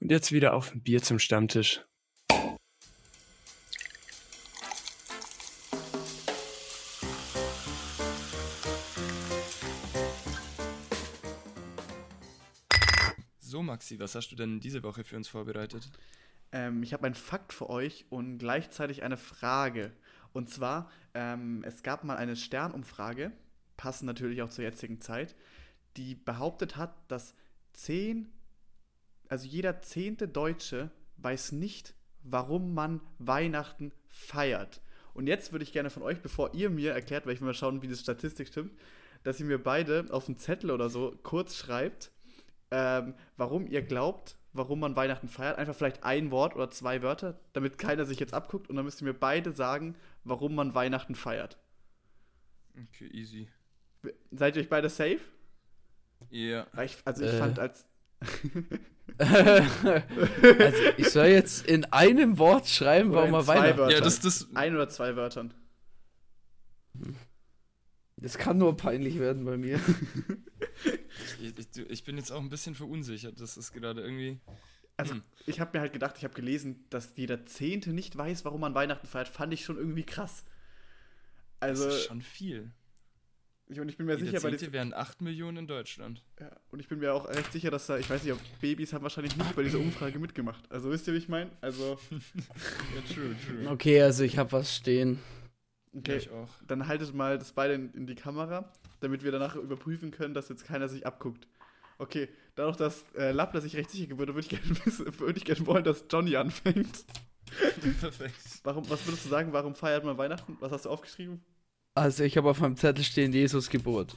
Und 0.00 0.12
jetzt 0.12 0.30
wieder 0.30 0.54
auf 0.54 0.72
ein 0.72 0.80
Bier 0.80 1.02
zum 1.02 1.18
Stammtisch. 1.18 1.84
So, 13.40 13.62
Maxi, 13.62 13.98
was 13.98 14.14
hast 14.14 14.28
du 14.28 14.36
denn 14.36 14.60
diese 14.60 14.84
Woche 14.84 15.02
für 15.02 15.16
uns 15.16 15.26
vorbereitet? 15.26 15.90
Ähm, 16.52 16.82
ich 16.84 16.92
habe 16.92 17.04
einen 17.04 17.16
Fakt 17.16 17.52
für 17.52 17.68
euch 17.68 18.06
und 18.08 18.38
gleichzeitig 18.38 19.02
eine 19.02 19.16
Frage. 19.16 19.92
Und 20.32 20.48
zwar, 20.48 20.90
ähm, 21.14 21.64
es 21.66 21.82
gab 21.82 22.04
mal 22.04 22.16
eine 22.16 22.36
Sternumfrage, 22.36 23.32
passend 23.76 24.06
natürlich 24.06 24.42
auch 24.42 24.50
zur 24.50 24.62
jetzigen 24.64 25.00
Zeit, 25.00 25.34
die 25.96 26.14
behauptet 26.14 26.76
hat, 26.76 26.94
dass 27.10 27.34
zehn, 27.72 28.30
also 29.28 29.46
jeder 29.46 29.80
zehnte 29.80 30.28
Deutsche 30.28 30.90
weiß 31.18 31.52
nicht, 31.52 31.94
warum 32.22 32.74
man 32.74 33.00
Weihnachten 33.18 33.92
feiert. 34.08 34.80
Und 35.14 35.26
jetzt 35.26 35.52
würde 35.52 35.64
ich 35.64 35.72
gerne 35.72 35.90
von 35.90 36.02
euch, 36.02 36.20
bevor 36.20 36.54
ihr 36.54 36.70
mir 36.70 36.92
erklärt, 36.92 37.26
weil 37.26 37.34
ich 37.34 37.40
will 37.40 37.46
mal 37.46 37.54
schauen, 37.54 37.82
wie 37.82 37.88
die 37.88 37.96
Statistik 37.96 38.48
stimmt, 38.48 38.78
dass 39.24 39.40
ihr 39.40 39.46
mir 39.46 39.62
beide 39.62 40.06
auf 40.10 40.28
einen 40.28 40.38
Zettel 40.38 40.70
oder 40.70 40.88
so 40.90 41.16
kurz 41.22 41.56
schreibt, 41.56 42.12
ähm, 42.70 43.14
warum 43.36 43.66
ihr 43.66 43.82
glaubt, 43.82 44.36
warum 44.52 44.80
man 44.80 44.94
Weihnachten 44.94 45.28
feiert. 45.28 45.58
Einfach 45.58 45.74
vielleicht 45.74 46.04
ein 46.04 46.30
Wort 46.30 46.54
oder 46.54 46.70
zwei 46.70 47.02
Wörter, 47.02 47.38
damit 47.52 47.78
keiner 47.78 48.04
sich 48.04 48.20
jetzt 48.20 48.34
abguckt. 48.34 48.68
Und 48.70 48.76
dann 48.76 48.84
müsst 48.84 49.02
ihr 49.02 49.06
mir 49.06 49.14
beide 49.14 49.50
sagen, 49.52 49.96
warum 50.24 50.54
man 50.54 50.74
Weihnachten 50.74 51.14
feiert. 51.14 51.58
Okay, 52.76 53.08
easy. 53.08 53.48
Seid 54.30 54.54
ihr 54.56 54.62
euch 54.62 54.68
beide 54.68 54.88
safe? 54.88 55.18
Ja. 56.30 56.66
Ich, 56.82 56.96
also 57.04 57.24
ich 57.24 57.32
Äh. 57.32 57.38
fand 57.38 57.58
als. 57.58 57.86
also 59.18 60.82
ich 60.96 61.08
soll 61.10 61.26
jetzt 61.26 61.66
in 61.66 61.84
einem 61.86 62.38
Wort 62.38 62.68
schreiben, 62.68 63.10
Oder 63.10 63.30
warum 63.30 63.44
zwei 63.44 63.54
Weihnachten. 63.56 63.78
Wörtern. 63.78 63.90
Ja, 63.96 64.00
das, 64.00 64.20
das. 64.20 64.48
ein 64.54 64.74
oder 64.74 64.88
zwei 64.88 65.16
Wörtern. 65.16 65.54
Das 68.16 68.36
kann 68.38 68.58
nur 68.58 68.76
peinlich 68.76 69.18
werden 69.18 69.44
bei 69.44 69.56
mir. 69.56 69.80
Ich, 71.40 71.56
ich, 71.56 71.90
ich 71.90 72.04
bin 72.04 72.16
jetzt 72.16 72.32
auch 72.32 72.40
ein 72.40 72.48
bisschen 72.48 72.74
verunsichert. 72.74 73.40
Das 73.40 73.56
ist 73.56 73.72
gerade 73.72 74.00
irgendwie. 74.02 74.40
Also, 74.96 75.14
Hm. 75.14 75.22
ich 75.46 75.60
habe 75.60 75.76
mir 75.76 75.80
halt 75.80 75.92
gedacht, 75.92 76.16
ich 76.18 76.24
habe 76.24 76.34
gelesen, 76.34 76.84
dass 76.90 77.12
jeder 77.16 77.46
Zehnte 77.46 77.90
nicht 77.92 78.16
weiß, 78.16 78.44
warum 78.44 78.60
man 78.60 78.74
Weihnachten 78.74 79.06
feiert. 79.06 79.28
Fand 79.28 79.52
ich 79.54 79.64
schon 79.64 79.76
irgendwie 79.76 80.02
krass. 80.04 80.44
Also, 81.60 81.84
das 81.84 81.94
ist 81.96 82.04
schon 82.06 82.22
viel. 82.22 82.72
Ich, 83.68 83.80
und 83.80 83.88
ich 83.88 83.96
bin 83.96 84.06
mir 84.06 84.14
Jeder 84.16 84.26
sicher, 84.26 84.40
bei 84.40 84.50
diesen, 84.50 84.72
wären 84.72 84.94
8 84.94 85.20
Millionen 85.20 85.58
in 85.58 85.66
Deutschland. 85.66 86.22
ja, 86.40 86.50
und 86.70 86.80
ich 86.80 86.88
bin 86.88 86.98
mir 86.98 87.12
auch 87.14 87.28
recht 87.28 87.52
sicher, 87.52 87.70
dass 87.70 87.86
da, 87.86 87.98
ich 87.98 88.08
weiß 88.08 88.22
nicht, 88.24 88.32
ob 88.32 88.40
Babys 88.60 88.92
haben 88.92 89.02
wahrscheinlich 89.02 89.36
nicht 89.36 89.54
bei 89.56 89.62
dieser 89.62 89.78
Umfrage 89.78 90.18
mitgemacht. 90.18 90.70
Also, 90.70 90.90
wisst 90.90 91.06
ihr, 91.08 91.14
wie 91.14 91.18
ich 91.18 91.28
meine? 91.28 91.50
Also, 91.60 91.98
Ja, 92.10 93.14
true, 93.14 93.34
true. 93.46 93.70
Okay, 93.70 94.02
also 94.02 94.24
ich 94.24 94.38
habe 94.38 94.52
was 94.52 94.74
stehen. 94.74 95.18
Ja, 95.92 95.98
okay, 96.00 96.16
ich 96.18 96.30
auch. 96.30 96.48
dann 96.66 96.86
haltet 96.86 97.14
mal 97.14 97.38
das 97.38 97.52
beide 97.52 97.74
in, 97.74 97.92
in 97.94 98.06
die 98.06 98.14
Kamera, 98.14 98.72
damit 99.00 99.22
wir 99.24 99.32
danach 99.32 99.56
überprüfen 99.56 100.10
können, 100.10 100.34
dass 100.34 100.48
jetzt 100.48 100.64
keiner 100.64 100.88
sich 100.88 101.06
abguckt. 101.06 101.48
Okay, 101.98 102.28
dadurch, 102.54 102.76
dass 102.76 103.04
äh, 103.16 103.32
Lappler 103.32 103.60
sich 103.60 103.74
recht 103.74 103.90
sicher 103.90 104.06
geworden 104.06 104.34
würde, 104.34 104.34
würde 104.34 104.46
ich 104.46 104.62
gerne 104.62 104.84
wissen- 104.84 105.06
würde 105.18 105.38
ich 105.38 105.44
gerne 105.44 105.66
wollen, 105.66 105.84
dass 105.84 106.04
Johnny 106.10 106.36
anfängt. 106.36 107.04
Perfekt. 108.00 108.36
Warum, 108.62 108.88
was 108.90 109.04
würdest 109.06 109.24
du 109.24 109.28
sagen, 109.30 109.52
warum 109.52 109.74
feiert 109.74 110.04
man 110.04 110.16
Weihnachten? 110.18 110.56
Was 110.60 110.70
hast 110.70 110.84
du 110.84 110.90
aufgeschrieben? 110.90 111.40
Also 111.98 112.22
ich 112.22 112.36
habe 112.36 112.48
auf 112.48 112.60
meinem 112.60 112.76
Zettel 112.76 113.02
stehen 113.02 113.32
Jesus 113.32 113.68
Geburt. 113.68 114.16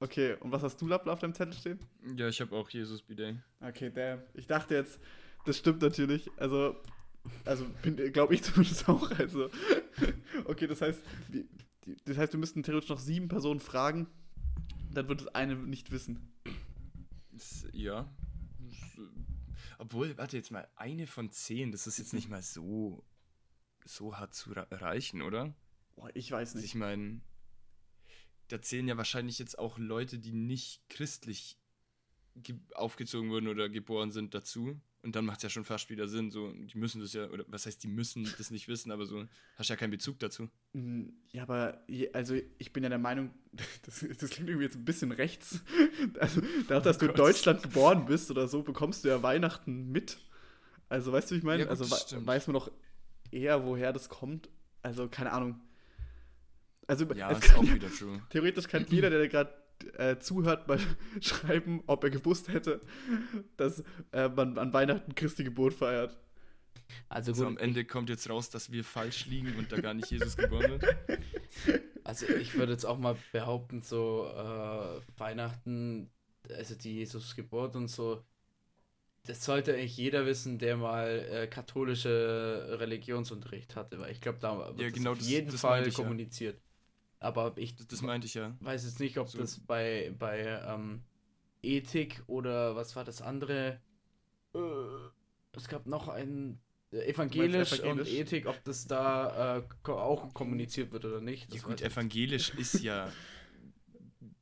Okay, 0.00 0.36
und 0.40 0.52
was 0.52 0.62
hast 0.62 0.80
du, 0.80 0.86
Lappler, 0.86 1.12
auf 1.12 1.18
deinem 1.18 1.34
Zettel 1.34 1.52
stehen? 1.52 1.78
Ja, 2.16 2.28
ich 2.28 2.40
habe 2.40 2.56
auch 2.56 2.70
Jesus 2.70 3.02
Bidet. 3.02 3.36
Okay, 3.60 3.90
damn. 3.94 4.22
Ich 4.32 4.46
dachte 4.46 4.74
jetzt, 4.74 4.98
das 5.44 5.58
stimmt 5.58 5.82
natürlich. 5.82 6.30
Also, 6.38 6.76
also 7.44 7.66
glaube 8.12 8.34
ich 8.34 8.42
zumindest 8.44 8.88
auch. 8.88 9.10
Also, 9.18 9.50
okay, 10.46 10.66
das 10.66 10.80
heißt, 10.80 11.00
das 12.06 12.16
heißt, 12.16 12.32
wir 12.32 12.40
müssten 12.40 12.62
theoretisch 12.62 12.88
noch 12.88 13.00
sieben 13.00 13.28
Personen 13.28 13.60
fragen. 13.60 14.06
Dann 14.90 15.08
wird 15.08 15.20
es 15.20 15.28
eine 15.28 15.56
nicht 15.56 15.90
wissen. 15.90 16.32
Ja. 17.72 18.10
Obwohl, 19.78 20.16
warte 20.16 20.38
jetzt 20.38 20.50
mal, 20.50 20.66
eine 20.74 21.06
von 21.06 21.30
zehn, 21.30 21.70
das 21.70 21.86
ist 21.86 21.98
jetzt 21.98 22.14
nicht 22.14 22.30
mal 22.30 22.42
so, 22.42 23.04
so 23.84 24.16
hart 24.16 24.34
zu 24.34 24.54
erreichen, 24.54 25.20
oder? 25.20 25.54
Boah, 25.98 26.10
ich 26.14 26.30
weiß 26.30 26.50
Also 26.50 26.58
nicht. 26.58 26.66
ich 26.66 26.74
meine, 26.74 27.20
da 28.48 28.62
zählen 28.62 28.88
ja 28.88 28.96
wahrscheinlich 28.96 29.38
jetzt 29.38 29.58
auch 29.58 29.78
Leute, 29.78 30.18
die 30.18 30.32
nicht 30.32 30.82
christlich 30.88 31.58
ge- 32.36 32.56
aufgezogen 32.74 33.30
wurden 33.30 33.48
oder 33.48 33.68
geboren 33.68 34.10
sind 34.10 34.34
dazu. 34.34 34.80
Und 35.02 35.14
dann 35.14 35.24
macht 35.26 35.38
es 35.38 35.42
ja 35.44 35.48
schon 35.50 35.64
fast 35.64 35.90
wieder 35.90 36.08
Sinn. 36.08 36.30
So, 36.32 36.50
die 36.52 36.76
müssen 36.76 37.00
das 37.00 37.12
ja, 37.12 37.28
oder 37.30 37.44
was 37.48 37.66
heißt, 37.66 37.82
die 37.84 37.88
müssen 37.88 38.28
das 38.36 38.50
nicht 38.50 38.66
wissen, 38.66 38.90
aber 38.90 39.06
so, 39.06 39.26
hast 39.56 39.70
ja 39.70 39.76
keinen 39.76 39.92
Bezug 39.92 40.18
dazu. 40.18 40.48
Mm, 40.72 41.10
Ja, 41.30 41.42
aber 41.44 41.84
also 42.12 42.34
ich 42.58 42.72
bin 42.72 42.82
ja 42.82 42.88
der 42.88 42.98
Meinung, 42.98 43.30
das, 43.86 44.00
das 44.18 44.30
klingt 44.30 44.48
irgendwie 44.48 44.64
jetzt 44.64 44.76
ein 44.76 44.84
bisschen 44.84 45.12
rechts. 45.12 45.60
Also, 46.18 46.40
dadurch, 46.68 46.84
dass 46.84 46.98
du 46.98 47.06
in. 47.06 47.14
Deutschland 47.14 47.62
geboren 47.62 48.06
bist 48.06 48.30
oder 48.30 48.48
so, 48.48 48.62
bekommst 48.62 49.04
du 49.04 49.08
ja 49.08 49.22
Weihnachten 49.22 49.90
mit. 49.90 50.18
Also, 50.88 51.12
weißt 51.12 51.30
du, 51.30 51.34
wie 51.34 51.38
ich 51.38 51.44
meine? 51.44 51.64
Ja, 51.64 51.68
gut, 51.74 51.80
also, 51.92 52.26
weiß 52.26 52.46
man 52.48 52.54
doch 52.54 52.70
eher, 53.30 53.64
woher 53.64 53.92
das 53.92 54.08
kommt. 54.08 54.48
Also, 54.82 55.08
keine 55.08 55.32
Ahnung. 55.32 55.60
Also, 56.88 57.04
Ja, 57.14 57.30
ist 57.30 57.42
kann, 57.42 57.56
auch 57.56 57.62
wieder 57.74 57.88
true. 57.90 58.20
theoretisch 58.30 58.66
kann 58.66 58.84
jeder, 58.90 59.10
der 59.10 59.28
gerade 59.28 59.54
äh, 59.96 60.18
zuhört, 60.18 60.66
mal 60.66 60.80
schreiben, 61.20 61.82
ob 61.86 62.02
er 62.02 62.10
gewusst 62.10 62.48
hätte, 62.48 62.80
dass 63.56 63.84
äh, 64.12 64.28
man 64.28 64.58
an 64.58 64.72
Weihnachten 64.72 65.14
Christi 65.14 65.44
Geburt 65.44 65.74
feiert. 65.74 66.18
Also 67.10 67.34
So 67.34 67.42
gut, 67.42 67.52
am 67.52 67.58
Ende 67.58 67.84
kommt 67.84 68.08
jetzt 68.08 68.28
raus, 68.30 68.48
dass 68.50 68.72
wir 68.72 68.82
falsch 68.82 69.26
liegen 69.26 69.54
und 69.56 69.70
da 69.70 69.78
gar 69.80 69.92
nicht 69.94 70.10
Jesus 70.10 70.36
geboren 70.36 70.70
wird. 70.70 70.84
also 72.04 72.26
ich 72.26 72.54
würde 72.56 72.72
jetzt 72.72 72.86
auch 72.86 72.98
mal 72.98 73.16
behaupten, 73.30 73.82
so 73.82 74.26
äh, 74.34 75.00
Weihnachten, 75.20 76.10
also 76.56 76.74
die 76.74 76.94
Jesus 76.94 77.36
Geburt 77.36 77.76
und 77.76 77.88
so, 77.88 78.24
das 79.26 79.44
sollte 79.44 79.74
eigentlich 79.74 79.98
jeder 79.98 80.24
wissen, 80.24 80.58
der 80.58 80.78
mal 80.78 81.26
äh, 81.30 81.46
katholische 81.46 82.78
Religionsunterricht 82.80 83.76
hatte, 83.76 83.98
weil 84.00 84.10
ich 84.12 84.22
glaube, 84.22 84.38
da 84.40 84.56
wird 84.68 84.80
Ja, 84.80 84.86
das 84.88 84.94
genau, 84.94 85.10
auf 85.12 85.18
das- 85.18 85.28
jeden 85.28 85.50
das 85.50 85.60
Fall 85.60 85.86
ich 85.86 85.98
ja. 85.98 86.04
Aber 87.20 87.52
ich 87.56 87.74
Das, 87.74 88.02
meinte 88.02 88.26
ich 88.26 88.34
ja. 88.34 88.56
weiß 88.60 88.84
jetzt 88.84 89.00
nicht, 89.00 89.18
ob 89.18 89.28
So. 89.28 89.38
das 89.38 89.58
bei, 89.58 90.14
bei 90.18 90.40
ähm, 90.66 91.02
Ethik 91.62 92.22
oder 92.26 92.76
was 92.76 92.94
war 92.96 93.04
das 93.04 93.22
andere? 93.22 93.80
Äh, 94.54 94.58
es 95.52 95.66
gab 95.68 95.86
noch 95.86 96.08
ein 96.08 96.60
äh, 96.92 97.10
evangelisch, 97.10 97.80
evangelisch? 97.80 98.08
und 98.08 98.14
Ethik, 98.14 98.46
ob 98.46 98.62
das 98.64 98.86
da 98.86 99.58
äh, 99.58 99.90
auch 99.90 100.32
kommuniziert 100.32 100.92
wird 100.92 101.04
oder 101.04 101.20
nicht. 101.20 101.52
Ja 101.52 101.60
gut, 101.62 101.82
evangelisch 101.82 102.50
ist 102.50 102.80
ja 102.82 103.12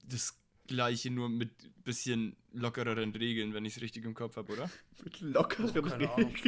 das 0.04 0.38
gleiche, 0.66 1.10
nur 1.10 1.28
mit 1.30 1.50
bisschen 1.84 2.36
lockereren 2.52 3.14
Regeln, 3.14 3.54
wenn 3.54 3.64
ich 3.64 3.76
es 3.76 3.82
richtig 3.82 4.04
im 4.04 4.12
Kopf 4.14 4.36
habe, 4.36 4.52
oder? 4.52 4.68
Mit 5.04 5.20
lockeren 5.20 5.70
Oh, 5.78 5.82
keine 5.82 6.10
Ahnung. 6.12 6.34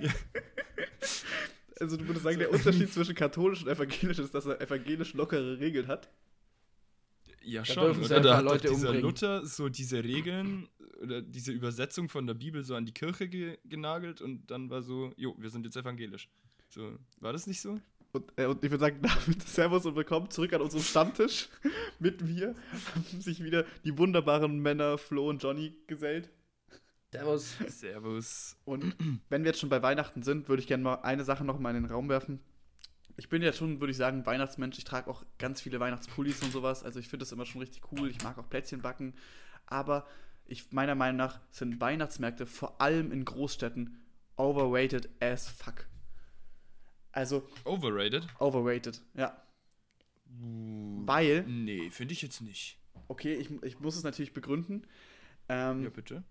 Also 1.78 1.96
du 1.96 2.06
würdest 2.06 2.24
sagen, 2.24 2.38
der 2.38 2.50
Unterschied 2.52 2.92
zwischen 2.92 3.14
katholisch 3.14 3.62
und 3.62 3.68
evangelisch 3.68 4.18
ist, 4.18 4.34
dass 4.34 4.46
er 4.46 4.60
evangelisch 4.60 5.14
lockere 5.14 5.58
Regeln 5.58 5.88
hat. 5.88 6.08
Ja, 7.42 7.62
Da 7.62 7.66
schon. 7.66 8.04
Oder 8.04 8.20
da 8.20 8.36
hat 8.38 8.44
Leute 8.44 8.68
dieser 8.68 8.88
umbringen. 8.88 9.02
Luther 9.02 9.46
so 9.46 9.68
diese 9.68 10.02
Regeln 10.02 10.68
oder 11.00 11.22
diese 11.22 11.52
Übersetzung 11.52 12.08
von 12.08 12.26
der 12.26 12.34
Bibel 12.34 12.64
so 12.64 12.74
an 12.74 12.86
die 12.86 12.92
Kirche 12.92 13.28
ge 13.28 13.58
genagelt 13.64 14.20
und 14.20 14.50
dann 14.50 14.68
war 14.70 14.82
so, 14.82 15.12
jo, 15.16 15.34
wir 15.38 15.50
sind 15.50 15.64
jetzt 15.64 15.76
evangelisch. 15.76 16.28
So, 16.70 16.98
war 17.20 17.32
das 17.32 17.46
nicht 17.46 17.60
so? 17.60 17.78
Und, 18.12 18.32
äh, 18.36 18.46
und 18.46 18.64
ich 18.64 18.70
würde 18.70 18.80
sagen, 18.80 18.98
damit 19.02 19.42
Servus 19.46 19.84
und 19.86 19.94
willkommen 19.94 20.30
zurück 20.30 20.52
an 20.54 20.62
unserem 20.62 20.82
Stammtisch. 20.82 21.48
Mit 21.98 22.22
mir 22.22 22.54
haben 22.94 23.20
sich 23.20 23.44
wieder 23.44 23.64
die 23.84 23.96
wunderbaren 23.96 24.58
Männer 24.58 24.98
Flo 24.98 25.28
und 25.28 25.42
Johnny 25.42 25.74
gesellt. 25.86 26.30
Servus. 27.12 27.56
Servus. 27.68 28.56
Und 28.64 28.94
wenn 29.28 29.42
wir 29.42 29.50
jetzt 29.50 29.60
schon 29.60 29.68
bei 29.70 29.82
Weihnachten 29.82 30.22
sind, 30.22 30.48
würde 30.48 30.60
ich 30.60 30.68
gerne 30.68 30.82
mal 30.82 30.94
eine 30.96 31.24
Sache 31.24 31.44
noch 31.44 31.58
mal 31.58 31.74
in 31.74 31.82
den 31.84 31.90
Raum 31.90 32.08
werfen. 32.08 32.40
Ich 33.16 33.28
bin 33.30 33.40
ja 33.42 33.52
schon, 33.52 33.80
würde 33.80 33.90
ich 33.92 33.96
sagen, 33.96 34.26
Weihnachtsmensch. 34.26 34.76
Ich 34.76 34.84
trage 34.84 35.08
auch 35.08 35.24
ganz 35.38 35.62
viele 35.62 35.80
Weihnachtspullis 35.80 36.42
und 36.42 36.52
sowas. 36.52 36.82
Also 36.84 36.98
ich 37.00 37.08
finde 37.08 37.24
das 37.24 37.32
immer 37.32 37.46
schon 37.46 37.62
richtig 37.62 37.82
cool. 37.92 38.10
Ich 38.10 38.22
mag 38.22 38.36
auch 38.38 38.48
Plätzchen 38.50 38.82
backen. 38.82 39.14
Aber 39.64 40.06
ich, 40.44 40.70
meiner 40.72 40.94
Meinung 40.94 41.16
nach 41.16 41.40
sind 41.50 41.80
Weihnachtsmärkte 41.80 42.44
vor 42.46 42.80
allem 42.80 43.12
in 43.12 43.24
Großstädten 43.24 43.98
overrated 44.36 45.08
as 45.20 45.48
fuck. 45.48 45.86
Also 47.12 47.48
Overrated? 47.64 48.26
overrated, 48.38 49.00
ja. 49.14 49.40
Uh, 50.28 51.02
Weil, 51.06 51.44
Nee, 51.44 51.88
finde 51.88 52.12
ich 52.12 52.20
jetzt 52.20 52.42
nicht. 52.42 52.78
okay, 53.08 53.32
ich, 53.34 53.50
ich 53.62 53.80
muss 53.80 53.96
es 53.96 54.02
natürlich 54.02 54.34
begründen. 54.34 54.86
Ähm, 55.48 55.82
Ja, 55.84 55.88
bitte. 55.88 56.22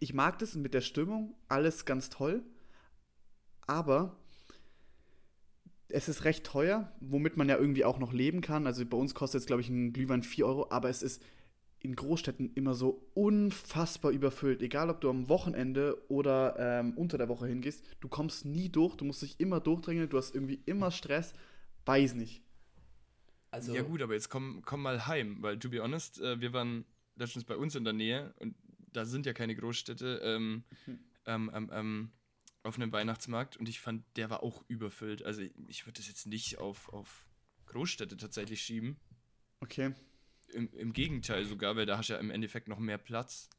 Ich 0.00 0.14
mag 0.14 0.38
das 0.38 0.54
mit 0.54 0.74
der 0.74 0.80
Stimmung, 0.80 1.34
alles 1.48 1.84
ganz 1.84 2.10
toll, 2.10 2.42
aber 3.66 4.16
es 5.88 6.08
ist 6.08 6.24
recht 6.24 6.44
teuer, 6.44 6.92
womit 7.00 7.36
man 7.36 7.48
ja 7.48 7.56
irgendwie 7.56 7.84
auch 7.84 7.98
noch 7.98 8.12
leben 8.12 8.40
kann. 8.40 8.66
Also 8.66 8.84
bei 8.84 8.96
uns 8.96 9.14
kostet 9.14 9.40
jetzt, 9.40 9.46
glaube 9.46 9.62
ich, 9.62 9.68
ein 9.68 9.92
Glühwein 9.92 10.22
4 10.22 10.46
Euro, 10.46 10.70
aber 10.70 10.88
es 10.88 11.02
ist 11.02 11.22
in 11.80 11.94
Großstädten 11.94 12.52
immer 12.54 12.74
so 12.74 13.08
unfassbar 13.14 14.10
überfüllt. 14.10 14.62
Egal, 14.62 14.90
ob 14.90 15.00
du 15.00 15.08
am 15.08 15.28
Wochenende 15.28 15.96
oder 16.08 16.56
ähm, 16.58 16.92
unter 16.96 17.16
der 17.18 17.28
Woche 17.28 17.46
hingehst, 17.46 17.84
du 18.00 18.08
kommst 18.08 18.44
nie 18.44 18.68
durch, 18.68 18.96
du 18.96 19.04
musst 19.04 19.22
dich 19.22 19.38
immer 19.38 19.60
durchdrängeln, 19.60 20.08
du 20.08 20.18
hast 20.18 20.34
irgendwie 20.34 20.60
immer 20.66 20.90
Stress. 20.90 21.32
Weiß 21.86 22.14
nicht. 22.14 22.42
Also, 23.50 23.74
ja 23.74 23.82
gut, 23.82 24.02
aber 24.02 24.14
jetzt 24.14 24.28
komm, 24.28 24.62
komm 24.64 24.82
mal 24.82 25.06
heim, 25.06 25.38
weil 25.40 25.58
to 25.58 25.70
be 25.70 25.80
honest, 25.80 26.20
äh, 26.20 26.38
wir 26.40 26.52
waren 26.52 26.84
letztens 27.16 27.44
bei 27.44 27.56
uns 27.56 27.74
in 27.74 27.84
der 27.84 27.94
Nähe 27.94 28.34
und 28.40 28.54
da 28.92 29.04
sind 29.04 29.26
ja 29.26 29.32
keine 29.32 29.54
Großstädte 29.54 30.20
ähm, 30.22 30.64
Mhm. 30.86 30.98
ähm, 31.26 31.50
ähm, 31.54 31.70
ähm, 31.72 32.12
auf 32.62 32.76
einem 32.76 32.92
Weihnachtsmarkt 32.92 33.56
und 33.56 33.68
ich 33.68 33.80
fand, 33.80 34.04
der 34.16 34.30
war 34.30 34.42
auch 34.42 34.64
überfüllt. 34.68 35.22
Also 35.22 35.42
ich 35.68 35.86
würde 35.86 35.98
das 35.98 36.08
jetzt 36.08 36.26
nicht 36.26 36.58
auf, 36.58 36.88
auf 36.92 37.26
Großstädte 37.66 38.16
tatsächlich 38.16 38.62
schieben. 38.62 38.98
Okay. 39.60 39.94
Im, 40.52 40.72
Im 40.72 40.92
Gegenteil 40.92 41.44
sogar, 41.44 41.76
weil 41.76 41.86
da 41.86 41.98
hast 41.98 42.08
du 42.08 42.14
ja 42.14 42.18
im 42.18 42.30
Endeffekt 42.30 42.68
noch 42.68 42.78
mehr 42.78 42.98
Platz. 42.98 43.50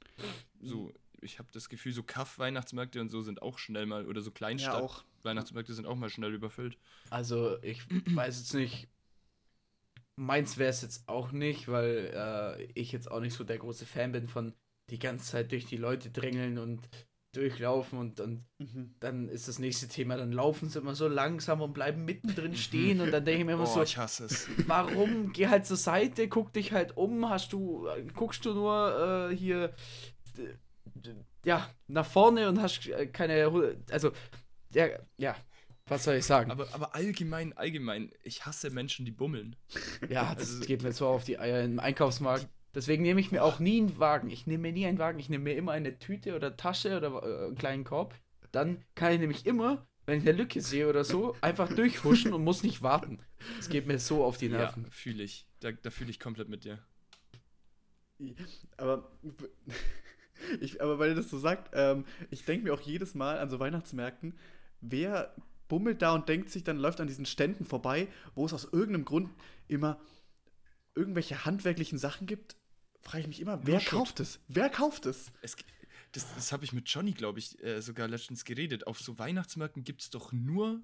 So, 0.59 0.93
ich 1.21 1.39
habe 1.39 1.49
das 1.51 1.69
Gefühl, 1.69 1.91
so 1.91 2.03
Kaff-Weihnachtsmärkte 2.03 2.99
und 2.99 3.09
so 3.09 3.21
sind 3.21 3.41
auch 3.41 3.59
schnell 3.59 3.85
mal, 3.85 4.05
oder 4.07 4.21
so 4.21 4.29
Ja, 4.29 4.73
auch. 4.73 5.03
Kleinstadt-Weihnachtsmärkte 5.21 5.73
sind 5.73 5.85
auch 5.85 5.95
mal 5.95 6.09
schnell 6.09 6.33
überfüllt. 6.33 6.77
Also, 7.09 7.61
ich 7.61 7.83
weiß 7.89 8.39
jetzt 8.39 8.53
nicht. 8.53 8.89
Meins 10.15 10.57
wäre 10.57 10.69
es 10.69 10.81
jetzt 10.81 11.07
auch 11.07 11.31
nicht, 11.31 11.67
weil 11.69 12.11
äh, 12.13 12.63
ich 12.73 12.91
jetzt 12.91 13.09
auch 13.09 13.21
nicht 13.21 13.33
so 13.33 13.43
der 13.43 13.57
große 13.57 13.85
Fan 13.85 14.11
bin 14.11 14.27
von 14.27 14.53
die 14.89 14.99
ganze 14.99 15.25
Zeit 15.31 15.51
durch 15.51 15.65
die 15.65 15.77
Leute 15.77 16.09
drängeln 16.09 16.57
und 16.57 16.81
durchlaufen 17.33 17.99
und, 17.99 18.19
und 18.19 18.43
Mhm. 18.57 18.95
dann 18.99 19.29
ist 19.29 19.47
das 19.47 19.59
nächste 19.59 19.87
Thema, 19.87 20.17
dann 20.17 20.31
laufen 20.31 20.67
sie 20.67 20.79
immer 20.79 20.95
so 20.95 21.07
langsam 21.07 21.61
und 21.61 21.73
bleiben 21.73 22.03
mittendrin 22.03 22.55
stehen 22.55 22.99
und 23.01 23.11
dann 23.11 23.23
denke 23.23 23.41
ich 23.41 23.45
mir 23.45 23.53
immer 23.53 23.63
Oh, 23.69 23.75
so, 23.75 23.83
ich 23.83 23.97
hasse 23.97 24.25
es. 24.25 24.47
warum? 24.67 25.31
Geh 25.31 25.47
halt 25.47 25.65
zur 25.67 25.77
Seite, 25.77 26.27
guck 26.27 26.51
dich 26.53 26.71
halt 26.73 26.97
um, 26.97 27.29
hast 27.29 27.53
du, 27.53 27.87
guckst 28.15 28.43
du 28.45 28.53
nur 28.55 29.29
äh, 29.31 29.35
hier, 29.35 29.73
ja, 31.45 31.69
nach 31.87 32.05
vorne 32.05 32.49
und 32.49 32.61
hast 32.61 32.87
äh, 32.87 33.05
keine, 33.07 33.51
also, 33.91 34.11
ja, 34.73 34.87
ja, 35.17 35.35
was 35.87 36.03
soll 36.03 36.15
ich 36.15 36.25
sagen? 36.25 36.51
Aber, 36.51 36.67
aber 36.73 36.95
allgemein, 36.95 37.55
allgemein, 37.55 38.11
ich 38.23 38.45
hasse 38.45 38.69
Menschen, 38.69 39.05
die 39.05 39.11
bummeln. 39.11 39.55
Ja, 40.09 40.35
das 40.35 40.49
Also- 40.51 40.65
geht 40.65 40.83
mir 40.83 40.91
so 40.93 41.07
auf 41.07 41.23
die 41.23 41.39
Eier 41.39 41.63
im 41.63 41.79
Einkaufsmarkt. 41.79 42.47
Deswegen 42.75 43.03
nehme 43.03 43.19
ich 43.19 43.31
mir 43.31 43.43
auch 43.43 43.59
nie 43.59 43.79
einen 43.79 43.97
Wagen. 43.99 44.29
Ich 44.29 44.45
nehme 44.47 44.63
mir 44.63 44.71
nie 44.73 44.85
einen 44.85 44.99
Wagen. 44.99 45.19
Ich 45.19 45.29
nehme 45.29 45.45
mir 45.45 45.55
immer 45.55 45.71
eine 45.71 45.97
Tüte 45.97 46.35
oder 46.35 46.55
Tasche 46.55 46.97
oder 46.97 47.23
äh, 47.23 47.45
einen 47.47 47.55
kleinen 47.55 47.83
Korb. 47.83 48.13
Dann 48.51 48.83
kann 48.95 49.13
ich 49.13 49.19
nämlich 49.19 49.45
immer, 49.45 49.87
wenn 50.05 50.19
ich 50.21 50.27
eine 50.27 50.37
Lücke 50.37 50.61
sehe 50.61 50.87
oder 50.87 51.03
so, 51.03 51.35
einfach 51.41 51.71
durchhuschen 51.73 52.33
und 52.33 52.43
muss 52.43 52.63
nicht 52.63 52.81
warten. 52.81 53.19
Das 53.57 53.69
geht 53.69 53.87
mir 53.87 53.99
so 53.99 54.23
auf 54.23 54.37
die 54.37 54.47
Ja, 54.47 54.57
Nerven. 54.57 54.85
fühle 54.91 55.23
ich. 55.23 55.47
Da, 55.59 55.71
da 55.71 55.89
fühle 55.89 56.09
ich 56.09 56.19
komplett 56.19 56.49
mit 56.49 56.63
dir. 56.63 56.79
Aber, 58.77 59.11
ich, 60.59 60.81
aber 60.81 60.99
weil 60.99 61.09
ihr 61.09 61.15
das 61.15 61.29
so 61.29 61.37
sagt, 61.37 61.71
ähm, 61.73 62.05
ich 62.29 62.43
denke 62.45 62.65
mir 62.65 62.73
auch 62.73 62.81
jedes 62.81 63.15
Mal 63.15 63.39
an 63.39 63.49
so 63.49 63.59
Weihnachtsmärkten, 63.59 64.37
wer 64.81 65.33
bummelt 65.67 66.01
da 66.01 66.13
und 66.13 66.27
denkt 66.27 66.49
sich, 66.49 66.63
dann 66.63 66.77
läuft 66.77 66.99
an 66.99 67.07
diesen 67.07 67.25
Ständen 67.25 67.65
vorbei, 67.65 68.07
wo 68.35 68.45
es 68.45 68.53
aus 68.53 68.65
irgendeinem 68.65 69.05
Grund 69.05 69.29
immer 69.67 69.99
irgendwelche 70.95 71.45
handwerklichen 71.45 71.97
Sachen 71.97 72.27
gibt, 72.27 72.57
frage 73.01 73.21
ich 73.21 73.27
mich 73.27 73.39
immer, 73.41 73.65
wer 73.65 73.79
Schutt. 73.79 73.89
kauft 73.91 74.19
es? 74.19 74.39
Wer 74.47 74.69
kauft 74.69 75.05
es? 75.05 75.31
Es, 75.41 75.55
das 76.11 76.25
das 76.35 76.51
habe 76.51 76.65
ich 76.65 76.73
mit 76.73 76.89
Johnny, 76.89 77.13
glaube 77.13 77.39
ich, 77.39 77.61
äh, 77.63 77.81
sogar 77.81 78.07
letztens 78.07 78.43
geredet. 78.45 78.87
Auf 78.87 78.99
so 78.99 79.17
Weihnachtsmärkten 79.19 79.83
gibt 79.83 80.01
es 80.01 80.09
doch 80.09 80.31
nur 80.31 80.81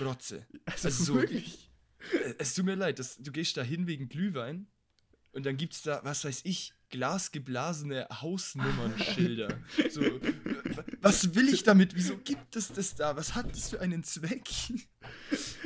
Rotze. 0.00 0.46
Also, 0.66 0.88
Also 0.88 1.04
so- 1.04 1.14
wirklich. 1.16 1.70
Äh, 2.12 2.34
es 2.38 2.54
tut 2.54 2.64
mir 2.64 2.74
leid, 2.76 2.98
das, 2.98 3.16
du 3.18 3.32
gehst 3.32 3.56
da 3.56 3.62
hin 3.62 3.86
wegen 3.86 4.08
Glühwein 4.08 4.66
und 5.32 5.46
dann 5.46 5.56
gibt 5.56 5.74
es 5.74 5.82
da, 5.82 6.00
was 6.04 6.24
weiß 6.24 6.40
ich, 6.44 6.72
glasgeblasene 6.90 8.08
Hausnummernschilder. 8.10 9.58
so, 9.90 10.02
was 11.00 11.34
will 11.34 11.48
ich 11.48 11.62
damit? 11.62 11.94
Wieso 11.94 12.16
gibt 12.16 12.56
es 12.56 12.72
das 12.72 12.94
da? 12.94 13.16
Was 13.16 13.34
hat 13.34 13.50
das 13.54 13.68
für 13.70 13.80
einen 13.80 14.02
Zweck? 14.04 14.48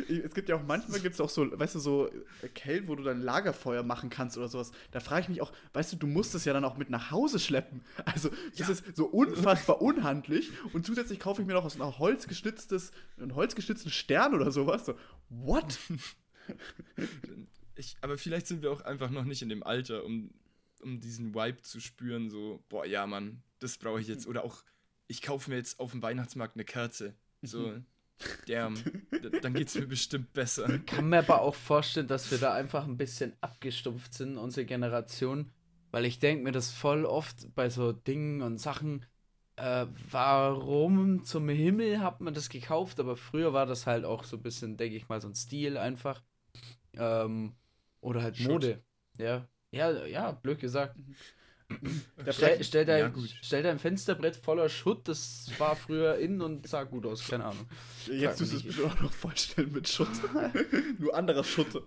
Es 0.08 0.34
gibt 0.34 0.48
ja 0.48 0.56
auch 0.56 0.62
manchmal 0.62 1.00
gibt 1.00 1.14
es 1.14 1.20
auch 1.20 1.30
so, 1.30 1.46
weißt 1.58 1.76
du, 1.76 1.78
so 1.78 2.08
äh, 2.42 2.48
Kellen, 2.48 2.88
wo 2.88 2.96
du 2.96 3.02
dann 3.04 3.20
Lagerfeuer 3.22 3.82
machen 3.82 4.10
kannst 4.10 4.36
oder 4.36 4.48
sowas. 4.48 4.72
Da 4.90 5.00
frage 5.00 5.22
ich 5.22 5.28
mich 5.28 5.40
auch, 5.42 5.52
weißt 5.74 5.92
du, 5.92 5.96
du 5.96 6.06
musst 6.06 6.34
es 6.34 6.44
ja 6.44 6.52
dann 6.52 6.64
auch 6.64 6.76
mit 6.76 6.90
nach 6.90 7.10
Hause 7.10 7.38
schleppen. 7.38 7.82
Also, 8.04 8.30
das 8.56 8.68
Ja. 8.68 8.68
ist 8.70 8.96
so 8.96 9.06
unfassbar 9.06 9.80
unhandlich. 9.80 10.50
Und 10.72 10.84
zusätzlich 10.84 11.20
kaufe 11.20 11.40
ich 11.42 11.46
mir 11.46 11.54
noch 11.54 11.64
aus 11.64 11.80
einem 11.80 11.98
Holz 11.98 12.26
geschnitztes, 12.26 12.90
einen 13.16 13.34
holzgeschnitzten 13.34 13.90
Stern 13.92 14.34
oder 14.34 14.50
sowas. 14.50 14.84
So, 14.86 14.98
what? 15.28 15.78
Ich, 17.76 17.96
aber 18.00 18.18
vielleicht 18.18 18.46
sind 18.46 18.62
wir 18.62 18.70
auch 18.70 18.82
einfach 18.82 19.10
noch 19.10 19.24
nicht 19.24 19.42
in 19.42 19.48
dem 19.48 19.62
Alter, 19.62 20.04
um, 20.04 20.30
um 20.82 21.00
diesen 21.00 21.34
Vibe 21.34 21.62
zu 21.62 21.80
spüren, 21.80 22.30
so, 22.30 22.62
boah, 22.68 22.84
ja, 22.84 23.06
Mann, 23.06 23.42
das 23.58 23.78
brauche 23.78 24.00
ich 24.00 24.08
jetzt. 24.08 24.26
Oder 24.26 24.44
auch, 24.44 24.62
ich 25.06 25.22
kaufe 25.22 25.50
mir 25.50 25.56
jetzt 25.56 25.80
auf 25.80 25.92
dem 25.92 26.02
Weihnachtsmarkt 26.02 26.56
eine 26.56 26.64
Kerze. 26.64 27.14
So, 27.42 27.74
damn, 28.46 28.74
d- 28.76 29.40
dann 29.40 29.54
geht's 29.54 29.74
mir 29.74 29.86
bestimmt 29.86 30.32
besser. 30.32 30.78
kann 30.80 31.08
mir 31.08 31.18
aber 31.18 31.40
auch 31.40 31.54
vorstellen, 31.54 32.08
dass 32.08 32.30
wir 32.30 32.38
da 32.38 32.54
einfach 32.54 32.84
ein 32.84 32.96
bisschen 32.96 33.32
abgestumpft 33.40 34.14
sind, 34.14 34.36
unsere 34.36 34.66
Generation. 34.66 35.50
Weil 35.90 36.04
ich 36.06 36.18
denke 36.18 36.44
mir 36.44 36.52
das 36.52 36.70
voll 36.70 37.04
oft 37.04 37.54
bei 37.54 37.68
so 37.68 37.92
Dingen 37.92 38.40
und 38.42 38.58
Sachen, 38.58 39.04
äh, 39.56 39.86
warum 40.10 41.24
zum 41.24 41.48
Himmel 41.48 42.00
hat 42.00 42.20
man 42.20 42.32
das 42.32 42.48
gekauft? 42.48 42.98
Aber 42.98 43.16
früher 43.16 43.52
war 43.52 43.66
das 43.66 43.86
halt 43.86 44.04
auch 44.04 44.24
so 44.24 44.36
ein 44.36 44.42
bisschen, 44.42 44.76
denke 44.76 44.96
ich 44.96 45.08
mal, 45.08 45.20
so 45.20 45.28
ein 45.28 45.34
Stil 45.34 45.76
einfach. 45.76 46.22
Ähm, 46.94 47.54
oder 48.02 48.22
halt 48.22 48.36
Schutt. 48.36 48.48
Mode. 48.48 48.82
Ja. 49.18 49.48
Ja, 49.70 50.04
ja, 50.04 50.32
blöd 50.32 50.60
gesagt. 50.60 50.96
Da 51.70 52.24
frag 52.24 52.34
Stell, 52.34 52.64
stell, 52.64 52.84
dein, 52.84 53.00
Ja, 53.00 53.08
gut. 53.08 53.34
stell 53.40 53.62
dein 53.62 53.78
Fensterbrett 53.78 54.36
voller 54.36 54.68
Schutt, 54.68 55.08
das 55.08 55.50
war 55.56 55.74
früher 55.74 56.16
in 56.16 56.42
und 56.42 56.66
sah 56.68 56.84
gut 56.84 57.06
aus, 57.06 57.26
keine 57.26 57.46
Ahnung. 57.46 57.66
Jetzt 58.06 58.38
tust 58.38 58.52
du 58.52 58.56
es 58.58 58.62
bestimmt 58.62 58.92
auch 58.92 59.00
noch 59.00 59.12
vollstellen 59.12 59.72
mit 59.72 59.88
Schutt. 59.88 60.10
Nur 60.98 61.14
anderer 61.14 61.44
Schutt. 61.44 61.82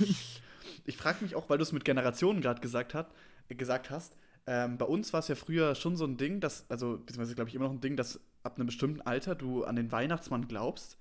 ich 0.86 0.96
frage 0.96 1.22
mich 1.22 1.34
auch, 1.34 1.50
weil 1.50 1.58
du 1.58 1.64
es 1.64 1.72
mit 1.72 1.84
Generationen 1.84 2.40
gerade 2.40 2.62
gesagt, 2.62 2.94
hat, 2.94 3.12
gesagt 3.48 3.90
hast, 3.90 4.16
ähm, 4.46 4.78
bei 4.78 4.86
uns 4.86 5.12
war 5.12 5.20
es 5.20 5.28
ja 5.28 5.34
früher 5.34 5.74
schon 5.74 5.98
so 5.98 6.06
ein 6.06 6.16
Ding, 6.16 6.40
dass, 6.40 6.64
also, 6.70 6.96
beziehungsweise 6.96 7.34
glaube 7.34 7.50
ich 7.50 7.54
immer 7.54 7.66
noch 7.66 7.72
ein 7.72 7.82
Ding, 7.82 7.96
dass 7.96 8.18
ab 8.42 8.56
einem 8.56 8.64
bestimmten 8.64 9.02
Alter 9.02 9.34
du 9.34 9.64
an 9.64 9.76
den 9.76 9.92
Weihnachtsmann 9.92 10.48
glaubst. 10.48 10.96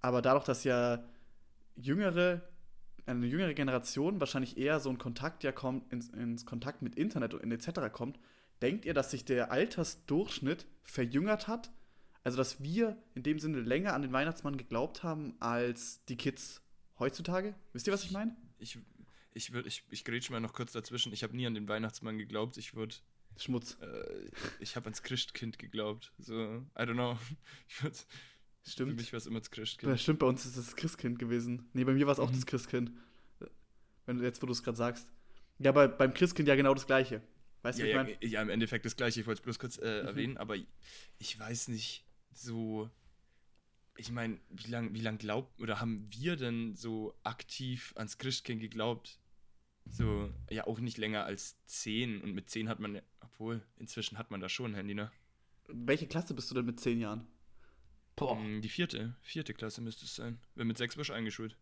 Aber 0.00 0.22
dadurch, 0.22 0.44
dass 0.44 0.62
ja 0.62 1.02
jüngere, 1.74 2.42
eine 3.06 3.26
jüngere 3.26 3.54
Generation 3.54 4.20
wahrscheinlich 4.20 4.56
eher 4.56 4.80
so 4.80 4.90
ein 4.90 4.98
Kontakt 4.98 5.44
ja 5.44 5.52
kommt, 5.52 5.92
ins, 5.92 6.08
ins 6.08 6.46
Kontakt 6.46 6.82
mit 6.82 6.94
Internet 6.96 7.34
und 7.34 7.50
etc. 7.52 7.92
kommt, 7.92 8.18
denkt 8.62 8.84
ihr, 8.84 8.94
dass 8.94 9.10
sich 9.10 9.24
der 9.24 9.52
Altersdurchschnitt 9.52 10.66
verjüngert 10.82 11.48
hat? 11.48 11.70
Also, 12.22 12.38
dass 12.38 12.62
wir 12.62 12.96
in 13.14 13.22
dem 13.22 13.38
Sinne 13.38 13.60
länger 13.60 13.92
an 13.92 14.00
den 14.02 14.12
Weihnachtsmann 14.12 14.56
geglaubt 14.56 15.02
haben 15.02 15.34
als 15.40 16.04
die 16.06 16.16
Kids 16.16 16.62
heutzutage? 16.98 17.54
Wisst 17.74 17.86
ihr, 17.86 17.92
was 17.92 18.04
ich 18.04 18.12
meine? 18.12 18.34
Ich, 18.58 18.78
ich 19.34 19.52
würde, 19.52 19.68
ich, 19.68 19.84
ich 19.90 20.04
grätsch 20.04 20.30
mal 20.30 20.40
noch 20.40 20.54
kurz 20.54 20.72
dazwischen. 20.72 21.12
Ich 21.12 21.22
habe 21.22 21.36
nie 21.36 21.46
an 21.46 21.54
den 21.54 21.68
Weihnachtsmann 21.68 22.16
geglaubt. 22.16 22.56
Ich 22.56 22.74
würde, 22.74 22.94
Schmutz. 23.36 23.76
äh, 23.82 24.30
ich 24.58 24.76
habe 24.76 24.86
ans 24.86 25.02
Christkind 25.02 25.58
geglaubt. 25.58 26.12
So, 26.18 26.34
I 26.78 26.82
don't 26.82 26.94
know. 26.94 27.18
Ich 27.68 27.82
würd, 28.64 28.66
für 28.66 28.70
Stimmt. 28.72 28.96
mich 28.96 29.12
war 29.12 29.18
es 29.18 29.26
immer 29.26 29.40
das 29.40 29.48
Ja, 29.48 29.54
Christkind. 29.54 30.00
stimmt, 30.00 30.18
bei 30.20 30.26
uns 30.26 30.44
ist 30.46 30.56
es 30.56 30.66
das 30.66 30.76
Christkind 30.76 31.18
gewesen. 31.18 31.68
Nee, 31.72 31.84
bei 31.84 31.92
mir 31.92 32.06
war 32.06 32.12
es 32.12 32.18
auch 32.18 32.30
Mhm. 32.30 32.34
das 32.34 32.46
Christkind. 32.46 32.92
Wenn 34.06 34.18
du 34.18 34.24
jetzt, 34.24 34.42
wo 34.42 34.46
du 34.46 34.52
es 34.52 34.62
gerade 34.62 34.76
sagst. 34.76 35.08
Ja, 35.58 35.70
aber 35.70 35.88
beim 35.88 36.12
Christkind 36.12 36.46
ja 36.48 36.56
genau 36.56 36.74
das 36.74 36.86
Gleiche. 36.86 37.22
Weißt 37.62 37.78
du, 37.78 37.82
Ja, 37.82 37.86
wie 37.86 37.90
ich 37.90 37.96
ja, 37.96 38.02
meine? 38.16 38.32
ja, 38.32 38.42
im 38.42 38.50
Endeffekt 38.50 38.84
das 38.84 38.96
gleiche. 38.96 39.20
Ich 39.20 39.26
wollte 39.26 39.38
es 39.40 39.42
bloß 39.44 39.58
kurz 39.58 39.78
äh, 39.78 40.02
Mhm. 40.02 40.06
erwähnen, 40.08 40.36
aber 40.36 40.56
ich 41.18 41.38
weiß 41.38 41.68
nicht, 41.68 42.04
so. 42.32 42.90
Ich 43.96 44.10
meine, 44.10 44.40
wie 44.50 44.70
lange 44.70 44.92
wie 44.92 45.00
lang 45.00 45.18
glaubt 45.18 45.60
oder 45.60 45.80
haben 45.80 46.06
wir 46.10 46.34
denn 46.36 46.74
so 46.74 47.14
aktiv 47.22 47.92
ans 47.96 48.18
Christkind 48.18 48.60
geglaubt? 48.60 49.20
So, 49.86 50.32
ja, 50.50 50.66
auch 50.66 50.80
nicht 50.80 50.98
länger 50.98 51.24
als 51.24 51.56
10. 51.66 52.20
Und 52.22 52.34
mit 52.34 52.50
10 52.50 52.68
hat 52.68 52.80
man, 52.80 52.96
ja- 52.96 53.02
obwohl, 53.20 53.62
inzwischen 53.76 54.18
hat 54.18 54.30
man 54.30 54.40
da 54.40 54.48
schon 54.48 54.72
ein 54.72 54.74
Handy, 54.74 54.94
ne? 54.94 55.12
Welche 55.68 56.06
Klasse 56.08 56.34
bist 56.34 56.50
du 56.50 56.54
denn 56.56 56.66
mit 56.66 56.80
zehn 56.80 56.98
Jahren? 57.00 57.26
Boah. 58.16 58.36
Mm, 58.36 58.60
Die 58.62 58.68
vierte, 58.68 59.16
vierte 59.22 59.54
Klasse 59.54 59.80
müsste 59.80 60.04
es 60.04 60.14
sein. 60.14 60.38
Wenn 60.54 60.66
mit 60.66 60.78
6 60.78 60.96
wirst 60.96 61.10
du 61.10 61.14
eingeschult. 61.14 61.56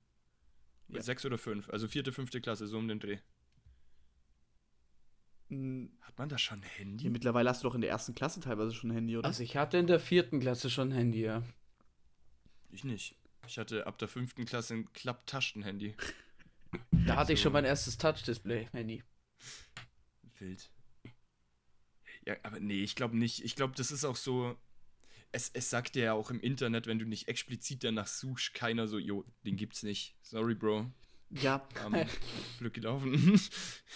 Ja. 0.89 1.01
Sechs 1.03 1.25
oder 1.25 1.39
fünf, 1.39 1.71
also 1.71 1.89
vierte, 1.89 2.13
fünfte 2.13 2.41
Klasse, 2.41 2.67
so 2.67 2.77
um 2.77 2.87
den 2.89 3.01
Dreh. 3.01 3.19
Hm, 5.49 5.91
Hat 6.01 6.19
man 6.19 6.29
da 6.29 6.39
schon 6.39 6.59
ein 6.59 6.63
Handy? 6.65 7.05
Ja, 7.05 7.11
mittlerweile 7.11 7.49
hast 7.51 7.63
du 7.63 7.69
doch 7.69 7.75
in 7.75 7.81
der 7.81 7.91
ersten 7.91 8.15
Klasse 8.15 8.41
teilweise 8.41 8.75
schon 8.75 8.91
ein 8.91 8.95
Handy, 8.95 9.17
oder? 9.17 9.27
Also 9.27 9.43
ich 9.43 9.57
hatte 9.57 9.79
in 9.79 9.87
der 9.87 10.01
vierten 10.01 10.41
Klasse 10.41 10.71
schon 10.71 10.89
ein 10.89 10.97
Handy, 10.97 11.23
ja. 11.23 11.43
Ich 12.71 12.85
nicht. 12.85 13.17
Ich 13.47 13.59
hatte 13.59 13.87
ab 13.87 13.99
der 13.99 14.09
fünften 14.09 14.45
Klasse 14.45 14.75
ein 14.75 14.93
Klapptaschenhandy. 14.93 15.95
Da 17.07 17.17
hatte 17.17 17.35
ich 17.35 17.39
So. 17.41 17.45
schon 17.45 17.53
mein 17.53 17.67
erstes 17.67 17.99
Touch-Display-Handy. 17.99 19.03
Wild. 20.39 20.71
Ja, 22.25 22.35
aber 22.45 22.61
nee, 22.61 22.83
ich 22.83 22.95
glaube 22.97 23.15
nicht. 23.19 23.45
Ich 23.45 23.57
glaube, 23.57 23.75
das 23.77 23.91
ist 23.91 24.07
auch 24.07 24.17
so. 24.17 24.57
Es, 25.33 25.51
es 25.55 25.71
sagt 25.71 25.95
dir 25.95 26.05
ja 26.05 26.13
auch 26.13 26.31
im 26.31 26.41
Internet, 26.41 26.87
wenn 26.87 26.99
du 26.99 27.07
nicht 27.07 27.27
explizit 27.29 27.85
danach 27.85 28.07
suchst, 28.07 28.53
keiner 28.55 28.87
so, 28.87 28.99
jo, 28.99 29.25
den 29.47 29.57
gibt's 29.57 29.83
nicht. 29.83 30.15
Sorry, 30.21 30.55
Bro. 30.55 30.87
Ja, 31.31 31.67
Am 31.83 31.95
Glück 32.59 32.75
gelaufen. 32.75 33.41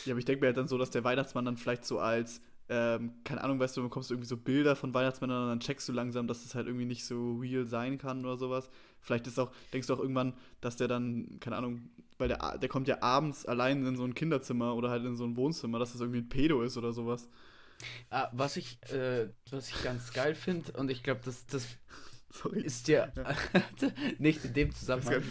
ja, 0.06 0.12
aber 0.12 0.18
ich 0.18 0.24
denke 0.24 0.40
mir 0.40 0.46
halt 0.46 0.56
dann 0.56 0.68
so, 0.68 0.78
dass 0.78 0.90
der 0.90 1.04
Weihnachtsmann 1.04 1.44
dann 1.44 1.58
vielleicht 1.58 1.84
so 1.84 1.98
als, 1.98 2.40
ähm, 2.70 3.12
keine 3.24 3.44
Ahnung, 3.44 3.60
weißt 3.60 3.76
du, 3.76 3.82
du 3.82 3.88
bekommst 3.88 4.10
irgendwie 4.10 4.26
so 4.28 4.38
Bilder 4.38 4.74
von 4.74 4.94
Weihnachtsmännern 4.94 5.42
und 5.42 5.48
dann 5.50 5.60
checkst 5.60 5.86
du 5.88 5.92
langsam, 5.92 6.26
dass 6.26 6.42
das 6.42 6.54
halt 6.54 6.66
irgendwie 6.66 6.86
nicht 6.86 7.04
so 7.04 7.34
real 7.36 7.66
sein 7.66 7.98
kann 7.98 8.24
oder 8.24 8.38
sowas. 8.38 8.70
Vielleicht 9.02 9.26
ist 9.26 9.38
auch, 9.38 9.52
denkst 9.74 9.86
du 9.88 9.94
auch 9.94 10.00
irgendwann, 10.00 10.32
dass 10.62 10.76
der 10.76 10.88
dann, 10.88 11.38
keine 11.38 11.56
Ahnung, 11.56 11.90
weil 12.16 12.28
der, 12.28 12.56
der 12.56 12.68
kommt 12.70 12.88
ja 12.88 13.02
abends 13.02 13.44
allein 13.44 13.84
in 13.84 13.96
so 13.96 14.04
ein 14.04 14.14
Kinderzimmer 14.14 14.74
oder 14.74 14.88
halt 14.88 15.04
in 15.04 15.16
so 15.16 15.24
ein 15.24 15.36
Wohnzimmer, 15.36 15.78
dass 15.78 15.92
das 15.92 16.00
irgendwie 16.00 16.20
ein 16.20 16.30
Pedo 16.30 16.62
ist 16.62 16.78
oder 16.78 16.94
sowas. 16.94 17.28
Ah, 18.10 18.28
was 18.32 18.56
ich, 18.56 18.78
äh, 18.92 19.28
was 19.50 19.68
ich 19.70 19.82
ganz 19.82 20.12
geil 20.12 20.34
finde, 20.34 20.72
und 20.72 20.90
ich 20.90 21.02
glaube, 21.02 21.20
das, 21.24 21.46
das 21.46 21.66
Sorry. 22.30 22.60
ist 22.62 22.88
ja 22.88 23.12
nicht 24.18 24.44
in 24.44 24.52
dem 24.54 24.74
Zusammenhang. 24.74 25.22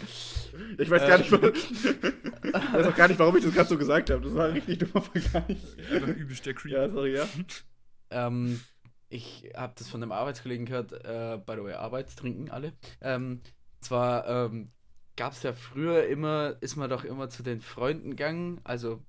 Ich 0.78 0.90
weiß 0.90 1.06
gar 1.06 1.18
Äh, 1.18 1.18
nicht, 1.18 1.32
warum, 1.32 1.52
ich 1.54 2.72
weiß 2.72 2.86
auch 2.86 2.96
gar 2.96 3.08
nicht, 3.08 3.18
warum 3.18 3.36
ich 3.36 3.44
das 3.44 3.54
gerade 3.54 3.68
so 3.68 3.78
gesagt 3.78 4.10
habe. 4.10 4.22
Das 4.22 4.34
war 4.34 4.46
ein 4.46 4.52
richtig 4.52 4.78
dummer 4.78 5.02
Vergleich. 5.04 5.58
Einfach 5.90 6.08
übelst 6.08 6.46
der 6.46 6.54
Creep. 6.54 6.72
Ja, 6.72 6.88
sorry, 6.88 7.14
ja. 7.16 7.28
Ähm, 8.10 8.60
ich 9.08 9.50
habe 9.54 9.74
das 9.76 9.88
von 9.88 10.02
einem 10.02 10.12
Arbeitskollegen 10.12 10.66
gehört, 10.66 10.92
äh, 10.92 11.38
by 11.44 11.54
the 11.56 11.62
way, 11.64 11.74
Arbeit, 11.74 12.14
trinken 12.16 12.50
alle. 12.50 12.72
Ähm, 13.00 13.42
zwar 13.80 14.26
ähm, 14.28 14.72
gab 15.16 15.32
es 15.32 15.42
ja 15.42 15.52
früher 15.52 16.06
immer, 16.06 16.56
ist 16.60 16.76
man 16.76 16.90
doch 16.90 17.04
immer 17.04 17.28
zu 17.30 17.42
den 17.42 17.60
Freunden 17.60 18.10
gegangen, 18.10 18.60
also 18.64 19.02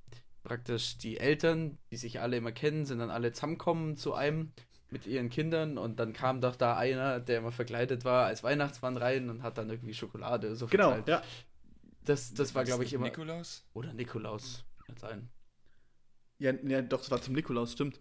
praktisch 0.48 0.98
die 0.98 1.18
Eltern, 1.18 1.78
die 1.92 1.98
sich 1.98 2.22
alle 2.22 2.38
immer 2.38 2.54
kennen, 2.54 2.86
sind 2.86 3.00
dann 3.00 3.10
alle 3.10 3.34
zusammenkommen 3.34 3.98
zu 3.98 4.14
einem 4.14 4.54
mit 4.90 5.06
ihren 5.06 5.30
Kindern 5.30 5.78
und 5.78 6.00
dann 6.00 6.14
kam 6.14 6.40
doch 6.40 6.56
da 6.56 6.78
einer, 6.78 7.20
der 7.20 7.40
immer 7.40 7.52
verkleidet 7.52 8.06
war, 8.06 8.26
als 8.28 8.44
Weihnachtsmann 8.44 8.96
rein 8.96 9.30
und 9.30 9.44
hat 9.44 9.58
dann 9.58 9.70
irgendwie 9.70 9.94
Schokolade 9.94 10.56
so 10.56 10.68
Genau, 10.68 10.94
verteilt. 10.94 11.08
ja. 11.10 11.22
Das, 12.06 12.34
das 12.34 12.56
war, 12.56 12.64
glaube 12.64 12.86
ich, 12.86 12.94
immer. 12.94 13.08
Nikolaus? 13.08 13.66
Oder 13.74 13.92
Nikolaus, 13.94 14.64
kann 14.86 14.96
sein. 14.96 15.30
ja. 16.40 16.54
Ja, 16.64 16.82
doch, 16.82 17.00
das 17.00 17.12
war 17.12 17.22
zum 17.22 17.34
Nikolaus, 17.34 17.74
stimmt. 17.74 18.00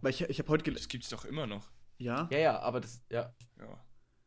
Weil 0.00 0.10
ich, 0.10 0.22
ich 0.22 0.40
habe 0.40 0.48
heute 0.48 0.64
gelesen. 0.64 0.82
Das 0.82 0.88
gibt's 0.88 1.10
doch 1.10 1.24
immer 1.24 1.46
noch. 1.46 1.70
Ja, 1.98 2.26
Ja, 2.32 2.38
ja, 2.38 2.58
aber 2.58 2.80
das, 2.80 3.02
ja. 3.10 3.32
Ja, 3.60 3.78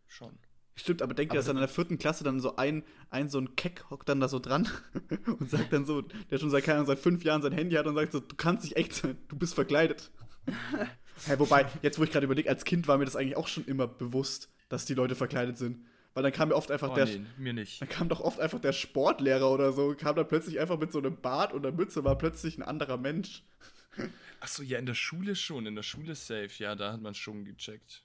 schon. 0.08 0.38
Stimmt, 0.75 1.01
aber 1.01 1.13
denkt 1.13 1.34
ihr, 1.34 1.38
dass 1.38 1.46
dann 1.46 1.58
in 1.58 1.62
der 1.62 1.70
vierten 1.70 1.98
Klasse 1.98 2.24
dann 2.24 2.39
so 2.39 2.56
ein, 2.56 2.84
ein 3.10 3.30
so 3.30 3.39
ein 3.39 3.56
Keck 3.56 3.86
hockt 3.89 4.10
dann 4.10 4.20
da 4.20 4.27
so 4.27 4.39
dran 4.39 4.68
und 5.39 5.50
sagt 5.50 5.74
dann 5.74 5.86
so, 5.86 6.01
der 6.01 6.38
schon 6.38 6.50
seit, 6.50 6.63
keine 6.63 6.86
seit 6.86 7.00
fünf 7.00 7.24
Jahren 7.24 7.42
sein 7.42 7.53
Handy 7.53 7.75
hat 7.75 7.86
und 7.86 7.96
sagt 7.96 8.12
so, 8.12 8.20
du 8.20 8.36
kannst 8.36 8.63
nicht 8.63 8.75
echt 8.75 8.94
sein, 8.94 9.18
du 9.27 9.36
bist 9.36 9.53
verkleidet. 9.53 10.12
Hä, 11.25 11.36
wobei, 11.38 11.68
jetzt 11.82 12.00
wo 12.00 12.03
ich 12.03 12.12
gerade 12.12 12.25
überlege, 12.25 12.50
als 12.50 12.65
Kind 12.65 12.88
war 12.88 12.98
mir 12.98 13.06
das 13.06 13.15
eigentlich 13.15 13.38
auch 13.38 13.48
schon 13.48 13.65
immer 13.65 13.88
bewusst, 13.88 14.50
dass 14.70 14.86
die 14.86 14.96
Leute 14.96 15.15
verkleidet 15.15 15.58
sind. 15.58 15.86
Weil 16.15 16.24
dann 16.24 16.32
kam 16.32 16.50
mir 16.50 16.56
oft 16.56 16.70
einfach 16.70 16.92
Oh, 16.92 16.96
der, 16.96 17.06
nee, 17.06 17.22
mir 17.38 17.53
nicht. 17.53 17.82
Dann 17.82 17.89
kam 17.89 18.10
doch 18.10 18.20
oft 18.22 18.39
einfach 18.39 18.60
der 18.60 18.74
Sportlehrer 18.74 19.50
oder 19.50 19.74
so, 19.74 19.96
kam 19.96 20.15
dann 20.15 20.27
plötzlich 20.27 20.60
einfach 20.60 20.77
mit 20.80 20.92
so 20.92 21.00
einem 21.00 21.20
Bart 21.20 21.53
und 21.53 21.65
einer 21.65 21.75
Mütze, 21.75 22.03
war 22.03 22.18
plötzlich 22.18 22.58
ein 22.58 22.63
anderer 22.63 22.98
Mensch. 22.98 23.44
Achso, 24.39 24.62
ja, 24.62 24.77
in 24.77 24.86
der 24.86 24.94
Schule 24.94 25.36
schon. 25.36 25.65
In 25.65 25.75
der 25.75 25.84
Schule 25.84 26.15
safe. 26.15 26.50
Ja, 26.58 26.75
da 26.75 26.94
hat 26.94 27.01
man 27.01 27.13
schon 27.13 27.46
gecheckt. 27.46 28.03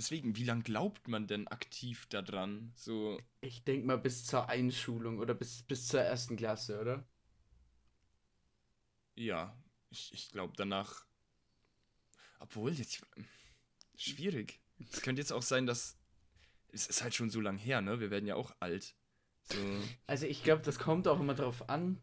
Deswegen, 0.00 0.34
wie 0.34 0.44
lange 0.44 0.62
glaubt 0.62 1.08
man 1.08 1.26
denn 1.26 1.46
aktiv 1.46 2.06
daran? 2.06 2.72
So, 2.74 3.20
Ich 3.42 3.64
denke 3.64 3.86
mal 3.86 3.98
bis 3.98 4.24
zur 4.24 4.48
Einschulung 4.48 5.18
oder 5.18 5.34
bis, 5.34 5.62
bis 5.62 5.88
zur 5.88 6.00
ersten 6.00 6.36
Klasse, 6.36 6.80
oder? 6.80 7.06
ja, 9.14 9.54
ich, 9.90 10.12
ich 10.12 10.30
glaube 10.30 10.54
danach. 10.56 11.06
Obwohl, 12.40 12.72
jetzt. 12.72 13.06
Schwierig. 13.96 14.60
Es 14.90 15.02
könnte 15.02 15.20
jetzt 15.20 15.32
auch 15.32 15.42
sein, 15.42 15.66
dass. 15.66 15.96
Es 16.72 16.86
ist 16.86 17.02
halt 17.02 17.14
schon 17.14 17.30
so 17.30 17.40
lang 17.40 17.58
her, 17.58 17.80
ne? 17.80 18.00
Wir 18.00 18.10
werden 18.10 18.26
ja 18.26 18.36
auch 18.36 18.54
alt. 18.60 18.94
So. 19.42 19.92
Also 20.06 20.26
ich 20.26 20.42
glaube, 20.42 20.62
das 20.62 20.78
kommt 20.78 21.08
auch 21.08 21.20
immer 21.20 21.34
darauf 21.34 21.68
an, 21.68 22.02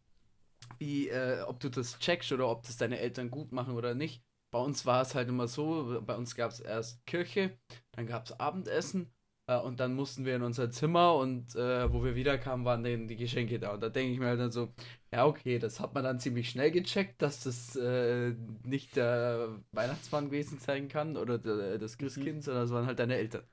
wie, 0.79 1.09
äh, 1.09 1.41
ob 1.43 1.59
du 1.61 1.69
das 1.69 1.99
checkst 1.99 2.31
oder 2.33 2.49
ob 2.49 2.63
das 2.65 2.77
deine 2.77 2.99
Eltern 2.99 3.31
gut 3.31 3.53
machen 3.53 3.75
oder 3.75 3.95
nicht. 3.95 4.26
Bei 4.57 4.63
uns 4.63 4.87
war 4.87 5.03
es 5.03 5.13
halt 5.13 5.29
immer 5.29 5.47
so, 5.47 6.01
bei 6.03 6.15
uns 6.15 6.35
gab 6.35 6.49
es 6.49 6.59
erst 6.59 7.05
Kirche, 7.05 7.55
dann 7.91 8.07
gab 8.07 8.25
es 8.25 8.39
Abendessen 8.39 9.13
äh, 9.45 9.59
und 9.59 9.79
dann 9.79 9.93
mussten 9.93 10.25
wir 10.25 10.35
in 10.35 10.41
unser 10.41 10.71
Zimmer 10.71 11.13
und 11.13 11.55
äh, 11.55 11.93
wo 11.93 12.03
wir 12.03 12.15
wiederkamen, 12.15 12.65
waren 12.65 12.83
dann 12.83 13.07
die 13.07 13.17
Geschenke 13.17 13.59
da. 13.59 13.75
Und 13.75 13.81
da 13.81 13.89
denke 13.89 14.13
ich 14.13 14.17
mir 14.17 14.25
halt 14.25 14.39
dann 14.39 14.51
so, 14.51 14.73
ja 15.13 15.27
okay, 15.27 15.59
das 15.59 15.79
hat 15.79 15.93
man 15.93 16.03
dann 16.03 16.19
ziemlich 16.19 16.49
schnell 16.49 16.71
gecheckt, 16.71 17.21
dass 17.21 17.43
das 17.43 17.75
äh, 17.75 18.33
nicht 18.63 18.95
der 18.95 19.59
Weihnachtsmann 19.73 20.25
gewesen 20.31 20.57
sein 20.57 20.87
kann 20.87 21.17
oder 21.17 21.37
der, 21.37 21.77
das 21.77 21.99
Christkind, 21.99 22.43
sondern 22.43 22.63
es 22.63 22.71
waren 22.71 22.87
halt 22.87 22.97
deine 22.97 23.15
Eltern. 23.15 23.43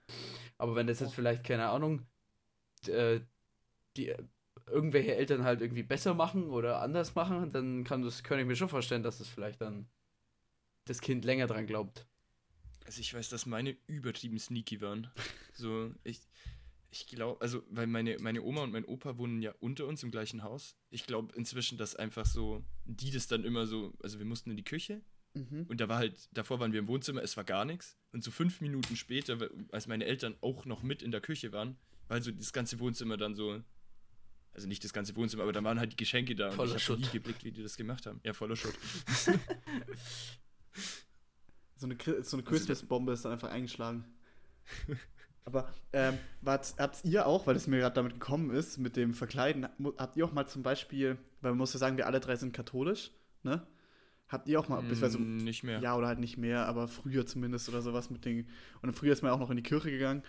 Aber 0.56 0.75
wenn 0.75 0.87
das 0.87 1.00
jetzt 1.00 1.14
vielleicht, 1.14 1.44
keine 1.44 1.68
Ahnung, 1.68 2.06
äh, 2.88 3.20
die 3.99 4.14
irgendwelche 4.66 5.16
Eltern 5.16 5.44
halt 5.44 5.61
irgendwie 5.61 5.82
besser 5.82 6.14
machen 6.14 6.49
oder 6.49 6.80
anders 6.80 7.14
machen, 7.14 7.50
dann 7.52 7.84
kann 7.84 8.00
das, 8.02 8.23
kann 8.23 8.38
ich 8.38 8.46
mir 8.46 8.56
schon 8.56 8.70
vorstellen, 8.70 9.02
dass 9.02 9.18
das 9.18 9.28
vielleicht 9.28 9.61
dann 9.61 9.87
das 10.84 11.00
Kind 11.00 11.24
länger 11.24 11.46
dran 11.46 11.66
glaubt. 11.66 12.06
Also 12.84 13.00
ich 13.00 13.14
weiß, 13.14 13.28
dass 13.30 13.46
meine 13.46 13.76
übertrieben 13.86 14.38
sneaky 14.38 14.80
waren. 14.80 15.10
So, 15.56 15.94
ich, 16.02 16.18
ich 16.90 17.06
glaube, 17.06 17.40
also, 17.40 17.62
weil 17.70 17.86
meine, 17.86 18.16
meine 18.18 18.42
Oma 18.42 18.62
und 18.64 18.72
mein 18.72 18.84
Opa 18.84 19.18
wohnen 19.18 19.40
ja 19.40 19.54
unter 19.60 19.86
uns 19.86 20.02
im 20.02 20.10
gleichen 20.10 20.42
Haus. 20.42 20.74
Ich 20.90 21.06
glaube 21.06 21.32
inzwischen, 21.36 21.78
dass 21.78 21.94
einfach 21.94 22.26
so, 22.26 22.64
die 22.84 23.12
das 23.12 23.28
dann 23.28 23.44
immer 23.44 23.68
so, 23.68 23.92
also 24.02 24.18
wir 24.18 24.26
mussten 24.26 24.50
in 24.50 24.56
die 24.56 24.64
Küche 24.64 25.02
Mhm. 25.34 25.66
und 25.68 25.80
da 25.80 25.88
war 25.88 25.98
halt, 25.98 26.28
davor 26.32 26.60
waren 26.60 26.72
wir 26.72 26.78
im 26.80 26.86
Wohnzimmer, 26.88 27.20
es 27.22 27.36
war 27.36 27.42
gar 27.44 27.64
nichts. 27.64 27.96
Und 28.12 28.22
so 28.22 28.30
fünf 28.30 28.60
Minuten 28.60 28.94
später, 28.96 29.36
als 29.72 29.86
meine 29.88 30.04
Eltern 30.04 30.36
auch 30.40 30.64
noch 30.64 30.82
mit 30.84 31.02
in 31.02 31.10
der 31.10 31.20
Küche 31.20 31.52
waren, 31.52 31.76
weil 32.06 32.22
so 32.22 32.30
das 32.30 32.52
ganze 32.52 32.78
Wohnzimmer 32.78 33.16
dann 33.16 33.34
so, 33.34 33.60
also 34.52 34.68
nicht 34.68 34.84
das 34.84 34.92
ganze 34.92 35.16
Wohnzimmer, 35.16 35.42
aber 35.42 35.52
da 35.52 35.64
waren 35.64 35.80
halt 35.80 35.90
die 35.92 35.96
Geschenke 35.96 36.36
da 36.36 36.52
Voller 36.52 36.72
und 36.72 36.76
ich 36.76 36.88
habe 36.88 37.00
nie 37.00 37.08
geblickt, 37.10 37.42
wie 37.42 37.50
die 37.50 37.62
das 37.64 37.76
gemacht 37.76 38.06
haben. 38.06 38.20
Ja, 38.22 38.32
voller 38.32 38.54
Schutt. 38.54 38.74
So 41.76 41.86
eine, 41.86 41.96
so 42.04 42.10
eine 42.12 42.22
Also 42.22 42.42
Christmas-Bombe 42.42 43.12
ist 43.12 43.24
dann 43.24 43.32
einfach 43.32 43.50
eingeschlagen. 43.50 44.04
Aber 45.44 45.68
ähm, 45.92 46.18
habt 46.46 47.04
ihr 47.04 47.26
auch, 47.26 47.46
weil 47.46 47.56
es 47.56 47.66
mir 47.66 47.78
gerade 47.80 47.94
damit 47.94 48.14
gekommen 48.14 48.50
ist, 48.50 48.78
mit 48.78 48.96
dem 48.96 49.12
Verkleiden, 49.12 49.68
habt 49.98 50.16
ihr 50.16 50.24
auch 50.24 50.32
mal 50.32 50.46
zum 50.46 50.62
Beispiel, 50.62 51.18
weil 51.42 51.50
man 51.52 51.58
muss 51.58 51.74
ja 51.74 51.78
sagen, 51.78 51.96
wir 51.98 52.06
alle 52.06 52.20
drei 52.20 52.36
sind 52.36 52.52
katholisch, 52.54 53.10
ne? 53.42 53.66
Habt 54.28 54.48
ihr 54.48 54.58
auch 54.58 54.68
mal, 54.68 54.80
beziehungsweise, 54.80 55.18
Mm, 55.18 55.44
nicht 55.44 55.62
mehr. 55.64 55.80
ja, 55.80 55.94
oder 55.96 56.06
halt 56.06 56.18
nicht 56.18 56.38
mehr, 56.38 56.66
aber 56.66 56.88
früher 56.88 57.26
zumindest 57.26 57.68
oder 57.68 57.82
sowas 57.82 58.08
mit 58.08 58.24
den, 58.24 58.48
und 58.80 58.96
früher 58.96 59.12
ist 59.12 59.22
man 59.22 59.32
auch 59.32 59.38
noch 59.38 59.50
in 59.50 59.56
die 59.58 59.62
Kirche 59.62 59.90
gegangen. 59.90 60.22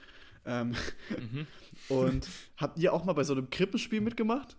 Ähm, 0.45 0.75
Mhm. 1.09 1.47
und 1.87 2.27
habt 2.57 2.77
ihr 2.77 2.91
auch 2.91 3.05
mal 3.05 3.13
bei 3.13 3.23
so 3.23 3.33
einem 3.33 3.49
Krippenspiel 3.49 4.01
mitgemacht? 4.01 4.57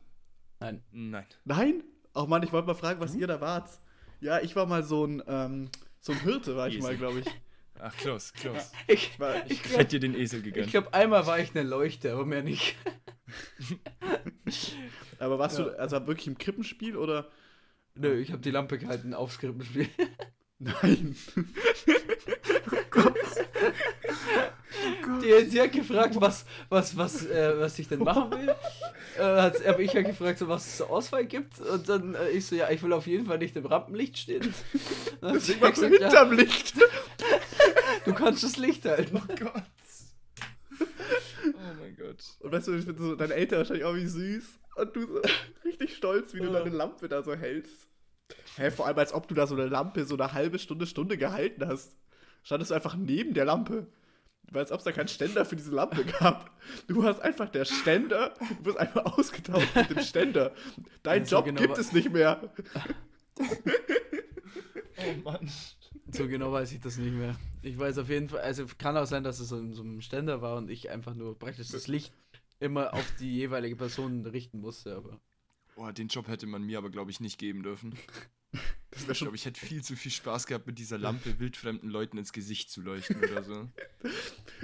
Nein. 0.58 0.82
Nein. 0.90 1.26
Nein? 1.44 1.84
Auch 2.14 2.26
Mann, 2.28 2.42
ich 2.42 2.52
wollte 2.52 2.66
mal 2.66 2.74
fragen, 2.74 2.98
was 2.98 3.12
Du? 3.12 3.18
ihr 3.18 3.26
da 3.26 3.42
wart. 3.42 3.78
Ja, 4.20 4.40
ich 4.40 4.56
war 4.56 4.66
mal 4.66 4.82
so 4.82 5.04
ein, 5.06 5.22
ähm, 5.26 5.68
so 6.00 6.12
ein 6.12 6.20
Hirte, 6.20 6.56
war 6.56 6.68
ich 6.68 6.80
mal, 6.80 6.96
glaube 6.96 7.20
ich. 7.20 7.26
Ach, 7.78 7.94
close, 7.96 8.32
close. 8.32 8.70
Ich, 8.86 9.18
War, 9.20 9.44
ich 9.46 9.52
Ich 9.52 9.62
glaube, 9.62 9.78
hätte 9.80 9.98
dir 9.98 10.08
den 10.08 10.18
Esel 10.18 10.40
gegönnt. 10.40 10.66
ich 10.66 10.72
glaub, 10.72 10.94
einmal 10.94 11.26
war 11.26 11.38
ich 11.38 11.54
eine 11.54 11.62
Leuchte, 11.68 12.12
aber 12.12 12.24
mehr 12.24 12.42
nicht. 12.42 12.74
aber 15.18 15.38
warst 15.38 15.58
Ja. 15.58 15.64
du 15.66 15.78
also 15.78 16.06
wirklich 16.06 16.26
im 16.26 16.38
Krippenspiel 16.38 16.96
oder? 16.96 17.28
Nö, 17.94 18.18
ich 18.18 18.32
habe 18.32 18.40
die 18.40 18.50
Lampe 18.50 18.78
gehalten 18.78 19.12
aufs 19.12 19.38
Krippenspiel. 19.38 19.88
Nein. 20.58 21.16
Die, 25.22 25.50
sie 25.50 25.60
hat 25.60 25.72
gefragt, 25.72 26.16
was, 26.18 26.44
was, 26.68 26.96
was, 26.96 27.26
äh, 27.26 27.54
was 27.58 27.78
ich 27.78 27.88
denn 27.88 28.00
machen 28.00 28.30
will. 28.32 28.54
Äh, 29.16 29.22
hat, 29.22 29.64
aber 29.64 29.80
ich 29.80 29.88
habe 29.96 30.04
gefragt, 30.04 30.38
so, 30.38 30.46
was 30.46 30.66
es 30.66 30.76
zur 30.76 30.90
Auswahl 30.90 31.24
gibt. 31.24 31.58
Und 31.58 31.88
dann 31.88 32.14
äh, 32.14 32.28
ich 32.32 32.44
so, 32.44 32.54
ja, 32.54 32.68
ich 32.70 32.82
will 32.82 32.92
auf 32.92 33.06
jeden 33.06 33.24
Fall 33.24 33.38
nicht 33.38 33.56
im 33.56 33.64
Rampenlicht 33.64 34.18
stehen. 34.18 34.52
Dann 35.22 35.36
warst 35.36 35.48
du 35.48 35.54
gesagt, 35.58 35.80
ja, 35.80 35.88
hinterm 35.88 36.32
Licht. 36.32 36.74
du 38.04 38.12
kannst 38.12 38.44
das 38.44 38.58
Licht 38.58 38.84
halten. 38.84 39.16
Oh 39.16 39.34
Gott. 39.38 39.62
Oh 41.46 41.74
mein 41.80 41.96
Gott. 41.96 42.22
Und 42.40 42.52
weißt 42.52 42.68
du, 42.68 42.74
ich 42.74 42.84
bin 42.84 42.98
so, 42.98 43.16
deine 43.16 43.32
Eltern 43.32 43.60
wahrscheinlich 43.60 43.84
auch 43.86 43.94
wie 43.94 44.06
süß. 44.06 44.44
Und 44.76 44.94
du 44.96 45.06
so 45.06 45.20
richtig 45.64 45.96
stolz, 45.96 46.34
wie 46.34 46.40
du 46.40 46.46
Ja. 46.46 46.58
deine 46.58 46.76
Lampe 46.76 47.08
da 47.08 47.22
so 47.22 47.34
hältst. 47.34 47.88
Hä, 48.56 48.70
vor 48.70 48.86
allem 48.86 48.98
als 48.98 49.14
ob 49.14 49.28
du 49.28 49.34
da 49.34 49.46
so 49.46 49.54
eine 49.54 49.66
Lampe 49.66 50.04
so 50.04 50.16
eine 50.16 50.32
halbe 50.34 50.58
Stunde, 50.58 50.86
Stunde 50.86 51.16
gehalten 51.16 51.66
hast. 51.66 51.96
Standest 52.42 52.70
du 52.70 52.74
einfach 52.74 52.96
neben 52.96 53.32
der 53.32 53.46
Lampe. 53.46 53.86
Weil 54.50 54.62
als 54.62 54.72
ob 54.72 54.78
es 54.78 54.84
da 54.84 54.92
keinen 54.92 55.08
Ständer 55.08 55.44
für 55.44 55.56
diese 55.56 55.72
Lampe 55.72 56.04
gab. 56.04 56.50
Du 56.86 57.04
hast 57.04 57.20
einfach 57.20 57.48
der 57.48 57.64
Ständer, 57.64 58.34
du 58.58 58.64
wirst 58.66 58.78
einfach 58.78 59.04
ausgetauscht 59.18 59.74
mit 59.74 59.90
dem 59.90 60.00
Ständer. 60.00 60.54
Dein 61.02 61.22
Ja, 61.22 61.28
so 61.28 61.36
Job 61.36 61.44
genau 61.46 61.60
gibt 61.60 61.78
es 61.78 61.92
nicht 61.92 62.10
mehr. 62.12 62.52
Oh 64.98 65.20
Mann. 65.30 65.50
So 66.10 66.26
genau 66.26 66.52
weiß 66.52 66.72
ich 66.72 66.80
das 66.80 66.96
nicht 66.96 67.12
mehr. 67.12 67.36
Ich 67.62 67.78
weiß 67.78 67.98
auf 67.98 68.08
jeden 68.08 68.28
Fall, 68.28 68.40
also 68.40 68.64
kann 68.78 68.96
auch 68.96 69.06
sein, 69.06 69.24
dass 69.24 69.40
es 69.40 69.48
so, 69.48 69.58
in 69.58 69.72
so 69.74 69.82
einem 69.82 70.00
Ständer 70.00 70.40
war 70.40 70.56
und 70.56 70.70
ich 70.70 70.90
einfach 70.90 71.14
nur 71.14 71.38
praktisch 71.38 71.68
das 71.68 71.86
Licht 71.86 72.14
immer 72.60 72.94
auf 72.94 73.12
die 73.20 73.34
jeweilige 73.34 73.76
Person 73.76 74.24
richten 74.24 74.60
musste, 74.60 74.96
aber. 74.96 75.20
Boah, 75.74 75.92
den 75.92 76.08
Job 76.08 76.28
hätte 76.28 76.46
man 76.46 76.62
mir 76.62 76.78
aber, 76.78 76.88
glaube 76.90 77.10
ich, 77.10 77.20
nicht 77.20 77.38
geben 77.38 77.62
dürfen. 77.62 77.94
Das 78.90 79.02
wäre 79.02 79.12
Ich 79.12 79.18
schon 79.18 79.26
glaube, 79.26 79.36
ich 79.36 79.44
hätte 79.44 79.60
viel 79.60 79.82
zu 79.82 79.94
viel 79.96 80.12
Spaß 80.12 80.46
gehabt, 80.46 80.66
mit 80.66 80.78
dieser 80.78 80.98
Lampe 80.98 81.38
wildfremden 81.38 81.90
Leuten 81.90 82.16
ins 82.18 82.32
Gesicht 82.32 82.70
zu 82.70 82.80
leuchten 82.80 83.16
oder 83.18 83.42
so. 83.42 83.68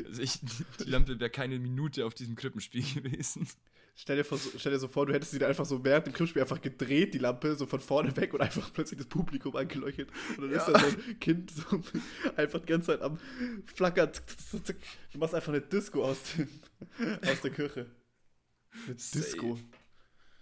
Also 0.06 0.22
ich, 0.22 0.40
die 0.80 0.88
Lampe 0.90 1.18
wäre 1.20 1.30
keine 1.30 1.58
Minute 1.58 2.06
auf 2.06 2.14
diesem 2.14 2.34
Krippenspiel 2.34 2.82
gewesen. 3.02 3.46
Stell 3.94 4.16
dir, 4.16 4.24
vor, 4.24 4.38
so- 4.38 4.50
stell 4.56 4.72
dir 4.72 4.78
so 4.78 4.88
vor, 4.88 5.04
du 5.04 5.12
hättest 5.12 5.32
sie 5.32 5.38
da 5.38 5.46
einfach 5.48 5.66
so 5.66 5.84
während 5.84 6.06
dem 6.06 6.14
Krippenspiel 6.14 6.40
einfach 6.40 6.62
gedreht, 6.62 7.12
die 7.12 7.18
Lampe, 7.18 7.54
so 7.56 7.66
von 7.66 7.78
vorne 7.78 8.16
weg 8.16 8.32
und 8.32 8.40
einfach 8.40 8.72
plötzlich 8.72 8.96
das 8.98 9.06
Publikum 9.06 9.54
angeleuchtet. 9.54 10.08
Und 10.38 10.44
dann 10.44 10.50
ist 10.50 10.64
da 10.66 10.78
so 10.80 10.86
ein 10.86 11.20
Kind 11.20 11.50
so 11.50 11.82
einfach 12.36 12.60
die 12.60 12.66
ganze 12.66 12.86
Zeit 12.86 13.02
am 13.02 13.18
Flackern. 13.66 14.10
Du 15.12 15.18
machst 15.18 15.34
einfach 15.34 15.52
eine 15.52 15.60
Disco 15.60 16.04
aus, 16.04 16.18
dem, 16.38 16.48
aus 17.28 17.40
der 17.42 17.50
Kirche. 17.50 17.90
Eine 18.86 18.94
Disco. 18.94 19.58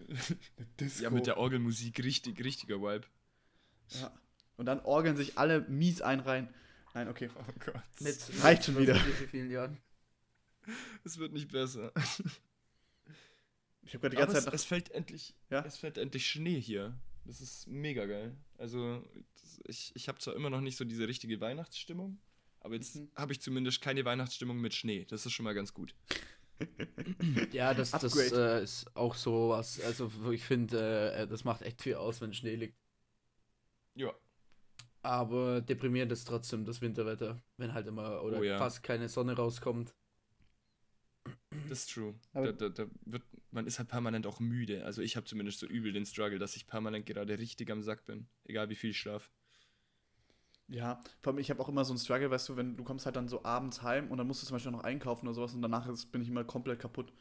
Eine 0.08 0.66
Disco. 0.78 1.02
Ja, 1.02 1.10
mit 1.10 1.26
der 1.26 1.36
Orgelmusik 1.36 2.04
richtig, 2.04 2.42
richtiger 2.44 2.76
Vibe. 2.80 3.06
Ja. 4.00 4.12
Und 4.56 4.66
dann 4.66 4.80
orgeln 4.80 5.16
sich 5.16 5.38
alle 5.38 5.62
mies 5.68 6.02
ein 6.02 6.20
rein. 6.20 6.52
Nein, 6.94 7.08
okay. 7.08 7.30
Oh 7.34 7.52
Gott. 7.64 7.82
Mit, 8.00 8.18
reicht 8.42 8.64
schon 8.64 8.76
wieder. 8.78 8.94
Wie 8.94 9.26
vielen 9.26 9.50
Jahren? 9.50 9.78
Es 11.04 11.18
wird 11.18 11.32
nicht 11.32 11.50
besser. 11.50 11.92
Ich 13.82 13.94
habe 13.94 14.02
gerade 14.02 14.16
die 14.16 14.22
Aber 14.22 14.26
ganze 14.32 14.38
es, 14.38 14.44
Zeit 14.44 14.54
es 14.54 14.64
fällt 14.64 14.90
endlich, 14.90 15.34
Ja? 15.50 15.64
es 15.64 15.76
fällt 15.76 15.98
endlich 15.98 16.28
Schnee 16.28 16.60
hier. 16.60 16.94
Das 17.24 17.40
ist 17.40 17.66
mega 17.66 18.06
geil. 18.06 18.36
Also 18.58 19.02
das, 19.40 19.60
ich, 19.66 19.92
ich 19.94 20.08
habe 20.08 20.18
zwar 20.18 20.34
immer 20.36 20.50
noch 20.50 20.60
nicht 20.60 20.76
so 20.76 20.84
diese 20.84 21.08
richtige 21.08 21.40
Weihnachtsstimmung, 21.40 22.18
aber 22.60 22.74
jetzt 22.74 22.96
Mhm. 22.96 23.10
habe 23.14 23.32
ich 23.32 23.40
zumindest 23.40 23.80
keine 23.80 24.04
Weihnachtsstimmung 24.04 24.60
mit 24.60 24.74
Schnee. 24.74 25.04
Das 25.06 25.24
ist 25.26 25.32
schon 25.32 25.44
mal 25.44 25.54
ganz 25.54 25.72
gut. 25.74 25.94
Ja, 27.52 27.72
das, 27.74 27.90
das 27.92 28.04
Upgrade. 28.04 28.60
äh, 28.60 28.64
ist 28.64 28.94
auch 28.94 29.14
so 29.14 29.48
was. 29.50 29.80
Also, 29.80 30.10
ich 30.30 30.44
finde, 30.44 31.12
äh, 31.14 31.26
das 31.26 31.44
macht 31.44 31.62
echt 31.62 31.80
viel 31.82 31.94
aus, 31.94 32.20
wenn 32.20 32.32
Schnee 32.34 32.54
liegt. 32.54 32.76
Ja. 33.94 34.14
Aber 35.02 35.60
deprimierend 35.60 36.12
ist 36.12 36.26
trotzdem 36.26 36.64
das 36.64 36.80
Winterwetter, 36.80 37.40
wenn 37.56 37.72
halt 37.72 37.86
immer 37.86 38.22
oder 38.22 38.40
Oh 38.40 38.42
ja. 38.42 38.58
fast 38.58 38.82
keine 38.82 39.08
Sonne 39.08 39.34
rauskommt. 39.34 39.94
Das 41.68 41.80
ist 41.80 41.92
true. 41.92 42.14
Da, 42.32 42.52
da, 42.52 42.68
da 42.68 42.86
wird, 43.06 43.22
man 43.50 43.66
ist 43.66 43.78
halt 43.78 43.88
permanent 43.88 44.26
auch 44.26 44.40
müde. 44.40 44.84
Also 44.84 45.02
ich 45.02 45.16
habe 45.16 45.26
zumindest 45.26 45.58
so 45.58 45.66
übel 45.66 45.92
den 45.92 46.06
Struggle, 46.06 46.38
dass 46.38 46.56
ich 46.56 46.66
permanent 46.66 47.06
gerade 47.06 47.38
richtig 47.38 47.70
am 47.70 47.82
Sack 47.82 48.04
bin. 48.06 48.28
Egal 48.44 48.68
wie 48.68 48.74
viel 48.74 48.90
ich 48.90 48.98
schlaf. 48.98 49.30
Ja, 50.68 51.02
vor 51.20 51.32
allem, 51.32 51.40
ich 51.40 51.50
habe 51.50 51.60
auch 51.60 51.68
immer 51.68 51.84
so 51.84 51.92
einen 51.92 51.98
Struggle, 51.98 52.30
weißt 52.30 52.48
du, 52.48 52.56
wenn 52.56 52.76
du 52.76 52.84
kommst 52.84 53.04
halt 53.04 53.16
dann 53.16 53.26
so 53.28 53.42
abends 53.44 53.82
heim 53.82 54.08
und 54.10 54.18
dann 54.18 54.26
musst 54.26 54.42
du 54.42 54.46
zum 54.46 54.54
Beispiel 54.54 54.70
noch 54.70 54.84
einkaufen 54.84 55.26
oder 55.26 55.34
sowas 55.34 55.54
und 55.54 55.62
danach 55.62 55.88
ist, 55.88 56.12
bin 56.12 56.22
ich 56.22 56.28
immer 56.28 56.44
komplett 56.44 56.78
kaputt. 56.78 57.12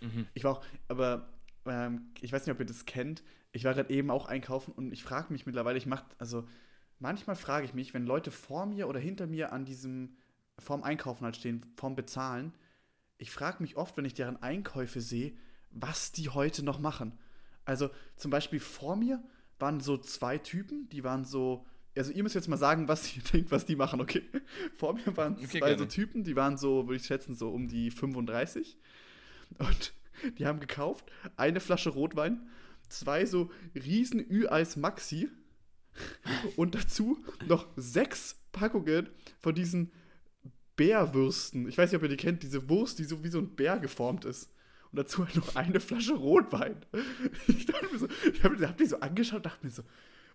Mhm. 0.00 0.26
Ich 0.32 0.44
war 0.44 0.52
auch, 0.52 0.64
aber 0.88 1.28
ähm, 1.66 2.10
ich 2.20 2.32
weiß 2.32 2.46
nicht, 2.46 2.54
ob 2.54 2.60
ihr 2.60 2.66
das 2.66 2.86
kennt. 2.86 3.22
Ich 3.52 3.64
war 3.64 3.74
gerade 3.74 3.92
eben 3.92 4.10
auch 4.10 4.26
einkaufen 4.26 4.72
und 4.72 4.92
ich 4.92 5.02
frage 5.02 5.32
mich 5.32 5.46
mittlerweile, 5.46 5.78
ich 5.78 5.86
mache, 5.86 6.04
also 6.18 6.46
manchmal 6.98 7.36
frage 7.36 7.66
ich 7.66 7.74
mich, 7.74 7.92
wenn 7.94 8.06
Leute 8.06 8.30
vor 8.30 8.66
mir 8.66 8.88
oder 8.88 9.00
hinter 9.00 9.26
mir 9.26 9.52
an 9.52 9.64
diesem, 9.64 10.16
vorm 10.58 10.82
Einkaufen 10.82 11.24
halt 11.24 11.36
stehen, 11.36 11.64
vorm 11.76 11.96
Bezahlen, 11.96 12.54
ich 13.18 13.30
frage 13.30 13.62
mich 13.62 13.76
oft, 13.76 13.96
wenn 13.96 14.04
ich 14.04 14.14
deren 14.14 14.42
Einkäufe 14.42 15.00
sehe, 15.00 15.32
was 15.70 16.12
die 16.12 16.28
heute 16.28 16.64
noch 16.64 16.78
machen. 16.78 17.18
Also 17.64 17.90
zum 18.16 18.30
Beispiel 18.30 18.60
vor 18.60 18.96
mir 18.96 19.22
waren 19.58 19.80
so 19.80 19.96
zwei 19.96 20.38
Typen, 20.38 20.88
die 20.88 21.04
waren 21.04 21.24
so, 21.24 21.64
also 21.96 22.10
ihr 22.12 22.22
müsst 22.22 22.34
jetzt 22.34 22.48
mal 22.48 22.56
sagen, 22.56 22.88
was 22.88 23.16
ihr 23.16 23.22
denkt, 23.32 23.50
was 23.50 23.64
die 23.66 23.76
machen, 23.76 24.00
okay? 24.00 24.22
Vor 24.76 24.94
mir 24.94 25.16
waren 25.16 25.34
Okay, 25.34 25.60
zwei 25.60 25.70
so 25.70 25.76
gerne. 25.76 25.88
Typen, 25.88 26.24
die 26.24 26.36
waren 26.36 26.56
so, 26.56 26.86
würde 26.88 26.96
ich 26.96 27.06
schätzen, 27.06 27.34
so 27.34 27.50
um 27.50 27.68
die 27.68 27.90
35. 27.90 28.76
Und 29.58 29.92
die 30.38 30.46
haben 30.46 30.60
gekauft 30.60 31.04
eine 31.36 31.60
Flasche 31.60 31.90
Rotwein, 31.90 32.48
zwei 32.88 33.26
so 33.26 33.50
riesen 33.74 34.20
Ü-Eis 34.20 34.76
Maxi 34.76 35.28
und 36.56 36.74
dazu 36.74 37.24
noch 37.46 37.68
sechs 37.76 38.40
Packungen 38.52 39.08
von 39.40 39.54
diesen 39.54 39.92
Bärwürsten. 40.76 41.68
Ich 41.68 41.76
weiß 41.76 41.90
nicht, 41.90 41.96
ob 41.96 42.02
ihr 42.02 42.08
die 42.08 42.16
kennt, 42.16 42.42
diese 42.42 42.68
Wurst, 42.68 42.98
die 42.98 43.04
so 43.04 43.22
wie 43.24 43.28
so 43.28 43.38
ein 43.38 43.54
Bär 43.54 43.78
geformt 43.78 44.24
ist. 44.24 44.50
Und 44.90 44.98
dazu 44.98 45.24
halt 45.24 45.36
noch 45.36 45.56
eine 45.56 45.80
Flasche 45.80 46.14
Rotwein. 46.14 46.84
Ich 47.48 47.66
dachte 47.66 47.86
mir 47.92 47.98
so, 47.98 48.08
ich 48.32 48.42
habe 48.44 48.66
hab 48.66 48.76
die 48.76 48.86
so 48.86 49.00
angeschaut 49.00 49.38
und 49.38 49.46
dachte 49.46 49.66
mir 49.66 49.72
so, 49.72 49.82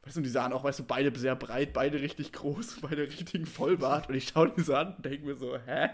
weißt 0.07 0.15
du, 0.15 0.19
und 0.21 0.23
die 0.23 0.29
sahen 0.29 0.53
auch, 0.53 0.63
weißt 0.63 0.79
du, 0.79 0.83
beide 0.83 1.17
sehr 1.19 1.35
breit, 1.35 1.73
beide 1.73 2.01
richtig 2.01 2.31
groß, 2.31 2.77
beide 2.81 3.03
richtigen 3.03 3.45
Vollbart. 3.45 4.09
Und 4.09 4.15
ich 4.15 4.29
schaue 4.29 4.51
die 4.57 4.61
so 4.61 4.73
an 4.75 4.95
und 4.95 5.05
denke 5.05 5.25
mir 5.25 5.35
so, 5.35 5.57
hä? 5.57 5.89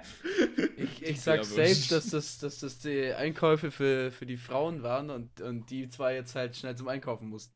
Ich, 0.77 1.01
ich 1.03 1.21
sag 1.21 1.43
safe, 1.43 1.89
dass 1.89 2.09
das, 2.11 2.37
dass 2.39 2.59
das 2.59 2.79
die 2.79 3.11
Einkäufe 3.13 3.71
für, 3.71 4.11
für 4.11 4.25
die 4.25 4.37
Frauen 4.37 4.83
waren 4.83 5.09
und, 5.09 5.41
und 5.41 5.69
die 5.69 5.89
zwei 5.89 6.15
jetzt 6.15 6.35
halt 6.35 6.55
schnell 6.55 6.75
zum 6.77 6.87
Einkaufen 6.87 7.27
mussten. 7.27 7.53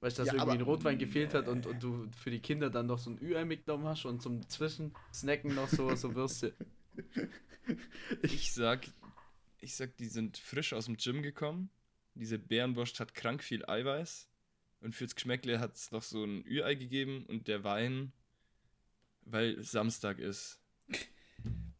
Weißt 0.00 0.18
du, 0.18 0.22
dass 0.22 0.28
Ja, 0.28 0.34
irgendwie 0.34 0.42
aber- 0.42 0.52
ein 0.52 0.60
Rotwein 0.60 0.98
gefehlt 0.98 1.34
hat 1.34 1.48
und, 1.48 1.66
und 1.66 1.82
du 1.82 2.06
für 2.16 2.30
die 2.30 2.40
Kinder 2.40 2.70
dann 2.70 2.86
noch 2.86 2.98
so 2.98 3.10
ein 3.10 3.18
Ü-Ei 3.20 3.44
mitgenommen 3.44 3.86
hast 3.86 4.04
und 4.04 4.22
zum 4.22 4.48
Zwischensnacken 4.48 5.54
noch 5.54 5.68
so, 5.68 5.94
so 5.96 6.14
Würste. 6.14 6.54
Ich 8.22 8.52
sag, 8.52 8.86
ich 9.60 9.74
sag, 9.74 9.96
die 9.96 10.06
sind 10.06 10.38
frisch 10.38 10.72
aus 10.72 10.84
dem 10.84 10.96
Gym 10.96 11.22
gekommen. 11.22 11.68
Diese 12.14 12.38
Bärenwurst 12.38 13.00
hat 13.00 13.12
krank 13.14 13.42
viel 13.42 13.64
Eiweiß. 13.68 14.28
Und 14.86 14.94
fürs 14.94 15.16
Geschmäckle 15.16 15.58
hat 15.58 15.74
es 15.74 15.90
noch 15.90 16.04
so 16.04 16.22
ein 16.22 16.44
Ü-Ei 16.46 16.76
gegeben 16.76 17.26
und 17.26 17.48
der 17.48 17.64
Wein, 17.64 18.12
weil 19.22 19.60
Samstag 19.60 20.20
ist. 20.20 20.60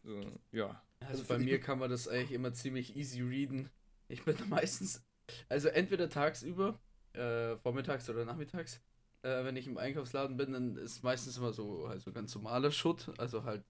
So, 0.02 0.40
ja. 0.50 0.82
Also 1.06 1.22
bei 1.22 1.38
mir 1.38 1.60
kann 1.60 1.78
man 1.78 1.88
das 1.88 2.08
eigentlich 2.08 2.32
immer 2.32 2.52
ziemlich 2.52 2.96
easy 2.96 3.22
readen. 3.22 3.70
Ich 4.08 4.24
bin 4.24 4.34
meistens, 4.48 5.04
also 5.48 5.68
entweder 5.68 6.10
tagsüber, 6.10 6.80
äh, 7.12 7.54
vormittags 7.58 8.10
oder 8.10 8.24
nachmittags, 8.24 8.82
äh, 9.22 9.44
wenn 9.44 9.54
ich 9.54 9.68
im 9.68 9.78
Einkaufsladen 9.78 10.36
bin, 10.36 10.50
dann 10.54 10.76
ist 10.76 11.04
meistens 11.04 11.36
immer 11.36 11.52
so 11.52 11.86
also 11.86 12.10
ganz 12.10 12.34
normaler 12.34 12.72
Schutt, 12.72 13.12
also 13.18 13.44
halt, 13.44 13.62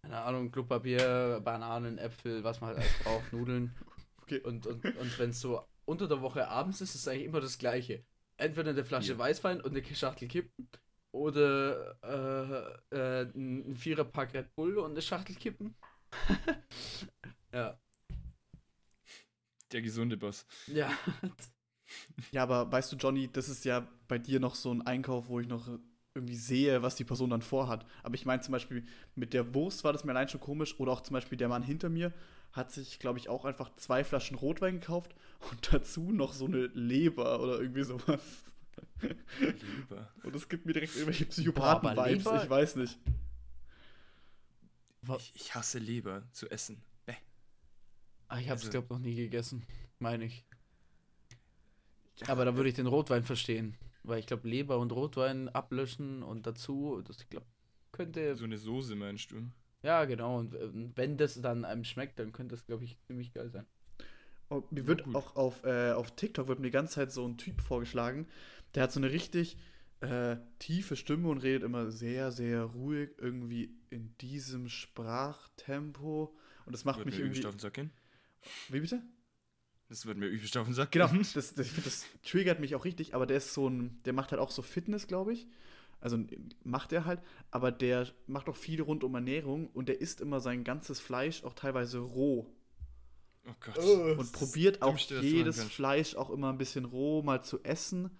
keine 0.00 0.22
Ahnung, 0.22 0.50
Klopapier, 0.50 1.42
Bananen, 1.44 1.98
Äpfel, 1.98 2.42
was 2.42 2.62
man 2.62 2.68
halt 2.68 2.78
alles 2.78 2.98
braucht, 3.04 3.32
Nudeln. 3.34 3.74
Okay. 4.22 4.40
Und, 4.40 4.66
und, 4.66 4.84
und 4.84 5.18
wenn 5.18 5.30
es 5.30 5.40
so 5.40 5.62
unter 5.86 6.06
der 6.06 6.20
Woche 6.20 6.48
abends 6.48 6.82
ist, 6.82 6.94
ist 6.94 7.00
es 7.02 7.08
eigentlich 7.08 7.24
immer 7.24 7.40
das 7.40 7.56
Gleiche. 7.56 8.04
Entweder 8.38 8.70
eine 8.70 8.84
Flasche 8.84 9.12
Ja. 9.12 9.18
Weißwein 9.18 9.60
und 9.60 9.76
eine 9.76 9.84
Schachtel 9.94 10.28
Kippen 10.28 10.68
oder 11.12 11.98
äh, 12.90 12.96
äh, 12.96 13.22
ein 13.34 13.70
ein 13.70 13.76
Viererpack 13.76 14.34
Red 14.34 14.54
Bull 14.54 14.78
und 14.78 14.92
eine 14.92 15.02
Schachtel 15.02 15.36
Kippen. 15.36 15.74
ja. 17.52 17.78
Der 19.72 19.82
gesunde 19.82 20.16
Boss. 20.16 20.46
Ja. 20.66 20.90
Ja, 22.32 22.42
aber 22.42 22.70
weißt 22.70 22.92
du, 22.92 22.96
Johnny, 22.96 23.30
das 23.32 23.48
ist 23.48 23.64
ja 23.64 23.86
bei 24.08 24.18
dir 24.18 24.40
noch 24.40 24.54
so 24.54 24.72
ein 24.72 24.82
Einkauf, 24.82 25.28
wo 25.28 25.40
ich 25.40 25.48
noch 25.48 25.68
irgendwie 26.14 26.34
sehe, 26.36 26.82
was 26.82 26.96
die 26.96 27.04
Person 27.04 27.30
dann 27.30 27.42
vorhat. 27.42 27.86
Aber 28.02 28.14
ich 28.14 28.26
meine 28.26 28.42
zum 28.42 28.52
Beispiel, 28.52 28.84
mit 29.14 29.32
der 29.32 29.54
Wurst 29.54 29.84
war 29.84 29.92
das 29.92 30.04
mir 30.04 30.12
allein 30.12 30.28
schon 30.28 30.40
komisch. 30.40 30.78
Oder 30.80 30.92
auch 30.92 31.00
zum 31.00 31.14
Beispiel 31.14 31.38
der 31.38 31.48
Mann 31.48 31.62
hinter 31.62 31.88
mir 31.88 32.12
hat 32.52 32.72
sich, 32.72 32.98
glaube 32.98 33.18
ich, 33.18 33.28
auch 33.28 33.44
einfach 33.44 33.74
zwei 33.76 34.02
Flaschen 34.04 34.36
Rotwein 34.36 34.80
gekauft 34.80 35.14
und 35.50 35.72
dazu 35.72 36.10
noch 36.12 36.32
so 36.32 36.46
eine 36.46 36.66
Leber 36.68 37.40
oder 37.40 37.60
irgendwie 37.60 37.84
sowas. 37.84 38.44
Lieber. 39.40 40.12
Und 40.22 40.34
es 40.36 40.48
gibt 40.48 40.66
mir 40.66 40.72
direkt 40.72 40.94
irgendwelche 40.94 41.26
Psychopathen-Vibes, 41.26 42.24
Leber- 42.24 42.42
ich 42.44 42.50
weiß 42.50 42.76
nicht. 42.76 42.98
Ich, 45.18 45.32
ich 45.34 45.54
hasse 45.54 45.78
Leber 45.78 46.22
zu 46.32 46.50
essen. 46.50 46.82
Bäh. 47.06 47.14
Ah, 48.28 48.38
ich 48.38 48.50
hab's, 48.50 48.62
Also- 48.62 48.72
glaub 48.72 48.90
noch 48.90 48.98
nie 48.98 49.14
gegessen. 49.14 49.64
Meine 49.98 50.24
ich. 50.26 50.44
Aber 52.26 52.44
da 52.44 52.56
würde 52.56 52.68
ich 52.68 52.74
den 52.74 52.86
Rotwein 52.86 53.22
verstehen. 53.24 53.76
Weil 54.02 54.20
ich 54.20 54.26
glaube, 54.26 54.48
Leber 54.48 54.78
und 54.78 54.92
Rotwein 54.92 55.48
ablöschen 55.48 56.22
und 56.22 56.46
dazu, 56.46 57.02
das 57.06 57.20
ich 57.20 57.28
glaube, 57.28 57.46
könnte. 57.92 58.36
So 58.36 58.44
eine 58.44 58.58
Soße 58.58 58.96
meinst 58.96 59.30
du? 59.32 59.50
Ja, 59.82 60.04
genau. 60.04 60.38
Und 60.38 60.54
äh, 60.54 60.68
wenn 60.96 61.16
das 61.16 61.40
dann 61.40 61.64
einem 61.64 61.84
schmeckt, 61.84 62.18
dann 62.18 62.32
könnte 62.32 62.54
das, 62.54 62.66
glaube 62.66 62.84
ich, 62.84 62.98
ziemlich 63.06 63.32
geil 63.32 63.50
sein. 63.50 63.66
Oh, 64.50 64.62
mir 64.70 64.86
Ja, 64.86 64.96
wird 64.96 65.04
gut. 65.04 65.14
auch 65.14 65.36
auf, 65.36 65.64
äh, 65.64 65.92
auf 65.92 66.14
TikTok 66.16 66.48
wird 66.48 66.58
mir 66.60 66.66
die 66.68 66.72
ganze 66.72 66.94
Zeit 66.96 67.12
so 67.12 67.26
ein 67.26 67.36
Typ 67.38 67.60
vorgeschlagen, 67.60 68.26
der 68.74 68.84
hat 68.84 68.92
so 68.92 69.00
eine 69.00 69.10
richtig 69.12 69.58
äh, 70.00 70.36
tiefe 70.58 70.96
Stimme 70.96 71.28
und 71.28 71.38
redet 71.38 71.64
immer 71.64 71.90
sehr, 71.90 72.32
sehr 72.32 72.62
ruhig, 72.64 73.10
irgendwie 73.18 73.76
in 73.90 74.16
diesem 74.18 74.68
Sprachtempo. 74.68 76.34
Und 76.66 76.72
das 76.72 76.84
macht 76.84 77.04
Wird 77.04 77.06
mich 77.06 77.18
mir 77.18 77.20
übelst 77.20 77.44
irgendwie. 77.44 77.46
auf 77.46 77.54
den 77.54 77.60
Sack 77.60 77.74
gehen? 77.74 77.92
Wie 78.68 78.80
bitte? 78.80 79.02
Das 79.88 80.06
wird 80.06 80.18
mir 80.18 80.26
übelst 80.28 80.56
auf 80.56 80.66
den 80.66 80.74
Sack 80.74 80.90
Genau, 80.90 81.08
gehen. 81.08 81.12
das, 81.34 81.54
das, 81.54 81.66
ich 81.66 81.72
find, 81.72 81.86
das 81.86 82.10
triggert 82.22 82.60
mich 82.60 82.74
auch 82.74 82.84
richtig, 82.84 83.14
aber 83.14 83.26
der 83.26 83.36
ist 83.38 83.52
so 83.52 83.68
ein, 83.68 84.00
der 84.04 84.12
macht 84.14 84.30
halt 84.32 84.40
auch 84.40 84.50
so 84.50 84.62
Fitness, 84.62 85.06
glaube 85.06 85.32
ich. 85.34 85.46
Also 86.00 86.18
macht 86.62 86.92
er 86.92 87.04
halt, 87.04 87.20
aber 87.50 87.72
der 87.72 88.08
macht 88.26 88.48
auch 88.48 88.56
viel 88.56 88.80
rund 88.80 89.02
um 89.02 89.14
Ernährung 89.14 89.68
und 89.70 89.88
der 89.88 90.00
isst 90.00 90.20
immer 90.20 90.40
sein 90.40 90.62
ganzes 90.64 91.00
Fleisch 91.00 91.42
auch 91.44 91.54
teilweise 91.54 91.98
roh. 91.98 92.46
Oh 93.46 93.54
Gott. 93.60 93.78
und 94.18 94.32
probiert 94.32 94.82
auch 94.82 94.96
jedes. 94.98 95.62
Fleisch 95.64 96.14
auch 96.16 96.30
immer 96.30 96.50
ein 96.52 96.58
bisschen 96.58 96.84
roh 96.84 97.22
mal 97.22 97.42
zu 97.42 97.62
essen. 97.64 98.10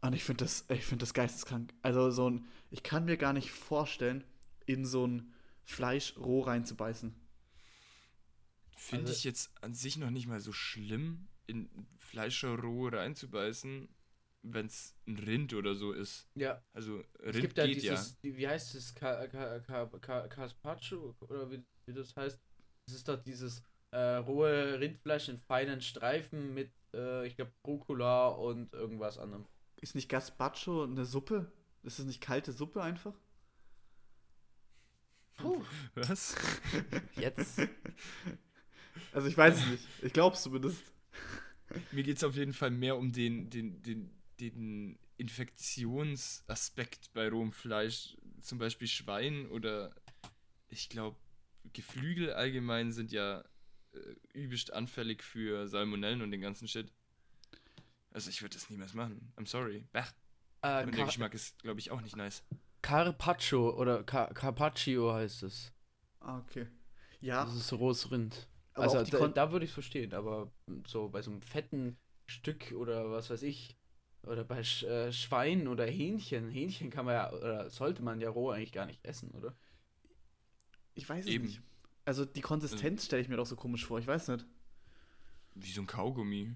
Und 0.00 0.14
ich 0.14 0.24
finde 0.24 0.44
das, 0.44 0.64
ich 0.68 0.84
finde 0.84 1.02
das 1.02 1.14
geisteskrank. 1.14 1.74
Also 1.82 2.10
so 2.10 2.30
ein, 2.30 2.46
ich 2.70 2.82
kann 2.82 3.04
mir 3.04 3.16
gar 3.16 3.32
nicht 3.32 3.50
vorstellen, 3.50 4.24
in 4.66 4.84
so 4.86 5.06
ein 5.06 5.32
Fleisch 5.64 6.16
roh 6.16 6.40
reinzubeißen. 6.42 7.14
Finde 8.76 9.06
Also- 9.08 9.18
ich 9.18 9.24
jetzt 9.24 9.50
an 9.62 9.74
sich 9.74 9.96
noch 9.96 10.10
nicht 10.10 10.26
mal 10.26 10.40
so 10.40 10.52
schlimm, 10.52 11.28
in 11.46 11.68
Fleisch 11.98 12.42
roh 12.44 12.88
reinzubeißen, 12.88 13.88
wenn 14.42 14.66
es 14.66 14.94
ein 15.06 15.16
Rind 15.18 15.54
oder 15.54 15.74
so 15.74 15.92
ist. 15.92 16.28
Ja, 16.34 16.62
Also 16.72 17.02
es 17.20 17.34
Rind 17.34 17.40
gibt 17.42 17.58
ja 17.58 17.66
geht 17.66 17.82
ja. 17.82 17.92
dieses, 17.94 18.18
die- 18.20 18.36
wie 18.36 18.48
heißt 18.48 18.74
es, 18.74 18.94
Ca- 18.94 19.26
Ca- 19.28 19.60
Ca- 19.60 19.86
Ca- 20.00 20.28
Carpaccio 20.28 21.14
oder 21.20 21.50
wie, 21.50 21.62
wie 21.86 21.94
das 21.94 22.14
heißt. 22.16 22.38
Das 22.86 22.96
ist 22.96 23.08
doch 23.08 23.22
dieses 23.22 23.62
äh, 23.92 23.98
rohe 24.16 24.80
Rindfleisch 24.80 25.28
in 25.28 25.38
feinen 25.38 25.80
Streifen 25.80 26.54
mit, 26.54 26.72
äh, 26.94 27.26
ich 27.26 27.36
glaube, 27.36 27.52
Rucola 27.66 28.28
und 28.28 28.72
irgendwas 28.72 29.18
anderem. 29.18 29.46
Ist 29.80 29.94
nicht 29.94 30.08
Gazpacho 30.08 30.84
eine 30.84 31.04
Suppe? 31.04 31.52
Ist 31.82 31.98
das 31.98 32.06
nicht 32.06 32.20
kalte 32.20 32.52
Suppe 32.52 32.82
einfach? 32.82 33.14
Puh, 35.36 35.62
Was? 35.94 36.34
jetzt. 37.16 37.60
Also 39.14 39.28
ich 39.28 39.36
weiß 39.36 39.56
es 39.58 39.66
nicht. 39.66 39.84
Ich 40.02 40.12
glaube 40.12 40.36
es 40.36 40.42
zumindest. 40.42 40.82
Mir 41.92 42.02
geht 42.02 42.16
es 42.18 42.24
auf 42.24 42.34
jeden 42.34 42.52
Fall 42.52 42.70
mehr 42.70 42.96
um 42.96 43.12
den, 43.12 43.48
den, 43.50 43.82
den, 43.82 44.10
den 44.40 44.98
Infektionsaspekt 45.16 47.12
bei 47.12 47.28
rohem 47.28 47.52
Fleisch. 47.52 48.16
Zum 48.40 48.58
Beispiel 48.58 48.88
Schwein 48.88 49.46
oder 49.46 49.94
ich 50.68 50.88
glaube, 50.88 51.16
Geflügel 51.72 52.32
allgemein 52.32 52.92
sind 52.92 53.12
ja 53.12 53.44
äh, 53.92 53.98
übelst 54.32 54.72
anfällig 54.72 55.22
für 55.22 55.68
Salmonellen 55.68 56.22
und 56.22 56.30
den 56.30 56.40
ganzen 56.40 56.66
Shit. 56.66 56.92
Also 58.10 58.30
ich 58.30 58.42
würde 58.42 58.54
das 58.54 58.68
niemals 58.68 58.94
machen. 58.94 59.32
I'm 59.36 59.46
sorry. 59.46 59.86
Bäh. 59.92 60.02
Äh, 60.62 60.84
Und 60.84 60.94
der 60.94 61.04
Geschmack 61.06 61.34
ist, 61.34 61.58
glaube 61.62 61.80
ich, 61.80 61.90
auch 61.90 62.00
nicht 62.00 62.16
nice. 62.16 62.42
Carpaccio 62.82 63.76
oder 63.78 64.02
Car 64.02 64.32
Carpaccio 64.34 65.12
heißt 65.12 65.44
es. 65.44 65.72
Ah, 66.20 66.38
okay. 66.38 66.66
Ja, 67.20 67.44
Das 67.44 67.54
ist 67.54 67.72
rohes 67.72 68.10
Rind. 68.10 68.48
Aber 68.74 68.98
also 68.98 69.18
da, 69.18 69.28
da 69.28 69.52
würde 69.52 69.64
ich 69.64 69.70
es 69.70 69.74
verstehen, 69.74 70.14
aber 70.14 70.50
so 70.86 71.08
bei 71.08 71.22
so 71.22 71.30
einem 71.30 71.42
fetten 71.42 71.96
Stück 72.26 72.72
oder 72.72 73.10
was 73.10 73.30
weiß 73.30 73.42
ich, 73.42 73.76
oder 74.24 74.44
bei 74.44 74.62
Sch 74.62 74.84
äh, 74.84 75.12
Schwein 75.12 75.68
oder 75.68 75.84
Hähnchen, 75.86 76.48
Hähnchen 76.50 76.90
kann 76.90 77.04
man 77.04 77.14
ja, 77.14 77.32
oder 77.32 77.70
sollte 77.70 78.02
man 78.02 78.20
ja 78.20 78.30
roh 78.30 78.50
eigentlich 78.50 78.72
gar 78.72 78.86
nicht 78.86 79.04
essen, 79.04 79.30
oder? 79.32 79.54
ich 80.94 81.08
weiß 81.08 81.24
es 81.24 81.30
Eben. 81.30 81.46
nicht. 81.46 81.62
Also 82.04 82.24
die 82.24 82.40
Konsistenz 82.40 83.04
stelle 83.06 83.22
ich 83.22 83.28
mir 83.28 83.36
doch 83.36 83.46
so 83.46 83.56
komisch 83.56 83.86
vor. 83.86 83.98
Ich 83.98 84.06
weiß 84.06 84.28
nicht. 84.28 84.44
Wie 85.54 85.70
so 85.70 85.80
ein 85.82 85.86
Kaugummi. 85.86 86.54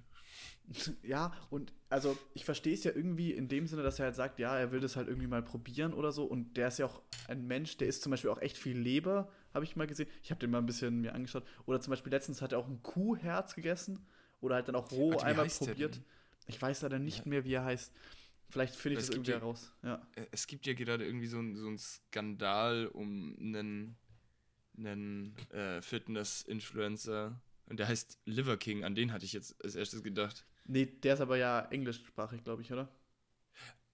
Ja, 1.03 1.33
und 1.49 1.73
also 1.89 2.19
ich 2.35 2.45
verstehe 2.45 2.75
es 2.75 2.83
ja 2.83 2.91
irgendwie 2.93 3.33
in 3.33 3.47
dem 3.49 3.69
Sinne, 3.69 3.85
dass 3.85 4.01
er 4.01 4.07
halt 4.07 4.17
sagt, 4.17 4.41
ja, 4.41 4.59
er 4.59 4.73
will 4.73 4.81
das 4.81 4.97
halt 4.97 5.07
irgendwie 5.07 5.29
mal 5.29 5.43
probieren 5.43 5.95
oder 5.95 6.11
so. 6.11 6.25
Und 6.25 6.57
der 6.57 6.69
ist 6.69 6.79
ja 6.79 6.87
auch 6.87 7.01
ein 7.29 7.47
Mensch, 7.47 7.77
der 7.77 7.87
isst 7.87 8.03
zum 8.03 8.11
Beispiel 8.11 8.31
auch 8.31 8.41
echt 8.43 8.59
viel 8.59 8.77
Leber, 8.77 9.31
habe 9.55 9.65
ich 9.65 9.77
mal 9.77 9.87
gesehen. 9.87 10.09
Ich 10.25 10.31
habe 10.31 10.41
den 10.41 10.51
mal 10.51 10.59
ein 10.59 10.67
bisschen 10.67 11.01
mir 11.01 11.15
angeschaut. 11.15 11.45
Oder 11.67 11.81
zum 11.81 11.93
Beispiel 11.93 12.13
letztens 12.13 12.43
hat 12.43 12.53
er 12.53 12.59
auch 12.59 12.67
ein 12.67 12.83
Kuhherz 12.83 13.55
gegessen. 13.55 14.05
Oder 14.41 14.57
halt 14.57 14.69
dann 14.69 14.75
auch 14.75 14.91
roh 14.91 15.13
Warte, 15.13 15.25
einmal 15.25 15.47
der 15.47 15.55
probiert. 15.55 15.95
denn? 15.97 16.05
Ich 16.47 16.61
weiß 16.61 16.83
leider 16.83 16.99
nicht 16.99 17.19
Ja. 17.19 17.25
mehr, 17.27 17.45
wie 17.45 17.55
er 17.55 17.65
heißt. 17.65 17.93
Vielleicht 18.49 18.77
finde 18.77 18.95
ich 18.95 19.01
Es 19.01 19.07
das 19.09 19.17
irgendwie 19.17 19.31
ja- 19.33 19.39
heraus. 19.39 19.73
Ja. 19.83 20.07
Äh, 20.15 20.27
Es 20.31 20.47
gibt 20.47 20.67
ja 20.67 20.75
gerade 20.75 21.05
irgendwie 21.05 21.27
so 21.27 21.39
einen 21.39 21.57
so 21.57 21.67
einen 21.67 21.79
Skandal 21.79 22.87
um 22.87 23.37
einen, 23.41 23.97
einen 24.79 25.35
äh, 25.51 25.83
Fitness-Influencer. 25.83 27.41
Und 27.67 27.81
der 27.81 27.89
heißt 27.89 28.19
Liver 28.27 28.57
King. 28.57 28.85
An 28.85 28.95
den 28.95 29.13
hatte 29.13 29.25
ich 29.25 29.33
jetzt 29.33 29.57
als 29.65 29.75
erstes 29.75 30.03
gedacht. 30.05 30.47
Nee, 30.67 30.87
der 30.87 31.15
ist 31.15 31.21
aber 31.21 31.37
ja 31.37 31.61
englischsprachig, 31.71 32.45
glaube 32.45 32.63
ich, 32.63 32.73
oder? 32.73 32.89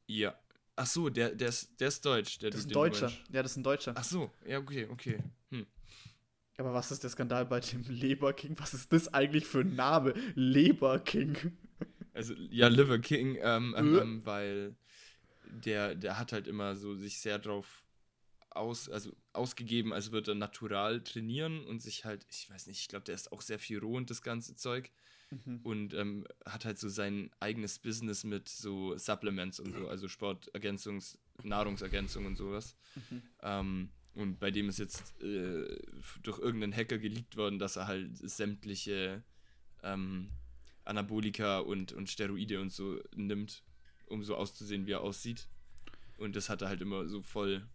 Ja. 0.07 0.39
Ach 0.77 0.87
so, 0.87 1.09
der, 1.11 1.35
der, 1.35 1.49
ist, 1.49 1.79
der 1.81 1.89
ist 1.89 2.05
deutsch. 2.05 2.39
Der, 2.39 2.51
Das 2.51 2.61
ist 2.61 2.67
ein 2.67 2.73
Deutscher. 2.73 3.07
meinst. 3.09 3.23
Ja, 3.31 3.43
das 3.43 3.53
ist 3.53 3.57
ein 3.59 3.63
Deutscher. 3.63 3.93
Ach 3.97 4.05
so, 4.05 4.31
ja, 4.47 4.59
okay, 4.59 4.87
okay. 4.91 5.19
Hm. 5.51 5.67
Aber 6.59 6.73
was 6.75 6.91
ist 6.93 7.03
der 7.03 7.11
Skandal 7.11 7.45
bei 7.47 7.61
dem 7.61 7.83
Leber 7.89 8.33
King? 8.35 8.55
Was 8.59 8.75
ist 8.75 8.93
das 8.93 9.13
eigentlich 9.13 9.47
für 9.47 9.61
ein 9.61 9.75
Name? 9.75 10.13
Leber 10.35 10.99
King. 11.01 11.37
Also, 12.13 12.35
ja, 12.51 12.69
Liver 12.69 12.99
King, 12.99 13.39
ähm, 13.41 13.75
ähm, 13.77 13.95
Äh. 13.95 14.01
ähm, 14.01 14.27
weil 14.27 14.77
der, 15.51 15.95
der 15.95 16.19
hat 16.19 16.33
halt 16.33 16.47
immer 16.47 16.77
so 16.77 16.95
sich 16.95 17.19
sehr 17.21 17.39
drauf 17.39 17.85
aus, 18.51 18.89
also 18.89 19.13
ausgegeben, 19.33 19.93
als 19.93 20.13
würde 20.13 20.33
er 20.33 20.35
natural 20.35 21.03
trainieren 21.03 21.65
und 21.65 21.81
sich 21.81 22.05
halt, 22.05 22.27
ich 22.31 22.51
weiß 22.51 22.67
nicht, 22.67 22.81
ich 22.81 22.89
glaube, 22.89 23.05
der 23.05 23.15
ist 23.15 23.33
auch 23.33 23.41
sehr 23.41 23.59
viel 23.59 23.79
roh 23.79 23.97
und 23.97 24.11
das 24.11 24.23
ganze 24.23 24.55
Zeug. 24.57 24.91
Mhm. 25.47 25.61
und 25.63 25.95
ähm, 25.95 26.27
hat 26.45 26.67
halt 26.67 26.79
so 26.79 26.91
sein 26.91 27.31
eigenes 27.41 27.79
Business 27.79 28.23
mit 28.23 28.51
so 28.51 28.99
Supplements 28.99 29.61
und 29.61 29.73
so, 29.75 29.89
also 29.89 30.07
Sportergänzungs-, 30.07 31.17
Nahrungsergänzung 31.43 32.27
und 32.27 32.37
sowas. 32.37 32.77
Mhm. 32.95 33.23
Ähm, 33.43 33.89
und 34.15 34.39
bei 34.39 34.51
dem 34.51 34.69
ist 34.69 34.79
jetzt 34.79 35.19
äh, 35.23 35.79
durch 36.23 36.39
irgendeinen 36.39 36.75
Hacker 36.77 36.99
geleakt 36.99 37.39
worden, 37.39 37.59
dass 37.59 37.77
er 37.77 37.87
halt 37.87 38.11
sämtliche 38.19 39.23
ähm, 39.83 40.29
Anabolika 40.85 41.59
und, 41.59 41.93
und 41.93 42.11
Steroide 42.11 42.61
und 42.61 42.73
so 42.73 43.01
nimmt, 43.15 43.63
um 44.07 44.25
so 44.25 44.37
auszusehen, 44.37 44.87
wie 44.87 44.93
er 44.93 45.01
aussieht. 45.01 45.49
Und 46.19 46.37
das 46.37 46.49
hat 46.49 46.63
er 46.63 46.69
halt 46.69 46.81
immer 46.81 47.09
so 47.09 47.23
voll 47.23 47.67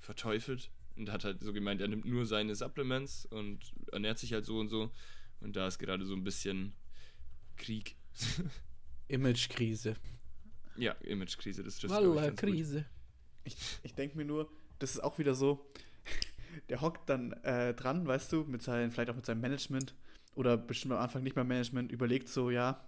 verteufelt 0.00 0.70
und 0.96 1.10
hat 1.10 1.24
halt 1.24 1.42
so 1.42 1.52
gemeint, 1.52 1.80
er 1.80 1.88
nimmt 1.88 2.04
nur 2.04 2.26
seine 2.26 2.54
Supplements 2.54 3.26
und 3.26 3.72
ernährt 3.92 4.18
sich 4.18 4.32
halt 4.32 4.44
so 4.44 4.58
und 4.58 4.68
so. 4.68 4.90
Und 5.40 5.56
da 5.56 5.68
ist 5.68 5.78
gerade 5.78 6.04
so 6.04 6.14
ein 6.14 6.24
bisschen 6.24 6.74
Krieg. 7.56 7.96
Imagekrise. 9.08 9.96
ja, 10.76 10.92
Imagekrise, 10.92 11.62
das 11.62 11.78
trifft 11.78 11.92
glaub 11.94 12.02
ich, 12.02 12.08
Walla, 12.08 12.28
ganz 12.28 12.40
gut. 12.40 12.50
Krise. 12.50 12.84
Ich, 13.44 13.56
ich 13.82 13.94
denke 13.94 14.16
mir 14.16 14.24
nur, 14.24 14.50
das 14.78 14.92
ist 14.92 15.00
auch 15.00 15.18
wieder 15.18 15.34
so, 15.34 15.70
der 16.68 16.80
hockt 16.80 17.08
dann 17.08 17.32
äh, 17.44 17.74
dran, 17.74 18.06
weißt 18.06 18.32
du, 18.32 18.44
mit 18.44 18.62
seinen, 18.62 18.90
vielleicht 18.90 19.10
auch 19.10 19.16
mit 19.16 19.24
seinem 19.24 19.40
Management 19.40 19.94
oder 20.38 20.56
bestimmt 20.56 20.94
am 20.94 21.00
Anfang 21.00 21.24
nicht 21.24 21.34
mal 21.34 21.44
Management, 21.44 21.90
überlegt 21.90 22.28
so, 22.28 22.50
ja, 22.50 22.80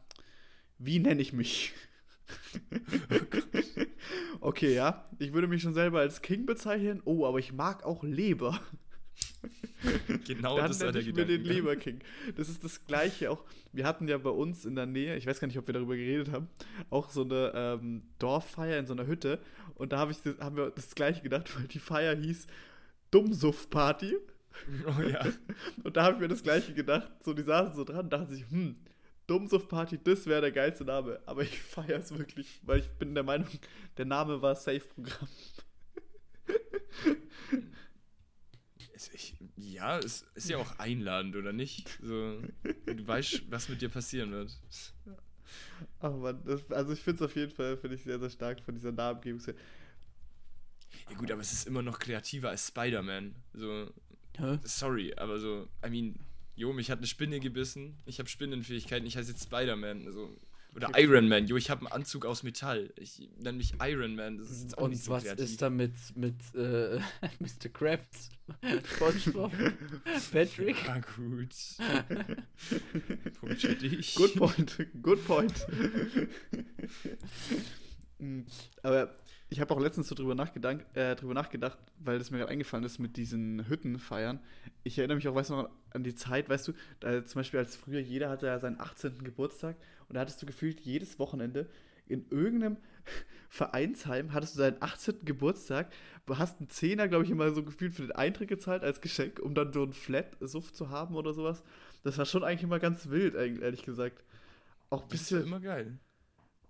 wie 0.79 1.01
nenne 1.01 1.21
ich 1.21 1.33
mich? 1.33 1.73
okay, 4.41 4.73
ja, 4.73 5.05
ich 5.19 5.33
würde 5.33 5.49
mich 5.49 5.61
schon 5.61 5.75
selber 5.75 5.99
als 5.99 6.23
King 6.23 6.47
bezeichnen. 6.47 7.03
Oh, 7.05 7.27
aber 7.27 7.41
ich 7.41 7.53
mag 7.53 7.85
auch 7.85 8.05
Leber. 8.05 8.59
Genau 10.27 10.59
Dann 10.59 10.69
das 10.69 10.79
nenne 10.79 10.99
ich 10.99 11.07
mir 11.07 11.25
den 11.25 11.43
Gedanke. 11.43 11.49
Leber 11.49 11.77
King. 11.77 12.01
Das 12.37 12.51
ist 12.51 12.63
das 12.63 12.85
Gleiche 12.85 13.31
auch. 13.31 13.43
Wir 13.73 13.87
hatten 13.87 14.07
ja 14.09 14.19
bei 14.19 14.31
uns 14.31 14.67
in 14.67 14.75
der 14.75 14.85
Nähe, 14.85 15.17
ich 15.17 15.27
weiß 15.27 15.41
gar 15.41 15.47
nicht, 15.47 15.59
ob 15.59 15.67
wir 15.67 15.75
darüber 15.75 15.97
geredet 15.97 16.31
haben, 16.31 16.49
auch 16.91 17.09
so 17.09 17.23
eine 17.23 17.53
ähm, 17.55 18.03
Dorffeier 18.19 18.79
in 18.79 18.87
so 18.87 18.93
einer 18.93 19.07
Hütte. 19.07 19.41
Und 19.75 19.93
da 19.93 19.99
hab 19.99 20.11
ich, 20.11 20.19
haben 20.39 20.57
wir 20.57 20.71
das 20.71 20.95
Gleiche 20.95 21.23
gedacht, 21.23 21.57
weil 21.57 21.67
die 21.67 21.79
Feier 21.79 22.15
hieß 22.15 22.47
Dummsuff-Party. 23.11 24.17
Oh 24.87 25.03
ja. 25.03 25.25
Und 25.83 25.97
da 25.97 26.05
habe 26.05 26.15
ich 26.17 26.21
mir 26.21 26.29
das 26.29 26.43
Gleiche 26.43 26.75
gedacht. 26.75 27.11
So, 27.23 27.33
die 27.35 27.43
saßen 27.43 27.75
so 27.75 27.85
dran 27.85 28.01
und 28.01 28.13
dachten 28.13 28.29
sich, 28.29 28.49
hm, 28.51 28.77
Dummsuff-Party, 29.27 30.01
das 30.03 30.27
wäre 30.27 30.41
der 30.41 30.53
geilste 30.53 30.85
Name. 30.85 31.21
Aber 31.27 31.43
ich 31.43 31.61
feiere 31.61 32.01
es 32.01 32.17
wirklich, 32.17 32.61
weil 32.65 32.81
ich 32.81 32.89
bin 32.91 33.15
der 33.15 33.25
Meinung, 33.25 33.49
der 33.97 34.05
Name 34.07 34.43
war 34.43 34.55
Safe-Programm. 34.55 35.29
Ja, 39.57 39.99
es 39.99 40.27
ist 40.35 40.49
ja 40.49 40.59
auch 40.59 40.79
einladend, 40.79 41.37
oder 41.37 41.53
nicht? 41.53 41.99
So, 42.03 42.43
du 42.63 43.07
weißt, 43.07 43.51
was 43.51 43.69
mit 43.69 43.81
dir 43.81 43.89
passieren 43.89 44.33
wird. 44.33 44.59
Ach 46.01 46.13
man, 46.13 46.43
das, 46.45 46.71
also 46.71 46.93
ich 46.93 47.01
finde 47.01 47.25
es 47.25 47.31
auf 47.31 47.37
jeden 47.37 47.51
Fall, 47.51 47.77
finde 47.77 47.97
ich 47.97 48.03
sehr, 48.03 48.19
sehr 48.19 48.31
stark 48.31 48.63
von 48.63 48.75
dieser 48.75 48.93
Namengebung. 48.93 49.41
Ja 51.09 51.17
gut, 51.17 51.31
aber 51.31 51.41
es 51.41 51.53
ist 51.53 51.67
immer 51.67 51.83
noch 51.83 51.99
kreativer 51.99 52.51
als 52.51 52.69
Spider-Man. 52.69 53.35
So, 53.55 53.91
Hä? 54.41 54.59
sorry, 54.65 55.15
aber 55.17 55.39
so, 55.39 55.69
I 55.87 55.91
mean, 55.91 56.19
jo, 56.57 56.73
mich 56.73 56.91
hat 56.91 56.99
eine 56.99 57.07
Spinne 57.07 57.41
gebissen, 57.41 57.97
ich 58.07 58.19
habe 58.19 58.29
Spinnenfähigkeiten, 58.29 59.07
ich 59.07 59.17
heiße 59.17 59.31
jetzt 59.33 59.45
Spider-Man. 59.45 60.07
Also, 60.07 60.37
oder 60.77 60.89
Okay. 60.91 61.03
Iron 61.05 61.29
Man, 61.29 61.47
jo, 61.49 61.57
ich 61.57 61.69
habe 61.69 61.81
einen 61.81 61.93
Anzug 61.93 62.25
aus 62.25 62.45
Metall. 62.45 62.93
Ich 62.97 63.29
nenne 63.39 63.59
mich 63.59 63.75
Iron 63.83 64.15
Man, 64.15 64.39
das 64.39 64.51
ist 64.53 64.63
jetzt 64.63 64.79
auch 64.79 64.83
Und 64.85 64.91
nicht 64.91 65.03
so 65.03 65.11
was 65.11 65.25
kreativ. 65.25 65.45
ist 65.45 65.61
da 65.63 65.69
mit, 65.69 65.95
mit 66.15 66.37
äh, 66.55 67.01
Mr. 67.41 67.69
Krabs? 67.73 68.31
SpongeBob? 68.95 69.53
Patrick? 70.33 70.77
Ah, 70.89 71.01
gut. 71.17 71.49
Punkt 73.41 73.61
für 73.61 73.75
dich. 73.75 74.15
Good 74.15 74.35
point, 74.37 74.87
good 75.03 75.25
point. 75.27 75.67
Mm, 78.19 78.43
Aber 78.83 79.17
ich 79.51 79.61
habe 79.61 79.75
auch 79.75 79.81
letztens 79.81 80.09
so 80.09 80.15
drüber 80.15 80.35
nachgedacht, 80.35 80.79
äh, 80.97 81.15
drüber 81.17 81.35
nachgedacht, 81.35 81.79
weil 81.99 82.19
das 82.19 82.31
mir 82.31 82.39
gerade 82.39 82.51
eingefallen 82.53 82.85
ist 82.85 82.99
mit 82.99 83.17
diesen 83.17 83.69
Hüttenfeiern. 83.69 84.39
Ich 84.85 84.97
erinnere 84.99 85.17
mich 85.17 85.29
auch, 85.29 85.35
weißt 85.35 85.51
du 85.51 85.55
noch, 85.57 85.71
an 85.91 86.05
die 86.05 86.15
Zeit, 86.15 86.49
weißt 86.49 86.69
du, 86.69 86.73
da 87.01 87.25
zum 87.25 87.41
Beispiel 87.41 87.59
als 87.61 87.77
früher 87.77 88.01
jeder 88.01 88.31
hatte 88.31 88.47
ja 88.47 88.59
seinen 88.59 88.81
18. 88.81 89.23
Geburtstag 89.25 89.77
und 90.09 90.15
da 90.15 90.21
hattest 90.21 90.41
du 90.41 90.47
gefühlt 90.47 90.81
jedes 90.81 91.19
Wochenende 91.19 91.69
in 92.07 92.27
irgendeinem 92.31 92.77
Vereinsheim 93.49 94.33
hattest 94.33 94.55
du 94.57 94.61
deinen 94.61 94.81
18. 94.81 95.25
Geburtstag, 95.25 95.93
du 96.27 96.39
hast 96.39 96.59
einen 96.61 96.69
Zehner, 96.71 97.09
glaube 97.09 97.25
ich, 97.25 97.31
immer 97.31 97.51
so 97.53 97.65
gefühlt 97.65 97.93
für 97.95 98.03
den 98.03 98.13
Eintritt 98.13 98.49
gezahlt 98.49 98.85
als 98.85 99.01
Geschenk, 99.01 99.41
um 99.41 99.55
dann 99.55 99.73
so 99.73 99.83
einen 99.83 99.93
Flat-Suff 99.93 100.73
zu 100.73 100.91
haben 100.91 101.17
oder 101.17 101.35
sowas. 101.35 101.63
Das 102.05 102.17
war 102.19 102.25
schon 102.27 102.45
eigentlich 102.45 102.63
immer 102.63 102.79
ganz 102.79 103.09
wild, 103.09 103.35
ehrlich 103.35 103.83
gesagt. 103.83 104.23
Auch 104.91 105.03
ein 105.03 105.09
Das 105.11 105.23
ist 105.23 105.31
ja 105.31 105.39
bisschen. 105.39 105.49
immer 105.53 105.61
geil. 105.61 105.99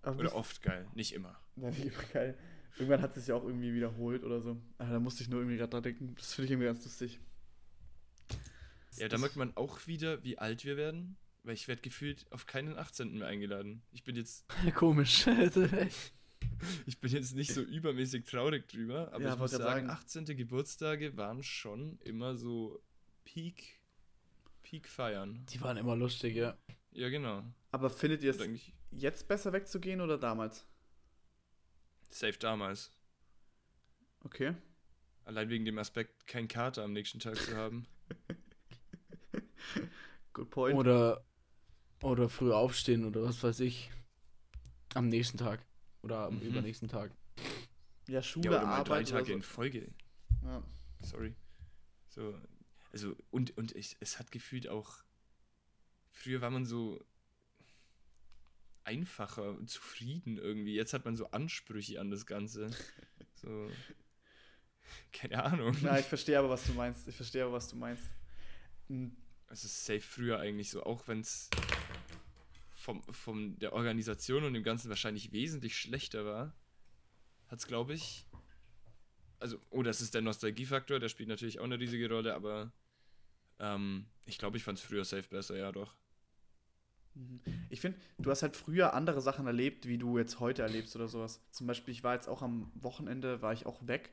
Oder 0.03 0.13
bisschen- 0.15 0.29
oft 0.37 0.63
geil, 0.63 0.87
nicht 0.95 1.13
immer. 1.15 1.39
Na, 1.57 1.69
nicht 1.69 1.85
immer 1.85 2.03
geil. 2.13 2.39
Irgendwann 2.77 3.03
hat 3.03 3.11
es 3.11 3.25
sich 3.25 3.29
ja 3.29 3.35
auch 3.35 3.45
irgendwie 3.45 3.75
wiederholt 3.75 4.25
oder 4.25 4.41
so. 4.41 4.57
Aber 4.79 4.93
da 4.93 5.01
musste 5.01 5.23
ich 5.23 5.29
nur 5.29 5.41
irgendwie 5.41 5.57
gerade 5.57 5.71
dran 5.71 5.83
denken. 5.83 6.15
Das 6.17 6.35
finde 6.35 6.47
ich 6.47 6.51
irgendwie 6.53 6.67
ganz 6.67 6.85
lustig. 6.85 7.21
Ja, 8.97 9.09
da 9.09 9.19
merkt 9.19 9.37
man 9.37 9.57
auch 9.57 9.87
wieder, 9.87 10.23
wie 10.25 10.39
alt 10.39 10.65
wir 10.65 10.77
werden, 10.77 11.17
weil 11.43 11.55
ich 11.55 11.69
werde 11.69 11.83
gefühlt 11.83 12.27
auf 12.31 12.47
keinen 12.47 12.77
18. 12.77 13.19
mehr 13.19 13.29
eingeladen. 13.29 13.83
Ich 13.93 14.05
bin 14.05 14.17
jetzt, 14.17 14.45
Komisch. 14.75 15.27
ich 16.87 16.99
bin 17.01 17.11
jetzt 17.11 17.35
nicht 17.35 17.53
so 17.53 17.63
übermäßig 17.63 18.25
traurig 18.25 18.69
drüber, 18.69 19.13
aber 19.13 19.25
Ja, 19.25 19.35
ich 19.35 19.39
muss 19.39 19.53
sagen, 19.53 19.87
sagen. 19.87 19.91
18. 19.91 20.25
Geburtstage 20.37 21.17
waren 21.17 21.43
schon 21.43 21.99
immer 22.01 22.37
so 22.37 22.83
Peak, 23.25 23.81
Peak 24.63 24.89
feiern. 24.89 25.45
Die 25.53 25.61
waren 25.61 25.77
immer 25.77 25.97
lustig, 25.97 26.35
ja. 26.37 26.57
Ja, 26.93 27.09
genau. 27.09 27.45
Aber 27.71 27.89
findet 27.91 28.23
ihr 28.23 28.33
es 28.33 28.41
jetzt 28.91 29.29
besser 29.29 29.53
wegzugehen 29.53 30.01
oder 30.01 30.19
damals? 30.19 30.67
Safe 32.11 32.39
damals. 32.39 32.93
Okay. 34.25 34.55
Allein 35.25 35.49
wegen 35.49 35.65
dem 35.65 35.79
Aspekt, 35.79 36.27
kein 36.27 36.49
Kater 36.49 36.85
am 36.85 36.93
nächsten 36.93 37.21
Tag 37.21 37.37
zu 37.37 37.57
haben. 37.57 37.87
Good 40.33 40.51
point. 40.51 40.77
Oder, 40.77 41.25
oder 42.03 42.29
früh 42.29 42.53
aufstehen 42.53 43.05
oder 43.05 43.23
was 43.23 43.43
weiß 43.43 43.61
ich. 43.61 43.91
Am 44.95 45.09
nächsten 45.09 45.39
Tag. 45.39 45.65
Oder 46.03 46.27
am 46.27 46.37
Mhm. 46.37 46.43
übernächsten 46.43 46.89
Tag. 46.89 47.13
ja, 48.09 48.23
Schule, 48.23 48.47
ja, 48.47 48.51
oder 48.59 48.67
mal 48.67 48.85
drei 48.85 48.95
Arbeit 48.97 49.07
oder 49.09 49.17
Tage 49.19 49.27
so. 49.29 49.33
in 49.35 49.43
Folge. 49.43 49.93
Ja. 50.43 50.63
Sorry. 51.03 51.35
So, 52.09 52.39
also, 52.93 53.15
und, 53.31 53.57
und 53.57 53.75
ich, 53.77 53.97
es 54.01 54.19
hat 54.19 54.33
gefühlt 54.33 54.69
auch, 54.69 55.05
früher 56.11 56.41
war 56.41 56.51
man 56.51 56.67
so 56.67 57.01
einfacher 58.85 59.51
und 59.51 59.69
zufrieden 59.69 60.37
irgendwie. 60.39 60.75
Jetzt 60.75 60.93
hat 60.93 61.05
man 61.05 61.17
so 61.17 61.31
Ansprüche 61.31 62.01
an 62.01 62.11
das 62.11 62.27
Ganze. 62.27 62.71
So, 63.35 63.71
keine 65.13 65.43
Ahnung. 65.45 65.77
Na, 65.83 65.99
ich 65.99 66.07
verstehe 66.07 66.39
aber, 66.39 66.51
was 66.51 66.65
du 66.65 66.73
meinst. 66.75 67.07
Ich 67.09 67.17
verstehe 67.17 67.45
aber, 67.45 67.53
was 67.53 67.69
du 67.69 67.77
meinst. 67.77 68.05
Hm, 68.89 69.17
Es 69.49 69.65
ist 69.65 69.85
safe 69.85 70.01
früher 70.01 70.39
eigentlich 70.39 70.71
so, 70.71 70.83
auch 70.85 71.07
wenn 71.09 71.21
es 71.21 71.49
vom, 72.73 73.03
von 73.03 73.59
der 73.59 73.73
Organisation 73.73 74.45
und 74.45 74.55
dem 74.55 74.63
Ganzen 74.63 74.89
wahrscheinlich 74.89 75.33
wesentlich 75.33 75.77
schlechter 75.77 76.25
war, 76.25 76.55
hat 77.49 77.59
es, 77.59 77.67
glaube 77.67 77.95
ich, 77.95 78.27
also, 79.39 79.59
oh, 79.71 79.83
das 79.83 80.01
ist 80.03 80.15
der 80.15 80.21
Nostalgiefaktor, 80.23 81.01
der 81.01 81.09
spielt 81.09 81.29
natürlich 81.29 81.61
auch 81.61 81.65
eine 81.65 81.81
riesige 81.81 82.09
Rolle, 82.11 82.35
aber 82.35 82.73
ähm, 83.59 84.07
ich 84.27 84.39
glaube, 84.39 84.57
ich 84.59 84.65
fand 84.65 84.79
es 84.79 84.85
früher 84.85 85.05
safe 85.05 85.29
besser, 85.29 85.57
ja 85.57 85.73
doch. 85.73 85.95
Ich 87.69 87.81
finde, 87.81 87.99
du 88.19 88.31
hast 88.31 88.43
halt 88.43 88.57
früher 88.57 88.95
andere 88.95 89.21
Sachen 89.21 89.47
erlebt, 89.47 89.87
wie 89.87 89.99
du 89.99 90.19
jetzt 90.19 90.41
heute 90.41 90.63
erlebst 90.63 90.97
oder 90.97 91.09
sowas. 91.09 91.41
Zum 91.51 91.67
Beispiel, 91.67 91.93
ich 91.93 92.05
war 92.05 92.15
jetzt 92.15 92.29
auch 92.29 92.43
am 92.43 92.71
Wochenende, 92.75 93.43
war 93.43 93.53
ich 93.53 93.67
auch 93.67 93.87
weg 93.87 94.11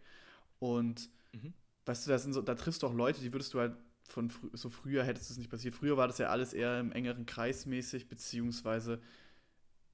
und 0.60 1.10
Mhm. 1.34 1.54
weißt 1.86 2.08
du, 2.08 2.18
so, 2.34 2.42
da 2.42 2.56
triffst 2.56 2.84
du 2.84 2.88
auch 2.88 2.94
Leute, 2.94 3.22
die 3.22 3.34
würdest 3.34 3.54
du 3.54 3.60
halt 3.60 3.76
von 4.10 4.30
frü 4.30 4.50
so 4.54 4.70
früher 4.70 5.04
hättest 5.04 5.30
du 5.30 5.34
es 5.34 5.38
nicht 5.38 5.50
passiert. 5.52 5.76
Früher 5.76 5.98
war 5.98 6.08
das 6.08 6.18
ja 6.18 6.28
alles 6.30 6.54
eher 6.54 6.80
im 6.80 6.92
engeren 6.94 7.26
Kreis 7.26 7.66
mäßig, 7.66 8.08
beziehungsweise 8.08 9.02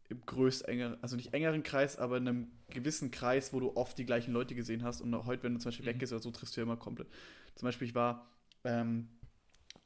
im 0.10 0.22
größt 0.26 0.68
enger, 0.68 0.98
also 1.02 1.16
nicht 1.16 1.34
engeren 1.34 1.64
Kreis, 1.64 1.98
aber 1.98 2.18
in 2.18 2.28
einem 2.28 2.52
gewissen 2.70 3.12
Kreis, 3.12 3.54
wo 3.54 3.60
du 3.60 3.76
oft 3.76 3.98
die 3.98 4.06
gleichen 4.06 4.34
Leute 4.34 4.56
gesehen 4.56 4.84
hast. 4.84 5.02
Und 5.02 5.16
heute, 5.26 5.44
wenn 5.44 5.54
du 5.54 5.60
zum 5.60 5.70
Beispiel 5.70 5.86
Mhm. 5.86 5.90
weggehst 5.94 6.14
oder 6.14 6.22
so, 6.22 6.32
triffst 6.32 6.56
du 6.56 6.62
ja 6.62 6.66
immer 6.66 6.78
komplett. 6.78 7.08
Zum 7.56 7.68
Beispiel, 7.68 7.88
ich 7.88 7.96
war 7.96 8.28
ähm, 8.64 9.08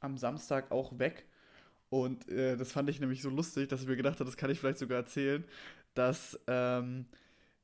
am 0.00 0.18
Samstag 0.18 0.70
auch 0.70 0.98
weg 0.98 1.26
und 1.90 2.28
äh, 2.28 2.56
das 2.56 2.72
fand 2.72 2.88
ich 2.90 3.00
nämlich 3.00 3.22
so 3.22 3.30
lustig, 3.30 3.68
dass 3.68 3.82
ich 3.82 3.88
mir 3.88 3.96
gedacht 3.96 4.20
habe, 4.20 4.24
das 4.24 4.36
kann 4.36 4.50
ich 4.50 4.60
vielleicht 4.60 4.78
sogar 4.78 4.98
erzählen, 4.98 5.44
dass 5.94 6.38
ähm, 6.46 7.06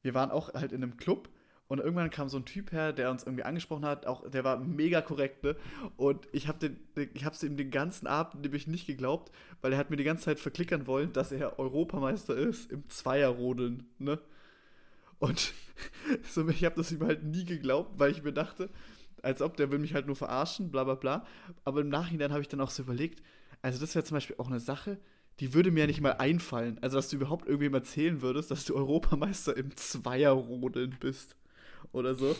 wir 0.03 0.15
waren 0.15 0.31
auch 0.31 0.53
halt 0.55 0.73
in 0.73 0.83
einem 0.83 0.97
Club 0.97 1.29
und 1.67 1.79
irgendwann 1.79 2.11
kam 2.11 2.29
so 2.29 2.37
ein 2.37 2.45
Typ 2.45 2.73
her, 2.73 2.93
der 2.93 3.11
uns 3.11 3.25
irgendwie 3.25 3.43
angesprochen 3.43 3.85
hat, 3.87 4.07
auch 4.07 4.29
der 4.29 4.45
war 4.45 4.59
mega 4.59 5.01
korrekt, 5.01 5.43
ne? 5.45 5.57
Und 5.97 6.29
ich 6.33 6.47
habe 6.47 6.59
den, 6.59 7.11
ich 7.15 7.25
habe 7.25 7.37
ihm 7.45 7.57
den 7.57 7.71
ganzen 7.71 8.07
Abend 8.07 8.43
nämlich 8.43 8.67
nicht 8.67 8.87
geglaubt, 8.87 9.33
weil 9.63 9.73
er 9.73 9.79
hat 9.79 9.91
mir 9.91 9.97
die 9.97 10.05
ganze 10.05 10.25
Zeit 10.25 10.41
verklickern 10.41 10.87
wollen, 10.87 11.13
dass 11.13 11.33
er 11.33 11.59
Europameister 11.59 12.37
ist 12.37 12.71
im 12.71 12.89
Zweierrodeln, 12.91 13.87
ne? 13.99 14.19
Und 15.19 15.55
so, 16.31 16.47
ich 16.49 16.65
habe 16.65 16.77
das 16.77 16.93
ihm 16.93 17.03
halt 17.03 17.25
nie 17.25 17.45
geglaubt, 17.45 17.99
weil 17.99 18.11
ich 18.11 18.23
mir 18.23 18.33
dachte, 18.33 18.69
als 19.25 19.43
ob 19.43 19.57
der 19.57 19.71
will 19.71 19.79
mich 19.79 19.95
halt 19.95 20.07
nur 20.07 20.17
verarschen, 20.17 20.71
bla 20.71 20.85
bla 20.85 20.95
bla. 20.95 21.27
Aber 21.65 21.81
im 21.81 21.89
Nachhinein 21.89 22.31
habe 22.33 22.43
ich 22.43 22.49
dann 22.49 22.61
auch 22.61 22.71
so 22.71 22.83
überlegt, 22.83 23.23
also 23.63 23.81
das 23.81 23.95
wäre 23.95 24.05
zum 24.05 24.17
Beispiel 24.17 24.37
auch 24.39 24.49
eine 24.49 24.61
Sache, 24.61 24.99
die 25.41 25.55
würde 25.55 25.71
mir 25.71 25.81
ja 25.81 25.87
nicht 25.87 26.01
mal 26.01 26.13
einfallen. 26.13 26.79
Also, 26.81 26.97
dass 26.97 27.09
du 27.09 27.17
überhaupt 27.17 27.47
irgendwem 27.47 27.75
erzählen 27.75 28.23
würdest, 28.23 28.51
dass 28.51 28.65
du 28.65 28.75
Europameister 28.75 29.57
im 29.57 29.75
Zweierrodeln 29.77 30.97
bist. 31.01 31.37
Oder 31.93 32.15
so. 32.15 32.37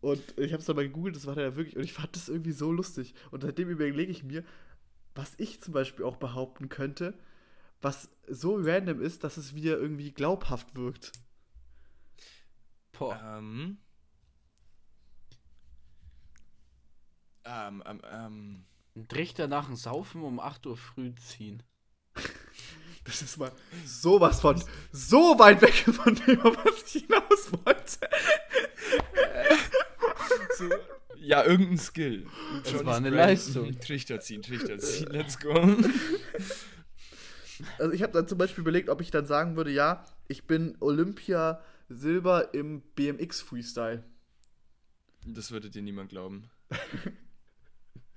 Und 0.00 0.38
ich 0.38 0.52
habe 0.52 0.60
es 0.60 0.66
dann 0.66 0.76
mal 0.76 0.86
gegoogelt, 0.86 1.16
das 1.16 1.26
war 1.26 1.34
der 1.34 1.44
ja 1.44 1.56
wirklich, 1.56 1.76
und 1.76 1.84
ich 1.84 1.92
fand 1.92 2.14
das 2.14 2.28
irgendwie 2.28 2.52
so 2.52 2.72
lustig. 2.72 3.14
Und 3.30 3.42
seitdem 3.42 3.68
überlege 3.68 4.10
ich 4.10 4.24
mir, 4.24 4.44
was 5.14 5.34
ich 5.38 5.60
zum 5.60 5.72
Beispiel 5.74 6.04
auch 6.04 6.16
behaupten 6.16 6.68
könnte, 6.68 7.14
was 7.80 8.10
so 8.28 8.56
random 8.56 9.00
ist, 9.00 9.24
dass 9.24 9.36
es 9.36 9.54
wieder 9.54 9.78
irgendwie 9.78 10.12
glaubhaft 10.12 10.76
wirkt. 10.76 11.12
Boah. 12.92 13.38
Ähm. 13.38 13.78
Ähm, 17.68 17.82
ähm, 17.86 18.00
ähm. 18.10 18.64
Ein 18.94 19.08
Trichter 19.08 19.48
nach 19.48 19.66
dem 19.66 19.76
Saufen 19.76 20.22
um 20.22 20.38
8 20.38 20.66
Uhr 20.66 20.76
früh 20.76 21.14
ziehen. 21.14 21.62
Das 23.04 23.20
ist 23.20 23.36
mal 23.36 23.50
sowas 23.84 24.40
von 24.40 24.62
so 24.92 25.36
weit 25.36 25.60
weg 25.60 25.74
von 25.74 26.14
dem, 26.14 26.38
was 26.44 26.94
ich 26.94 27.02
hinaus 27.02 27.50
wollte. 27.64 27.98
So, 30.56 30.68
ja, 31.16 31.44
irgendein 31.44 31.78
Skill. 31.78 32.28
Das 32.62 32.72
Johnny's 32.72 32.86
war 32.86 32.96
eine 32.96 33.10
Brand. 33.10 33.26
Leistung. 33.26 33.80
Trichter 33.80 34.20
ziehen, 34.20 34.42
Trichter 34.42 34.78
ziehen, 34.78 35.08
let's 35.10 35.40
go. 35.40 35.52
Also 37.78 37.92
ich 37.92 38.02
habe 38.02 38.12
dann 38.12 38.28
zum 38.28 38.38
Beispiel 38.38 38.62
überlegt, 38.62 38.88
ob 38.88 39.00
ich 39.00 39.10
dann 39.10 39.26
sagen 39.26 39.56
würde, 39.56 39.72
ja, 39.72 40.04
ich 40.28 40.46
bin 40.46 40.76
Olympia 40.78 41.60
Silber 41.88 42.54
im 42.54 42.82
BMX 42.94 43.40
Freestyle. 43.40 44.04
Das 45.26 45.50
würde 45.50 45.70
dir 45.70 45.82
niemand 45.82 46.10
glauben. 46.10 46.50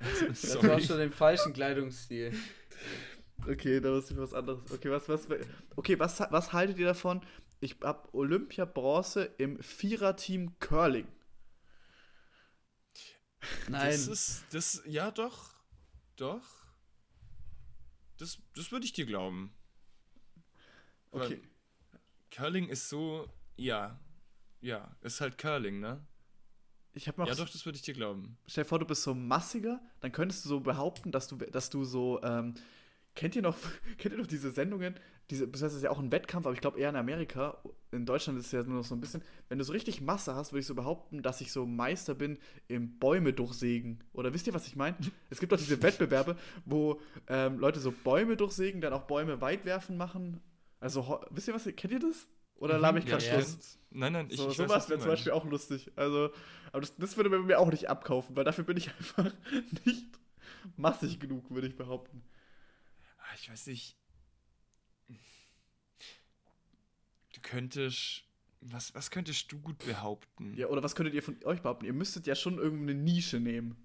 Das 0.30 0.64
war 0.64 0.80
schon 0.80 0.98
den 0.98 1.12
falschen 1.12 1.54
Kleidungsstil. 1.54 2.34
Okay, 3.48 3.80
da 3.80 3.98
ist 3.98 4.16
was 4.18 4.34
anderes. 4.34 4.72
Okay, 4.72 4.90
was, 4.90 5.08
was, 5.10 5.28
okay, 5.76 6.00
was, 6.00 6.20
was 6.20 6.54
haltet 6.54 6.78
ihr 6.78 6.88
davon? 6.88 7.22
Ich 7.60 7.78
habe 7.82 8.14
Olympia 8.14 8.66
Bronze 8.66 9.24
im 9.38 9.62
Viererteam 9.62 10.58
Curling. 10.60 11.08
Nein, 13.70 13.92
Das 13.92 14.08
ist, 14.08 14.46
das, 14.52 14.82
ja 14.86 15.12
doch, 15.12 15.54
doch. 16.16 16.44
Das, 18.18 18.40
das 18.56 18.72
würde 18.72 18.86
ich 18.86 18.94
dir 18.94 19.06
glauben. 19.06 19.56
Weil 21.12 21.28
Okay. 21.28 21.42
Curling 22.32 22.68
ist 22.70 22.90
so, 22.90 23.30
ja, 23.56 24.00
ja, 24.62 24.96
ist 25.02 25.22
halt 25.22 25.38
Curling, 25.38 25.80
ne? 25.80 26.06
Ich 26.96 27.08
habe 27.10 27.22
noch. 27.22 27.28
Ja 27.28 27.36
doch, 27.36 27.50
das 27.50 27.66
würde 27.66 27.76
ich 27.76 27.82
dir 27.82 27.94
glauben. 27.94 28.38
Stell 28.48 28.64
dir 28.64 28.70
vor, 28.70 28.80
du 28.80 28.86
bist 28.86 29.04
so 29.04 29.14
massiger, 29.14 29.82
dann 30.00 30.12
könntest 30.12 30.46
du 30.46 30.50
so 30.50 30.60
behaupten, 30.62 31.12
dass 31.12 31.28
du, 31.28 31.36
dass 31.36 31.70
du 31.70 31.84
so, 31.84 32.22
ähm, 32.24 32.56
kennt 33.16 33.36
ihr 33.36 33.42
noch, 33.42 33.58
kennt 33.98 34.16
ihr 34.16 34.20
noch 34.20 34.28
diese 34.28 34.50
Sendungen? 34.52 34.96
Diese, 35.30 35.48
das 35.48 35.74
ist 35.74 35.84
ja 35.84 35.90
auch 35.90 36.00
ein 36.00 36.12
Wettkampf, 36.12 36.46
aber 36.46 36.54
ich 36.54 36.62
glaube 36.62 36.80
eher 36.80 36.90
in 36.90 36.96
Amerika. 36.96 37.58
In 37.92 38.06
Deutschland 38.06 38.40
ist 38.40 38.46
es 38.46 38.52
ja 38.54 38.64
nur 38.64 38.78
noch 38.78 38.86
so 38.86 38.96
ein 38.96 39.02
bisschen. 39.02 39.24
Wenn 39.50 39.58
du 39.58 39.66
so 39.66 39.74
richtig 39.74 40.00
Masse 40.00 40.36
hast, 40.36 40.54
würde 40.54 40.62
ich 40.62 40.68
so 40.68 40.76
behaupten, 40.76 41.22
dass 41.22 41.42
ich 41.42 41.52
so 41.52 41.66
Meister 41.66 42.14
bin 42.14 42.38
im 42.68 42.98
Bäume 42.98 43.34
durchsägen. 43.34 44.04
Oder 44.14 44.34
wisst 44.34 44.48
ihr, 44.48 44.54
was 44.54 44.68
ich 44.68 44.76
meine? 44.76 44.96
Es 45.30 45.40
gibt 45.40 45.52
doch 45.52 45.58
diese 45.58 45.82
Wettbewerbe, 45.82 46.38
wo 46.64 47.02
ähm, 47.28 47.60
Leute 47.60 47.80
so 47.80 47.92
Bäume 47.92 48.38
durchsägen, 48.38 48.80
dann 48.80 48.94
auch 48.94 49.04
Bäume 49.04 49.42
weit 49.42 49.66
werfen 49.66 49.98
machen. 49.98 50.40
Also, 50.80 51.20
wisst 51.32 51.48
ihr 51.48 51.54
was? 51.54 51.66
Kennt 51.76 51.92
ihr 51.92 52.00
das? 52.00 52.28
Oder 52.58 52.78
laber 52.78 52.98
ich 53.00 53.06
Mhm. 53.06 53.12
Ja, 53.12 53.18
gerade 53.18 53.28
ja. 53.30 53.42
Schluss? 53.42 53.80
Nein, 53.92 54.14
nein, 54.14 54.28
ich, 54.30 54.38
So, 54.38 54.44
ich 54.44 54.50
weiß, 54.50 54.58
sowas 54.58 54.72
was 54.84 54.90
wäre 54.90 55.00
zum 55.00 55.10
Beispiel 55.10 55.32
auch 55.32 55.46
lustig. 55.46 55.92
Also, 55.96 56.32
aber 56.72 56.82
das, 56.82 56.96
das 56.98 57.16
würde 57.18 57.30
man 57.30 57.46
mir 57.46 57.60
auch 57.60 57.70
nicht 57.72 57.90
abkaufen, 57.90 58.36
weil 58.36 58.44
dafür 58.44 58.64
bin 58.64 58.78
ich 58.78 58.90
einfach 58.98 59.32
nicht 59.86 60.08
massig 60.78 61.20
genug, 61.20 61.50
würde 61.52 61.68
ich 61.68 61.76
behaupten. 61.76 62.24
Ah, 63.18 63.36
Ich 63.36 63.50
weiß 63.50 63.68
nicht. 63.68 63.98
Du 67.34 67.42
könntest. 67.42 68.24
Was, 68.62 68.96
was 68.96 69.12
könntest 69.12 69.52
du 69.52 69.60
gut 69.60 69.78
behaupten? 69.80 70.56
Ja, 70.56 70.68
oder 70.68 70.82
was 70.82 70.96
könntet 70.96 71.14
ihr 71.14 71.22
von 71.22 71.38
euch 71.44 71.62
behaupten? 71.62 71.86
Ihr 71.86 71.94
müsstet 71.94 72.26
ja 72.26 72.34
schon 72.34 72.58
irgendeine 72.58 72.96
Nische 72.96 73.40
nehmen. 73.40 73.76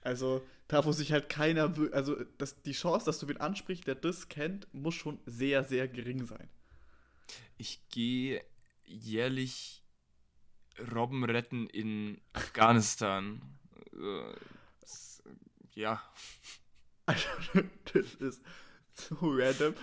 Also, 0.00 0.44
da 0.66 0.84
wo 0.84 0.90
sich 0.92 1.12
halt 1.12 1.28
keiner, 1.28 1.72
also 1.92 2.16
das, 2.38 2.62
die 2.62 2.72
Chance, 2.72 3.06
dass 3.06 3.18
du 3.20 3.28
wen 3.28 3.36
ansprichst, 3.36 3.86
der 3.86 3.94
das 3.94 4.28
kennt, 4.28 4.72
muss 4.72 4.94
schon 4.94 5.20
sehr, 5.26 5.62
sehr 5.62 5.86
gering 5.88 6.24
sein. 6.24 6.48
Ich 7.58 7.88
gehe 7.88 8.44
jährlich 8.84 9.82
Robben 10.94 11.24
retten 11.24 11.66
in 11.68 12.20
Afghanistan. 12.32 13.40
Äh, 13.92 14.34
Ja. 15.74 16.02
Also, 17.06 17.28
das 17.92 18.14
ist 18.14 18.42
so 18.94 19.16
random. 19.20 19.74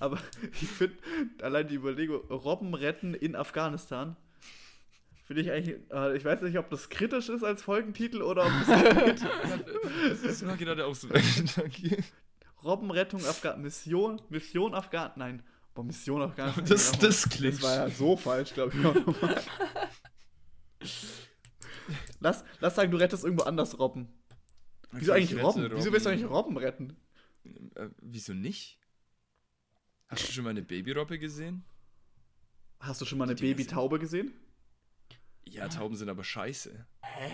Aber 0.00 0.18
ich 0.52 0.68
finde, 0.68 0.96
allein 1.42 1.68
die 1.68 1.74
Überlegung, 1.74 2.20
Robben 2.30 2.74
retten 2.74 3.14
in 3.14 3.36
Afghanistan, 3.36 4.16
finde 5.26 5.42
ich 5.42 5.50
eigentlich, 5.50 5.76
äh, 5.90 6.16
ich 6.16 6.24
weiß 6.24 6.42
nicht, 6.42 6.58
ob 6.58 6.70
das 6.70 6.88
kritisch 6.88 7.28
ist 7.28 7.42
als 7.42 7.62
Folgentitel 7.62 8.22
oder 8.22 8.46
ob 8.46 8.52
das 8.66 9.22
Das 10.22 10.40
gerade 10.58 10.86
auch 10.86 10.94
so 10.94 11.08
der 11.08 11.22
Gedanke. 11.22 12.04
Robbenrettung 12.62 13.20
Afghanistan, 13.24 13.62
Mission, 13.62 14.22
Mission 14.30 14.74
Afghanistan, 14.74 15.18
nein, 15.18 15.42
boah, 15.74 15.84
Mission 15.84 16.22
Afghanistan. 16.22 16.64
Das, 16.68 16.92
genau. 16.92 17.02
das 17.06 17.28
klingt. 17.28 17.54
das 17.54 17.62
war 17.62 17.74
ja 17.76 17.90
so 17.90 18.16
falsch, 18.16 18.54
glaube 18.54 18.72
ich. 18.76 18.86
auch 18.86 19.04
lass, 22.20 22.44
lass 22.60 22.74
sagen, 22.74 22.90
du 22.90 22.96
rettest 22.96 23.24
irgendwo 23.24 23.44
anders 23.44 23.78
Robben. 23.78 24.08
Wieso 24.92 25.12
Okay, 25.12 25.20
eigentlich 25.20 25.38
ich 25.38 25.42
Robben? 25.42 25.62
rette 25.62 25.76
Wieso 25.76 25.92
willst 25.92 26.06
du 26.06 26.10
eigentlich 26.10 26.28
Robben 26.30 26.56
retten? 26.56 26.96
Äh, 27.74 27.88
wieso 28.00 28.32
nicht? 28.32 28.78
Hast 30.08 30.28
du 30.28 30.32
schon 30.32 30.44
mal 30.44 30.50
eine 30.50 30.62
Babyrobbe 30.62 31.18
gesehen? 31.18 31.64
Hast 32.78 33.00
du 33.00 33.04
schon 33.04 33.18
mal 33.18 33.24
eine 33.24 33.34
Babytaube 33.34 33.98
gesehen? 33.98 34.32
Ja, 35.46 35.68
Tauben 35.68 35.96
sind 35.96 36.08
aber 36.08 36.24
scheiße. 36.24 36.86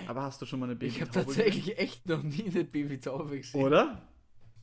Aber 0.06 0.22
hast 0.22 0.40
du 0.42 0.46
schon 0.46 0.60
mal 0.60 0.70
eine 0.70 0.84
Ich 0.84 1.00
habe 1.00 1.10
Babytaube 1.10 1.26
tatsächlich 1.26 1.78
echt 1.78 2.06
noch 2.06 2.22
nie 2.22 2.44
eine 2.46 2.64
Babytaube 2.64 3.36
gesehen? 3.38 3.40
gesehen. 3.40 3.62
Oder? 3.62 4.08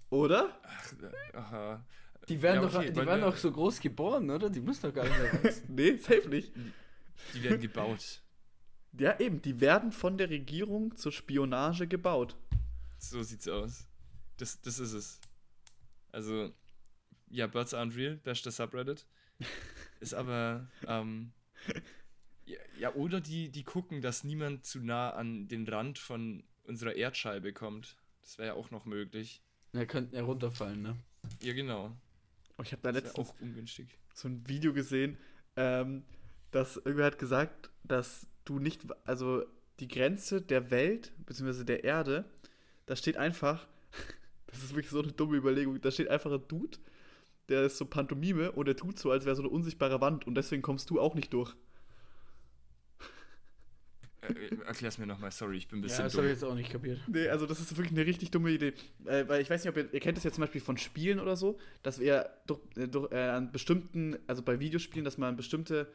Oder? 0.09 0.59
Ach, 0.63 0.93
äh, 1.01 1.37
aha. 1.37 1.85
Die 2.29 2.41
werden 2.41 2.63
Ja, 2.63 2.69
doch, 2.69 2.75
okay, 2.75 2.91
die 2.91 3.05
werden 3.05 3.21
doch 3.21 3.37
so 3.37 3.51
groß 3.51 3.79
geboren, 3.79 4.29
oder? 4.29 4.49
Die 4.49 4.59
müssen 4.59 4.81
doch 4.83 4.93
gar 4.93 5.05
nicht 5.05 5.17
mehr 5.17 5.33
wachsen. 5.43 5.75
Nee, 5.75 5.97
safe 5.97 6.27
nicht. 6.27 6.51
Die 7.33 7.43
werden 7.43 7.61
gebaut. 7.61 8.21
Ja, 8.97 9.19
eben, 9.19 9.41
die 9.41 9.59
werden 9.61 9.91
von 9.91 10.17
der 10.17 10.29
Regierung 10.29 10.95
zur 10.95 11.11
Spionage 11.11 11.87
gebaut. 11.87 12.35
So 12.97 13.21
sieht's 13.23 13.47
aus. 13.47 13.87
Das, 14.37 14.61
das 14.61 14.79
ist 14.79 14.93
es. 14.93 15.19
Also, 16.11 16.51
ja, 17.29 17.47
Birds 17.47 17.73
aren't 17.73 17.95
real, 17.95 18.17
bester 18.17 18.51
Subreddit. 18.51 19.05
Ist 19.99 20.13
aber, 20.13 20.67
ähm, 20.87 21.31
ja, 22.45 22.57
ja, 22.79 22.93
oder 22.93 23.19
die, 23.19 23.49
die 23.49 23.63
gucken, 23.63 24.01
dass 24.01 24.23
niemand 24.23 24.65
zu 24.65 24.79
nah 24.79 25.09
an 25.11 25.47
den 25.47 25.67
Rand 25.67 25.97
von 25.97 26.43
unserer 26.65 26.95
Erdscheibe 26.95 27.51
kommt. 27.51 27.97
Das 28.21 28.37
wäre 28.37 28.49
ja 28.49 28.53
auch 28.53 28.71
noch 28.71 28.85
möglich. 28.85 29.41
Wir 29.73 29.85
könnten 29.85 30.15
ja 30.15 30.23
runterfallen, 30.23 30.81
ne? 30.81 30.97
Ja, 31.41 31.53
genau. 31.53 31.95
Oh, 32.57 32.63
ich 32.63 32.71
habe 32.71 32.81
da 32.81 32.89
letztens 32.89 33.33
so 34.13 34.27
ein 34.27 34.47
Video 34.47 34.73
gesehen, 34.73 35.17
ähm, 35.55 36.03
dass 36.51 36.77
irgendwer 36.77 37.05
hat 37.05 37.19
gesagt, 37.19 37.69
dass 37.83 38.27
du 38.45 38.59
nicht, 38.59 38.81
also 39.05 39.43
die 39.79 39.87
Grenze 39.87 40.41
der 40.41 40.71
Welt, 40.71 41.11
beziehungsweise 41.25 41.65
der 41.65 41.83
Erde, 41.83 42.25
da 42.87 42.95
steht 42.95 43.17
einfach, 43.17 43.67
das 44.47 44.63
ist 44.63 44.71
wirklich 44.71 44.89
so 44.89 45.01
eine 45.01 45.11
dumme 45.11 45.37
Überlegung, 45.37 45.79
da 45.81 45.91
steht 45.91 46.09
einfach 46.09 46.31
ein 46.31 46.47
Dude, 46.47 46.77
der 47.49 47.63
ist 47.63 47.77
so 47.77 47.85
Pantomime 47.85 48.51
und 48.51 48.65
der 48.65 48.75
tut 48.75 48.97
so, 48.97 49.11
als 49.11 49.25
wäre 49.25 49.35
so 49.35 49.43
eine 49.43 49.51
unsichtbare 49.51 50.01
Wand 50.01 50.25
und 50.25 50.35
deswegen 50.35 50.61
kommst 50.61 50.89
du 50.89 50.99
auch 50.99 51.15
nicht 51.15 51.33
durch. 51.33 51.55
Äh, 54.29 54.47
äh, 54.55 54.61
erklär's 54.65 54.97
mir 54.97 55.05
nochmal, 55.07 55.31
sorry, 55.31 55.57
ich 55.57 55.67
bin 55.67 55.79
ein 55.79 55.81
Ja, 55.83 55.87
bisschen 55.87 56.03
das 56.05 56.13
habe 56.15 56.25
ich 56.27 56.33
jetzt 56.33 56.43
auch 56.43 56.55
nicht 56.55 56.71
kapiert. 56.71 56.99
Nee, 57.07 57.27
also 57.29 57.45
das 57.45 57.59
ist 57.59 57.75
wirklich 57.77 57.93
eine 57.97 58.05
richtig 58.05 58.31
dumme 58.31 58.51
Idee. 58.51 58.73
Äh, 59.05 59.27
weil 59.27 59.41
ich 59.41 59.49
weiß 59.49 59.63
nicht, 59.63 59.69
ob 59.69 59.77
ihr, 59.77 59.93
ihr 59.93 59.99
kennt 59.99 60.17
das 60.17 60.23
ja 60.23 60.31
zum 60.31 60.41
Beispiel 60.41 60.61
von 60.61 60.77
Spielen 60.77 61.19
oder 61.19 61.35
so, 61.35 61.57
dass 61.83 61.99
wir 61.99 62.29
durch, 62.47 62.59
äh, 62.75 62.87
durch, 62.87 63.11
äh, 63.11 63.17
an 63.29 63.51
bestimmten, 63.51 64.17
also 64.27 64.41
bei 64.41 64.59
Videospielen, 64.59 65.05
dass 65.05 65.17
man 65.17 65.29
an 65.29 65.35
bestimmte 65.37 65.91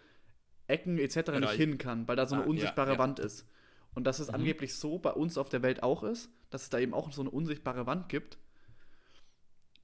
Ecken 0.67 0.99
etc. 0.99 1.17
nicht 1.17 1.25
Bereich. 1.27 1.57
hin 1.57 1.79
kann, 1.79 2.07
weil 2.09 2.17
da 2.17 2.27
so 2.27 2.35
eine 2.35 2.43
Ah, 2.45 2.47
ja, 2.47 2.51
unsichtbare 2.51 2.93
ja. 2.93 2.99
Wand 2.99 3.19
ist. 3.19 3.47
Und 3.95 4.05
dass 4.05 4.21
es 4.21 4.29
Mhm. 4.29 4.35
angeblich 4.37 4.75
so 4.75 4.99
bei 4.99 5.11
uns 5.11 5.37
auf 5.37 5.49
der 5.49 5.63
Welt 5.63 5.83
auch 5.83 6.03
ist, 6.03 6.31
dass 6.51 6.63
es 6.63 6.71
da 6.71 6.79
eben 6.79 6.95
auch 6.95 7.13
so 7.13 7.21
eine 7.21 7.31
unsichtbare 7.31 7.87
Wand 7.87 8.09
gibt. 8.09 8.39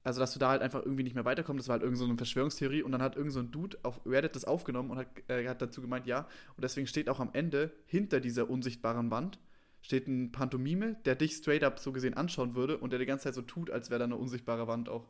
Also, 0.03 0.19
dass 0.21 0.31
du 0.33 0.39
da 0.39 0.49
halt 0.49 0.61
einfach 0.61 0.81
irgendwie 0.83 1.03
nicht 1.03 1.13
mehr 1.15 1.25
weiterkommst. 1.25 1.59
Das 1.63 1.67
war 1.67 1.73
halt 1.73 1.83
irgend 1.83 1.97
so 1.97 2.05
eine 2.05 2.15
Verschwörungstheorie. 2.17 2.83
Und 2.83 2.91
dann 2.93 3.01
hat 3.01 3.15
irgend 3.17 3.33
so 3.33 3.39
ein 3.39 3.51
Dude 3.51 3.77
auf 3.83 3.99
Reddit 4.05 4.35
das 4.35 4.45
aufgenommen 4.45 4.91
und 4.91 4.97
hat, 4.97 5.07
äh, 5.27 5.47
hat 5.47 5.61
dazu 5.61 5.81
gemeint, 5.81 6.05
ja. 6.07 6.27
Und 6.55 6.63
deswegen 6.63 6.87
steht 6.87 7.09
auch 7.09 7.19
am 7.19 7.31
Ende, 7.33 7.71
hinter 7.85 8.19
dieser 8.21 8.49
unsichtbaren 8.49 9.11
Wand, 9.11 9.39
steht 9.81 10.07
ein 10.07 10.31
Pantomime, 10.31 10.95
der 11.05 11.15
dich 11.15 11.33
straight 11.33 11.63
up 11.63 11.79
so 11.79 11.91
gesehen 11.91 12.13
anschauen 12.13 12.55
würde 12.55 12.77
und 12.77 12.91
der 12.91 12.99
die 12.99 13.05
ganze 13.05 13.25
Zeit 13.25 13.33
so 13.35 13.41
tut, 13.41 13.69
als 13.69 13.89
wäre 13.89 13.99
da 13.99 14.05
eine 14.05 14.15
unsichtbare 14.15 14.67
Wand 14.67 14.87
auch. 14.89 15.05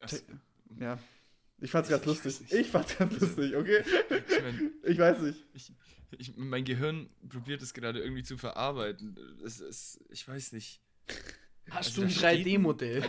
Das, 0.00 0.24
Ja. 0.78 0.98
Ich 1.60 1.70
fand's 1.70 1.88
ganz 1.88 2.04
lustig. 2.04 2.52
Ich 2.52 2.68
fand's 2.68 2.98
ganz 2.98 3.14
Also- 3.14 3.26
lustig, 3.26 3.56
okay? 3.56 3.82
ich 4.10 4.42
mein, 4.42 4.72
Ich 4.84 4.98
weiß 4.98 5.20
nicht. 5.20 5.44
ich, 5.54 5.72
ich, 6.18 6.36
mein 6.36 6.64
Gehirn 6.64 7.08
probiert 7.28 7.62
es 7.62 7.72
gerade 7.72 8.00
irgendwie 8.00 8.22
zu 8.22 8.36
verarbeiten. 8.36 9.16
Es, 9.44 9.60
es, 9.60 9.98
ich 10.10 10.26
weiß 10.28 10.52
nicht. 10.52 10.80
Hast 11.70 11.76
Also 11.76 11.94
du 11.94 12.00
da 12.02 12.06
ein 12.06 12.34
steht 12.34 12.46
3D-Modell? 12.46 13.02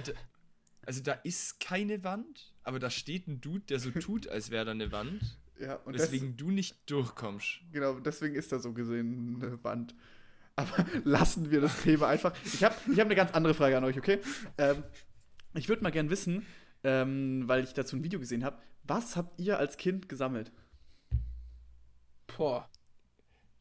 Also, 0.86 1.02
da 1.02 1.13
ist 1.13 1.60
keine 1.60 2.04
Wand, 2.04 2.54
aber 2.63 2.80
da 2.80 2.89
steht 2.89 3.28
ein 3.28 3.41
Dude, 3.41 3.65
der 3.65 3.80
so 3.80 3.89
tut, 4.00 4.28
als 4.28 4.52
wäre 4.52 4.65
da 4.65 4.72
eine 4.72 4.91
Wand. 4.91 5.39
Ja, 5.60 5.76
und 5.78 5.94
Weswegen 5.94 6.36
du 6.36 6.52
nicht 6.52 6.89
durchkommst. 6.89 7.62
Das, 7.62 7.72
genau, 7.72 8.00
deswegen 8.00 8.36
ist 8.36 8.52
da 8.52 8.60
so 8.60 8.74
gesehen 8.74 9.41
eine 9.41 9.63
Wand. 9.63 9.96
Aber 10.56 10.86
lassen 11.04 11.50
wir 11.50 11.62
das 11.62 11.82
Thema 11.82 12.08
einfach. 12.08 12.34
Ich 12.46 12.63
habe 12.63 12.76
ich 12.91 13.00
hab 13.00 13.06
eine 13.06 13.15
ganz 13.15 13.32
andere 13.32 13.54
Frage 13.54 13.78
an 13.78 13.84
euch, 13.84 13.98
okay? 13.98 14.20
Ähm, 14.58 14.84
ich 15.54 15.70
würde 15.70 15.84
mal 15.84 15.91
gern 15.91 16.10
wissen, 16.10 16.46
ähm, 16.84 17.48
weil 17.48 17.63
ich 17.63 17.74
dazu 17.74 17.96
ein 17.96 18.04
Video 18.04 18.20
gesehen 18.20 18.44
habe, 18.44 18.62
was 18.84 19.15
habt 19.15 19.39
ihr 19.39 19.58
als 19.58 19.78
Kind 19.78 20.10
gesammelt? 20.10 20.52
Boah. 22.28 22.70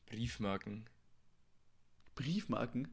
Briefmarken. 0.06 0.88
Briefmarken? 2.14 2.88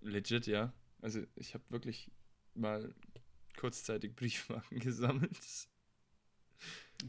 Legit, 0.00 0.46
ja. 0.46 0.72
Also 1.02 1.20
ich 1.34 1.52
habe 1.52 1.64
wirklich 1.68 2.10
mal 2.54 2.94
kurzzeitig 3.56 4.16
Briefmarken 4.16 4.78
gesammelt. 4.78 5.38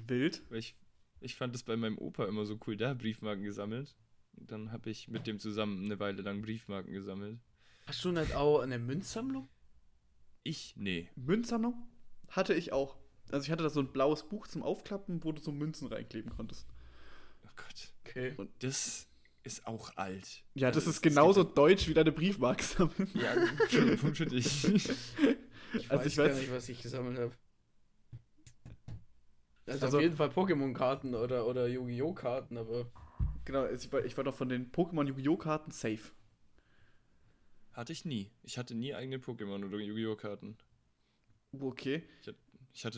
Wild. 0.07 0.41
Weil 0.49 0.59
ich, 0.59 0.75
ich 1.21 1.35
fand 1.35 1.55
es 1.55 1.63
bei 1.63 1.77
meinem 1.77 1.97
Opa 1.97 2.25
immer 2.25 2.45
so 2.45 2.59
cool, 2.67 2.75
der 2.75 2.89
hat 2.89 2.97
Briefmarken 2.97 3.43
gesammelt. 3.43 3.95
Und 4.35 4.51
dann 4.51 4.71
habe 4.71 4.89
ich 4.89 5.07
mit 5.07 5.27
dem 5.27 5.39
zusammen 5.39 5.85
eine 5.85 5.99
Weile 5.99 6.23
lang 6.23 6.41
Briefmarken 6.41 6.91
gesammelt. 6.91 7.39
Hast 7.85 8.03
du 8.03 8.11
nicht 8.11 8.33
auch 8.33 8.61
eine 8.61 8.79
Münzsammlung? 8.79 9.47
Ich? 10.41 10.75
Nee. 10.75 11.09
Münzsammlung? 11.15 11.87
Hatte 12.29 12.55
ich 12.55 12.73
auch. 12.73 12.97
Also 13.31 13.45
ich 13.45 13.51
hatte 13.51 13.63
da 13.63 13.69
so 13.69 13.79
ein 13.79 13.93
blaues 13.93 14.27
Buch 14.27 14.47
zum 14.47 14.63
Aufklappen, 14.63 15.23
wo 15.23 15.31
du 15.31 15.41
so 15.41 15.51
Münzen 15.51 15.87
reinkleben 15.87 16.31
konntest. 16.31 16.67
Oh 17.45 17.49
Gott. 17.55 17.93
Okay. 18.03 18.33
Und 18.37 18.51
das 18.63 19.07
ist 19.43 19.67
auch 19.67 19.95
alt. 19.97 20.43
Ja, 20.53 20.69
das 20.69 20.83
Also 20.83 20.91
ist 20.91 21.01
genauso 21.01 21.43
deutsch 21.43 21.87
wie 21.87 21.93
deine 21.93 22.11
Briefmarke 22.11 22.63
sammeln. 22.63 23.09
Ja, 23.13 23.33
schon 23.69 23.97
für 24.15 24.25
dich. 24.25 24.67
Ich 25.75 25.89
Also 25.89 26.03
weiß 26.05 26.11
ich 26.11 26.15
gar 26.17 26.25
weiß- 26.27 26.35
nicht, 26.39 26.51
was 26.51 26.69
ich 26.69 26.81
gesammelt 26.83 27.17
habe. 27.17 27.31
Also, 29.65 29.85
Also- 29.85 29.97
auf 29.97 30.03
jeden 30.03 30.15
Fall 30.15 30.29
Pokémon-Karten 30.29 31.15
oder, 31.15 31.47
oder 31.47 31.67
Yu-Gi-Oh! 31.67 32.13
Karten, 32.13 32.57
aber 32.57 32.91
Genau, 33.45 33.65
ich 33.67 33.91
war, 33.91 34.05
ich 34.05 34.15
war 34.15 34.23
doch 34.23 34.35
von 34.35 34.49
den 34.49 34.71
Pokémon 34.71 35.05
Yu-Gi-Oh! 35.07 35.35
Karten 35.37 35.71
safe. 35.71 36.11
Hatte 37.73 37.91
ich 37.91 38.05
nie. 38.05 38.31
Ich 38.43 38.57
hatte 38.59 38.75
nie 38.75 38.93
eigene 38.93 39.17
Pokémon 39.17 39.65
oder 39.65 39.79
Yu-Gi-Oh! 39.79 40.15
Karten. 40.15 40.57
Okay. 41.59 42.03
Ich 42.21 42.27
hatte 42.27 42.37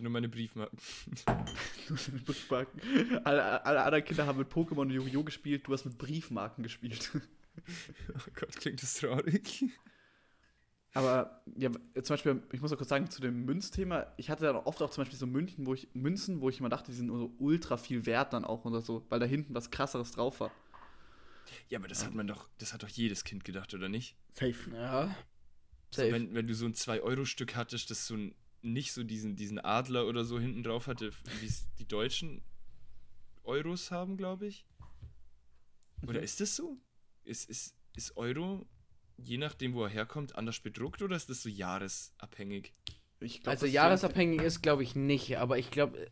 nur 0.02 0.12
meine 0.12 0.30
Briefmarken. 0.30 0.78
Briefmarken. 2.26 2.82
Alle, 3.24 3.66
alle 3.66 3.84
anderen 3.84 4.06
Kinder 4.06 4.26
haben 4.26 4.40
mit 4.40 4.50
Pokémon 4.52 4.82
und 4.82 4.92
Yu-Gi-Oh! 4.92 5.24
gespielt, 5.24 5.68
du 5.68 5.74
hast 5.74 5.86
mit 5.86 5.98
Briefmarken 5.98 6.64
gespielt. 6.64 7.12
Oh 8.14 8.32
Gott, 8.34 8.54
klingt 8.58 8.84
das 8.84 8.96
traurig. 8.96 9.64
Aber 10.94 11.42
ja, 11.58 11.72
zum 11.72 12.14
Beispiel, 12.14 12.44
ich 12.52 12.62
muss 12.62 12.72
auch 12.72 12.78
kurz 12.78 12.90
sagen, 12.90 13.10
zu 13.10 13.22
dem 13.22 13.46
Münzthema, 13.46 14.08
ich 14.16 14.30
hatte 14.30 14.46
dann 14.46 14.56
oft 14.56 14.82
auch 14.82 14.90
zum 14.90 15.02
Beispiel 15.02 15.18
so 15.18 15.26
München, 15.26 15.66
wo 15.66 15.74
ich, 15.74 15.90
Münzen, 15.94 16.42
wo 16.42 16.50
ich 16.50 16.60
immer 16.60 16.70
dachte, 16.70 16.92
die 16.92 16.98
sind 16.98 17.08
so 17.10 17.34
ultra 17.38 17.76
viel 17.78 18.06
wert 18.06 18.34
dann 18.34 18.46
auch 18.46 18.66
oder 18.66 18.82
so, 18.82 19.06
weil 19.10 19.20
da 19.20 19.26
hinten 19.26 19.54
was 19.54 19.72
krasseres 19.72 20.12
drauf 20.12 20.40
war. 20.40 20.52
Ja, 21.70 21.80
aber 21.80 21.90
das 21.90 22.06
hat 22.06 22.14
man 22.14 22.28
doch, 22.28 22.48
das 22.60 22.74
hat 22.74 22.84
doch 22.84 22.90
jedes 22.90 23.24
Kind 23.24 23.44
gedacht, 23.44 23.74
oder 23.74 23.90
nicht? 23.90 24.16
Safe. 24.34 24.56
ja. 24.74 25.16
So, 25.92 26.02
Safe. 26.02 26.14
wenn, 26.14 26.34
wenn 26.34 26.48
du 26.48 26.54
so 26.54 26.66
ein 26.66 26.74
2-Euro-Stück 26.74 27.56
hattest, 27.56 27.92
das 27.92 28.08
so 28.08 28.16
ein, 28.16 28.36
nicht 28.66 28.94
so 28.94 29.04
diesen, 29.04 29.36
diesen 29.36 29.60
Adler 29.60 30.08
oder 30.08 30.26
so 30.26 30.40
hinten 30.40 30.64
drauf 30.64 30.88
hatte, 30.88 31.12
wie 31.40 31.46
es 31.46 31.68
die 31.76 31.88
deutschen 31.88 32.44
Euros 33.44 33.92
haben, 33.92 34.18
glaube 34.18 34.48
ich. 34.48 34.66
Oder 36.08 36.22
ist 36.22 36.42
das 36.42 36.56
so? 36.56 36.78
Ist, 37.24 37.50
ist, 37.50 37.76
ist 37.96 38.18
Euro, 38.18 38.66
je 39.18 39.38
nachdem, 39.38 39.74
wo 39.74 39.84
er 39.84 39.90
herkommt, 39.90 40.36
anders 40.36 40.60
bedruckt 40.60 41.02
oder 41.02 41.16
ist 41.16 41.30
das 41.30 41.42
so 41.42 41.50
jahresabhängig? 41.50 42.74
Ich 43.20 43.42
glaub, 43.42 43.52
also 43.52 43.66
jahresabhängig 43.66 44.42
ist, 44.42 44.62
glaube 44.62 44.84
ich, 44.84 44.96
nicht, 44.96 45.38
aber 45.38 45.58
ich 45.58 45.72
glaube, 45.72 46.12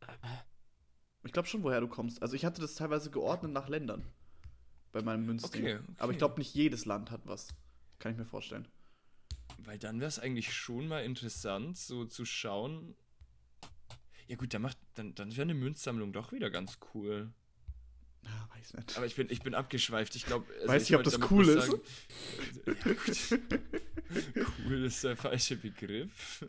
So, 0.00 1.26
ich 1.26 1.32
glaube 1.32 1.48
schon, 1.48 1.62
woher 1.62 1.80
du 1.80 1.88
kommst. 1.88 2.22
Also 2.22 2.34
ich 2.34 2.44
hatte 2.44 2.60
das 2.60 2.74
teilweise 2.74 3.10
geordnet 3.10 3.52
nach 3.52 3.68
Ländern. 3.68 4.06
Bei 4.92 5.02
meinem 5.02 5.26
Münzding. 5.26 5.62
Okay, 5.62 5.78
Aber 5.96 6.04
okay. 6.04 6.12
ich 6.12 6.18
glaube, 6.18 6.38
nicht 6.38 6.54
jedes 6.54 6.84
Land 6.84 7.10
hat 7.10 7.20
was. 7.24 7.48
Kann 7.98 8.12
ich 8.12 8.18
mir 8.18 8.24
vorstellen. 8.24 8.66
Weil 9.64 9.78
dann 9.78 10.00
wäre 10.00 10.08
es 10.08 10.18
eigentlich 10.18 10.52
schon 10.52 10.88
mal 10.88 11.04
interessant, 11.04 11.76
so 11.76 12.04
zu 12.04 12.24
schauen. 12.24 12.96
Ja 14.26 14.36
gut, 14.36 14.54
dann 14.54 14.62
macht, 14.62 14.78
dann, 14.94 15.14
dann 15.14 15.32
wäre 15.32 15.42
eine 15.42 15.54
Münzsammlung 15.54 16.12
doch 16.12 16.32
wieder 16.32 16.50
ganz 16.50 16.78
cool. 16.94 17.32
Ah, 18.24 18.48
weiß 18.56 18.74
nicht. 18.74 18.96
Aber 18.96 19.06
ich 19.06 19.16
bin, 19.16 19.28
ich 19.30 19.40
bin 19.42 19.54
abgeschweift. 19.54 20.14
Ich 20.14 20.26
glaube. 20.26 20.46
Also 20.54 20.68
Weiß 20.68 20.82
ich 20.84 20.90
nicht, 20.90 20.98
ob 20.98 21.04
das 21.04 21.30
cool 21.30 21.48
ist. 21.48 21.66
Sagen, 21.66 21.80
ja, 22.66 22.92
gut. 22.94 24.46
cool 24.66 24.84
ist 24.84 25.04
der 25.04 25.16
falsche 25.16 25.56
Begriff. 25.56 26.44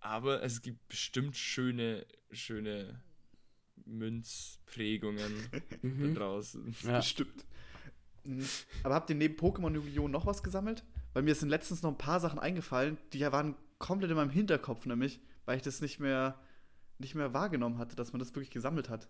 Aber 0.00 0.42
es 0.42 0.62
gibt 0.62 0.86
bestimmt 0.88 1.36
schöne, 1.36 2.06
schöne 2.30 3.02
Münzprägungen 3.86 5.48
da 5.50 5.88
mhm. 5.88 6.14
draußen. 6.14 6.76
ja. 6.82 6.98
Bestimmt. 6.98 7.44
Mhm. 8.24 8.46
Aber 8.82 8.94
habt 8.94 9.10
ihr 9.10 9.16
neben 9.16 9.36
Pokémon 9.36 9.74
Yu-Gi-Oh! 9.74 10.08
noch 10.08 10.26
was 10.26 10.42
gesammelt? 10.42 10.84
Weil 11.14 11.22
mir 11.22 11.34
sind 11.34 11.48
letztens 11.48 11.82
noch 11.82 11.90
ein 11.90 11.98
paar 11.98 12.20
Sachen 12.20 12.38
eingefallen, 12.38 12.98
die 13.12 13.18
ja 13.20 13.32
waren 13.32 13.56
komplett 13.78 14.10
in 14.10 14.16
meinem 14.16 14.30
Hinterkopf, 14.30 14.84
nämlich, 14.86 15.20
weil 15.46 15.56
ich 15.56 15.62
das 15.62 15.80
nicht 15.80 16.00
mehr, 16.00 16.38
nicht 16.98 17.14
mehr 17.14 17.32
wahrgenommen 17.32 17.78
hatte, 17.78 17.96
dass 17.96 18.12
man 18.12 18.18
das 18.18 18.34
wirklich 18.34 18.50
gesammelt 18.50 18.88
hat. 18.90 19.08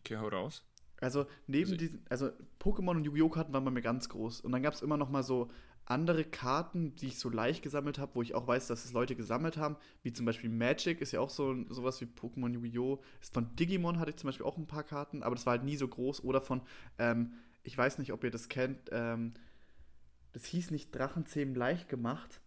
Okay, 0.00 0.16
hau 0.18 0.28
raus. 0.28 0.64
Also 1.00 1.26
neben 1.46 1.70
Also- 1.70 1.76
diesen, 1.76 2.04
also 2.10 2.30
Pokémon 2.60 2.90
und 2.96 3.04
Yu-Gi-Oh! 3.04 3.28
Karten 3.30 3.52
waren 3.52 3.64
bei 3.64 3.70
mir 3.70 3.80
ganz 3.82 4.08
groß. 4.10 4.40
Und 4.42 4.52
dann 4.52 4.62
gab 4.62 4.74
es 4.74 4.82
immer 4.82 4.96
noch 4.98 5.08
mal 5.08 5.22
so 5.22 5.50
andere 5.86 6.24
Karten, 6.24 6.94
die 6.96 7.06
ich 7.08 7.18
so 7.18 7.30
leicht 7.30 7.62
gesammelt 7.62 7.98
habe, 7.98 8.14
wo 8.14 8.22
ich 8.22 8.34
auch 8.34 8.46
weiß, 8.46 8.66
dass 8.68 8.84
es 8.84 8.92
Leute 8.92 9.16
gesammelt 9.16 9.56
haben, 9.56 9.76
wie 10.02 10.12
zum 10.12 10.26
Beispiel 10.26 10.50
Magic 10.50 11.00
ist 11.00 11.12
ja 11.12 11.20
auch 11.20 11.30
so 11.30 11.56
sowas 11.68 12.00
wie 12.00 12.04
Pokémon 12.04 12.52
Yu-Gi-Oh! 12.52 13.02
Ist 13.20 13.32
Von 13.32 13.54
Digimon 13.56 13.98
hatte 13.98 14.10
ich 14.10 14.16
zum 14.16 14.28
Beispiel 14.28 14.46
auch 14.46 14.56
ein 14.58 14.66
paar 14.66 14.84
Karten, 14.84 15.22
aber 15.22 15.34
das 15.34 15.46
war 15.46 15.52
halt 15.52 15.64
nie 15.64 15.76
so 15.76 15.88
groß. 15.88 16.22
Oder 16.24 16.40
von, 16.42 16.60
ähm, 16.98 17.32
ich 17.62 17.76
weiß 17.76 17.98
nicht, 17.98 18.12
ob 18.12 18.22
ihr 18.24 18.30
das 18.30 18.48
kennt, 18.48 18.90
ähm, 18.92 19.32
das 20.32 20.44
hieß 20.44 20.70
nicht 20.70 20.94
Drachenzähmen 20.94 21.54
leicht 21.54 21.88
gemacht. 21.88 22.40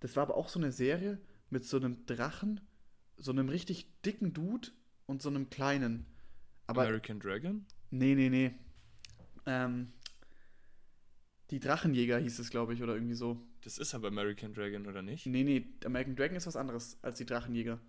Das 0.00 0.16
war 0.16 0.24
aber 0.24 0.36
auch 0.36 0.48
so 0.48 0.58
eine 0.58 0.72
Serie 0.72 1.20
mit 1.50 1.64
so 1.64 1.76
einem 1.76 2.04
Drachen, 2.06 2.60
so 3.16 3.32
einem 3.32 3.48
richtig 3.48 4.00
dicken 4.02 4.32
Dude 4.32 4.68
und 5.06 5.22
so 5.22 5.28
einem 5.28 5.48
kleinen. 5.48 6.06
Aber 6.66 6.82
American 6.82 7.20
Dragon? 7.20 7.64
Nee, 7.90 8.14
nee, 8.14 8.28
nee. 8.28 8.54
Ähm, 9.46 9.92
die 11.50 11.60
Drachenjäger 11.60 12.18
hieß 12.18 12.38
es, 12.40 12.50
glaube 12.50 12.74
ich, 12.74 12.82
oder 12.82 12.94
irgendwie 12.94 13.14
so. 13.14 13.40
Das 13.62 13.78
ist 13.78 13.94
aber 13.94 14.08
American 14.08 14.52
Dragon, 14.52 14.86
oder 14.86 15.02
nicht? 15.02 15.26
Nee, 15.26 15.44
nee, 15.44 15.66
American 15.84 16.16
Dragon 16.16 16.36
ist 16.36 16.46
was 16.46 16.56
anderes 16.56 16.98
als 17.02 17.18
die 17.18 17.26
Drachenjäger. 17.26 17.80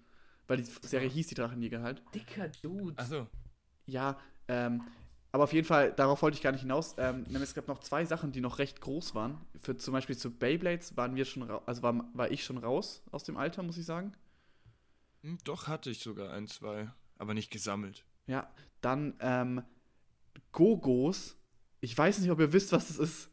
Weil 0.47 0.57
die 0.57 0.63
Serie 0.63 1.09
hieß 1.09 1.28
die 1.28 1.36
Drachenjäger 1.36 1.82
halt. 1.82 2.01
Dicker 2.13 2.49
Dude. 2.61 2.97
Achso. 2.97 3.28
Ja, 3.86 4.19
ähm, 4.47 4.82
aber 5.32 5.43
auf 5.43 5.53
jeden 5.53 5.67
Fall, 5.67 5.91
darauf 5.93 6.21
wollte 6.21 6.36
ich 6.36 6.41
gar 6.41 6.51
nicht 6.51 6.61
hinaus. 6.61 6.95
Ähm, 6.97 7.25
es 7.34 7.53
gab 7.53 7.67
noch 7.67 7.80
zwei 7.80 8.05
Sachen, 8.05 8.32
die 8.32 8.41
noch 8.41 8.59
recht 8.59 8.82
groß 8.82 9.13
waren. 9.13 9.38
Für 9.59 9.75
zum 9.75 9.93
Beispiel 9.93 10.17
zu 10.17 10.32
Beyblades 10.32 10.95
waren 10.95 11.15
wir 11.15 11.25
schon 11.25 11.49
also 11.49 11.84
war, 11.84 12.09
war 12.13 12.32
ich 12.32 12.43
schon 12.43 12.57
raus 12.57 13.03
aus 13.11 13.23
dem 13.23 13.38
Alter, 13.38 13.63
muss 13.63 13.78
ich 13.78 13.86
sagen. 13.86 14.13
Hm, 15.23 15.38
doch 15.43 15.67
hatte 15.67 15.89
ich 15.89 15.99
sogar 15.99 16.32
ein, 16.34 16.47
zwei. 16.47 16.91
Aber 17.17 17.34
nicht 17.34 17.51
gesammelt. 17.51 18.05
Ja, 18.28 18.51
dann 18.82 19.15
ähm, 19.19 19.63
Gogos. 20.51 21.36
Ich 21.82 21.97
weiß 21.97 22.19
nicht, 22.19 22.32
ob 22.32 22.39
ihr 22.39 22.53
wisst, 22.53 22.71
was 22.71 22.88
das 22.88 22.97
ist. 22.97 23.30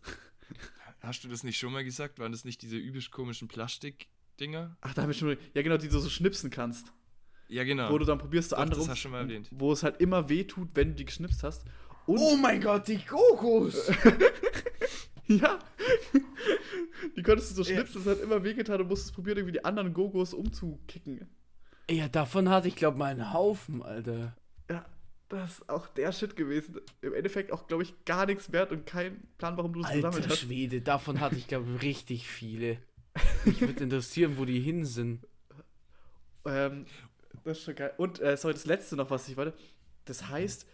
Hast 1.01 1.23
du 1.23 1.29
das 1.29 1.45
nicht 1.45 1.59
schon 1.59 1.73
mal 1.73 1.85
gesagt? 1.85 2.19
Waren 2.19 2.33
das 2.33 2.45
nicht 2.45 2.63
diese 2.63 2.77
übelst 2.77 3.11
komischen 3.11 3.47
Plastikdinger? 3.47 4.77
Ach, 4.81 4.95
da 4.95 5.03
habe 5.03 5.13
ich 5.13 5.19
schon. 5.19 5.37
Ja, 5.53 5.63
genau, 5.63 5.77
die 5.77 5.89
du 5.89 5.99
so 5.99 6.09
schnipsen 6.09 6.51
kannst. 6.51 6.93
Ja, 7.49 7.65
genau. 7.65 7.91
Wo 7.91 7.99
du 7.99 8.05
dann 8.05 8.19
probierst, 8.19 8.51
so 8.51 8.57
Doch, 8.57 8.63
andere 8.63 8.81
das 8.81 8.89
hast 8.89 8.99
du 8.99 9.03
schon 9.03 9.13
mal 9.13 9.21
erwähnt. 9.21 9.49
Wo 9.53 9.73
es 9.73 9.83
halt 9.83 10.01
immer 10.01 10.29
weh 10.29 10.45
tut, 10.45 10.71
wenn 10.75 10.89
du 10.91 10.95
die 10.95 11.05
geschnipst 11.05 11.43
hast. 11.43 11.65
Und 12.07 12.19
Oh 12.19 12.37
mein 12.37 12.61
Gott, 12.61 12.87
die 12.89 12.99
Gogos! 13.05 13.91
ja. 15.27 15.59
die 17.17 17.23
konntest 17.23 17.53
du 17.53 17.55
so 17.57 17.65
schnipsen, 17.65 18.03
es 18.03 18.07
hat 18.07 18.21
immer 18.21 18.43
wehgetan 18.45 18.81
und 18.81 18.89
musstest 18.89 19.15
probieren, 19.15 19.39
irgendwie 19.39 19.53
die 19.53 19.65
anderen 19.65 19.95
Gogos 19.95 20.35
umzukicken. 20.35 21.29
ja, 21.91 22.09
davon 22.09 22.49
hatte 22.49 22.69
ich, 22.69 22.77
glaube 22.77 22.99
mal 22.99 23.07
einen 23.07 23.33
Haufen, 23.33 23.83
Alter. 23.83 24.37
Ja, 24.71 24.85
das 25.29 25.53
ist 25.53 25.69
auch 25.69 25.87
der 25.89 26.13
Shit 26.13 26.37
gewesen. 26.37 26.81
Im 27.01 27.15
Endeffekt 27.15 27.53
auch, 27.53 27.67
glaube 27.67 27.83
ich, 27.83 28.05
gar 28.05 28.27
nichts 28.27 28.53
wert 28.53 28.71
und 28.71 28.87
kein 28.87 29.27
Plan, 29.39 29.57
warum 29.57 29.73
du 29.73 29.81
das 29.81 29.93
gesammelt 29.93 30.23
Alter 30.23 30.31
hast. 30.31 30.41
Schwede, 30.41 30.83
davon 30.83 31.21
hatte 31.21 31.37
ich, 31.37 31.47
glaube 31.47 31.83
richtig 31.83 32.29
viele. 32.29 32.79
Mich 33.45 33.61
würde 33.61 33.85
interessieren, 33.85 34.37
wo 34.37 34.45
die 34.45 34.61
hin 34.61 34.85
sind. 34.85 35.27
Ähm, 36.45 36.85
das 37.45 37.59
ist 37.59 37.65
schon 37.65 37.75
geil. 37.75 37.93
Und, 37.97 38.21
äh, 38.21 38.37
sorry, 38.37 38.55
das 38.55 38.67
letzte 38.67 38.97
noch, 38.97 39.11
was 39.11 39.29
ich 39.29 39.37
wollte. 39.37 39.57
Das 40.05 40.29
heißt 40.29 40.67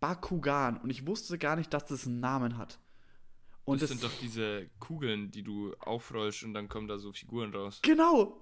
Bakugan. 0.00 0.76
Und 0.78 0.90
ich 0.90 1.06
wusste 1.06 1.38
gar 1.38 1.56
nicht, 1.56 1.72
dass 1.72 1.86
das 1.86 2.06
einen 2.06 2.20
Namen 2.20 2.56
hat. 2.58 2.78
Und 3.64 3.82
das 3.82 3.88
sind 3.88 4.02
doch 4.04 4.12
diese 4.20 4.68
Kugeln, 4.78 5.30
die 5.32 5.42
du 5.42 5.74
aufrollst 5.80 6.44
und 6.44 6.54
dann 6.54 6.68
kommen 6.68 6.86
da 6.86 6.98
so 6.98 7.12
Figuren 7.12 7.52
raus. 7.52 7.80
Genau! 7.82 8.40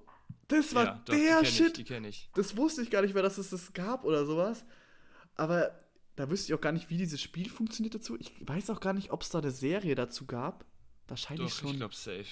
Das 0.48 0.74
war 0.74 0.84
ja, 0.84 1.02
doch, 1.04 1.14
die 1.14 1.22
der 1.22 1.36
kenn 1.36 1.46
Shit. 1.46 1.66
Ich, 1.68 1.72
die 1.72 1.84
kenne 1.84 2.08
ich. 2.08 2.30
Das 2.34 2.56
wusste 2.56 2.82
ich 2.82 2.90
gar 2.90 3.02
nicht 3.02 3.14
mehr, 3.14 3.22
dass 3.22 3.38
es 3.38 3.50
das 3.50 3.72
gab 3.72 4.04
oder 4.04 4.26
sowas. 4.26 4.64
Aber 5.34 5.78
da 6.16 6.30
wüsste 6.30 6.52
ich 6.52 6.58
auch 6.58 6.60
gar 6.60 6.72
nicht, 6.72 6.90
wie 6.90 6.98
dieses 6.98 7.20
Spiel 7.22 7.48
funktioniert 7.48 7.94
dazu. 7.94 8.18
Ich 8.20 8.32
weiß 8.46 8.70
auch 8.70 8.80
gar 8.80 8.92
nicht, 8.92 9.10
ob 9.10 9.22
es 9.22 9.30
da 9.30 9.38
eine 9.38 9.50
Serie 9.50 9.94
dazu 9.94 10.26
gab. 10.26 10.64
Wahrscheinlich 11.08 11.50
Doch, 11.52 11.58
schon. 11.60 11.70
ich 11.70 11.76
glaube 11.76 11.94
safe. 11.94 12.26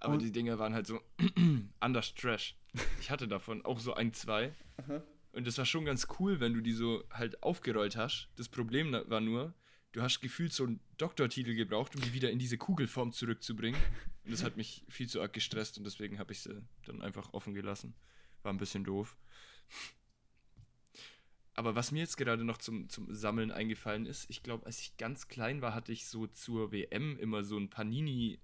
Aber 0.00 0.14
Und- 0.14 0.22
die 0.22 0.32
Dinger 0.32 0.58
waren 0.58 0.74
halt 0.74 0.86
so 0.86 1.00
anders 1.80 2.14
Trash. 2.14 2.56
Ich 3.00 3.10
hatte 3.10 3.28
davon 3.28 3.64
auch 3.64 3.78
so 3.78 3.94
ein, 3.94 4.12
zwei. 4.12 4.54
Aha. 4.78 5.02
Und 5.32 5.46
das 5.46 5.58
war 5.58 5.64
schon 5.64 5.84
ganz 5.84 6.06
cool, 6.18 6.40
wenn 6.40 6.54
du 6.54 6.60
die 6.60 6.72
so 6.72 7.04
halt 7.10 7.42
aufgerollt 7.42 7.96
hast. 7.96 8.28
Das 8.36 8.48
Problem 8.48 8.92
war 8.92 9.20
nur, 9.20 9.54
du 9.92 10.02
hast 10.02 10.20
gefühlt 10.20 10.52
so 10.52 10.64
einen 10.64 10.80
Doktortitel 10.98 11.54
gebraucht, 11.54 11.94
um 11.94 12.02
die 12.02 12.12
wieder 12.12 12.30
in 12.30 12.38
diese 12.38 12.58
Kugelform 12.58 13.12
zurückzubringen. 13.12 13.80
Und 14.24 14.32
das 14.32 14.42
hat 14.44 14.56
mich 14.56 14.84
viel 14.88 15.08
zu 15.08 15.20
arg 15.20 15.32
gestresst 15.32 15.78
und 15.78 15.84
deswegen 15.84 16.18
habe 16.18 16.32
ich 16.32 16.40
sie 16.40 16.62
dann 16.84 17.00
einfach 17.02 17.32
offen 17.32 17.54
gelassen. 17.54 17.94
War 18.42 18.52
ein 18.52 18.58
bisschen 18.58 18.84
doof. 18.84 19.16
Aber 21.54 21.74
was 21.74 21.92
mir 21.92 22.00
jetzt 22.00 22.16
gerade 22.16 22.44
noch 22.44 22.58
zum, 22.58 22.88
zum 22.88 23.12
Sammeln 23.12 23.50
eingefallen 23.50 24.06
ist, 24.06 24.28
ich 24.30 24.42
glaube, 24.42 24.64
als 24.66 24.80
ich 24.80 24.96
ganz 24.96 25.28
klein 25.28 25.60
war, 25.60 25.74
hatte 25.74 25.92
ich 25.92 26.06
so 26.06 26.26
zur 26.26 26.72
WM 26.72 27.18
immer 27.18 27.44
so 27.44 27.58
ein 27.58 27.68
Panini 27.68 28.38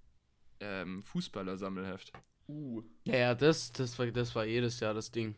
ähm, 0.60 1.02
Fußballer-Sammelheft. 1.04 2.12
Uh. 2.48 2.82
Ja, 3.04 3.16
ja, 3.16 3.34
das, 3.34 3.72
das, 3.72 3.98
war, 3.98 4.06
das 4.08 4.34
war 4.34 4.44
jedes 4.44 4.80
Jahr 4.80 4.94
das 4.94 5.10
Ding. 5.10 5.36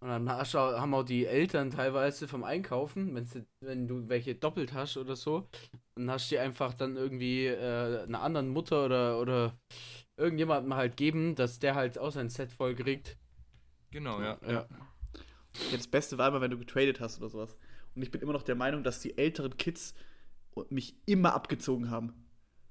Und 0.00 0.08
dann 0.08 0.28
hast 0.28 0.54
du, 0.54 0.58
haben 0.58 0.94
auch 0.94 1.02
die 1.02 1.26
Eltern 1.26 1.70
teilweise 1.70 2.28
vom 2.28 2.44
Einkaufen, 2.44 3.14
wenn's, 3.14 3.36
wenn 3.60 3.88
du 3.88 4.08
welche 4.08 4.34
doppelt 4.36 4.72
hast 4.72 4.96
oder 4.96 5.16
so, 5.16 5.48
dann 5.96 6.10
hast 6.10 6.30
du 6.30 6.36
die 6.36 6.38
einfach 6.38 6.72
dann 6.74 6.96
irgendwie 6.96 7.46
äh, 7.46 8.04
einer 8.04 8.22
anderen 8.22 8.48
Mutter 8.48 8.84
oder, 8.84 9.20
oder 9.20 9.58
irgendjemandem 10.16 10.74
halt 10.74 10.96
geben, 10.96 11.34
dass 11.34 11.58
der 11.58 11.74
halt 11.74 11.98
auch 11.98 12.12
sein 12.12 12.30
Set 12.30 12.52
voll 12.52 12.76
kriegt. 12.76 13.18
Genau, 13.90 14.20
ja. 14.20 14.38
ja. 14.46 14.66
Ja, 15.70 15.76
das 15.76 15.88
Beste 15.88 16.16
war 16.18 16.28
immer, 16.28 16.40
wenn 16.40 16.50
du 16.50 16.58
getradet 16.58 17.00
hast 17.00 17.18
oder 17.18 17.28
sowas. 17.28 17.56
Und 17.94 18.02
ich 18.02 18.10
bin 18.12 18.20
immer 18.20 18.32
noch 18.32 18.42
der 18.42 18.54
Meinung, 18.54 18.84
dass 18.84 19.00
die 19.00 19.18
älteren 19.18 19.56
Kids 19.56 19.94
mich 20.70 20.94
immer 21.06 21.34
abgezogen 21.34 21.90
haben. 21.90 22.28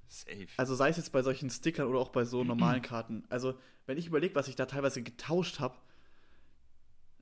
Safe. 0.07 0.47
Also 0.55 0.75
sei 0.75 0.89
es 0.89 0.97
jetzt 0.97 1.11
bei 1.11 1.21
solchen 1.21 1.49
Stickern 1.49 1.87
oder 1.87 1.99
auch 1.99 2.09
bei 2.09 2.23
so 2.23 2.43
normalen 2.43 2.81
Karten. 2.81 3.25
Also, 3.29 3.55
wenn 3.85 3.97
ich 3.97 4.07
überlege, 4.07 4.35
was 4.35 4.47
ich 4.47 4.55
da 4.55 4.65
teilweise 4.65 5.03
getauscht 5.03 5.59
habe, 5.59 5.75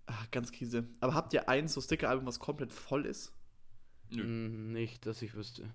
ah, 0.07 0.25
ganz 0.31 0.51
Krise. 0.51 0.87
Aber 0.99 1.13
habt 1.13 1.33
ihr 1.33 1.49
eins 1.49 1.73
so 1.73 1.81
Sticker-Album, 1.81 2.25
was 2.25 2.39
komplett 2.39 2.71
voll 2.71 3.05
ist? 3.05 3.33
Nö. 4.11 4.23
Hm, 4.23 4.71
nicht, 4.71 5.05
dass 5.05 5.21
ich 5.21 5.33
wüsste. 5.35 5.73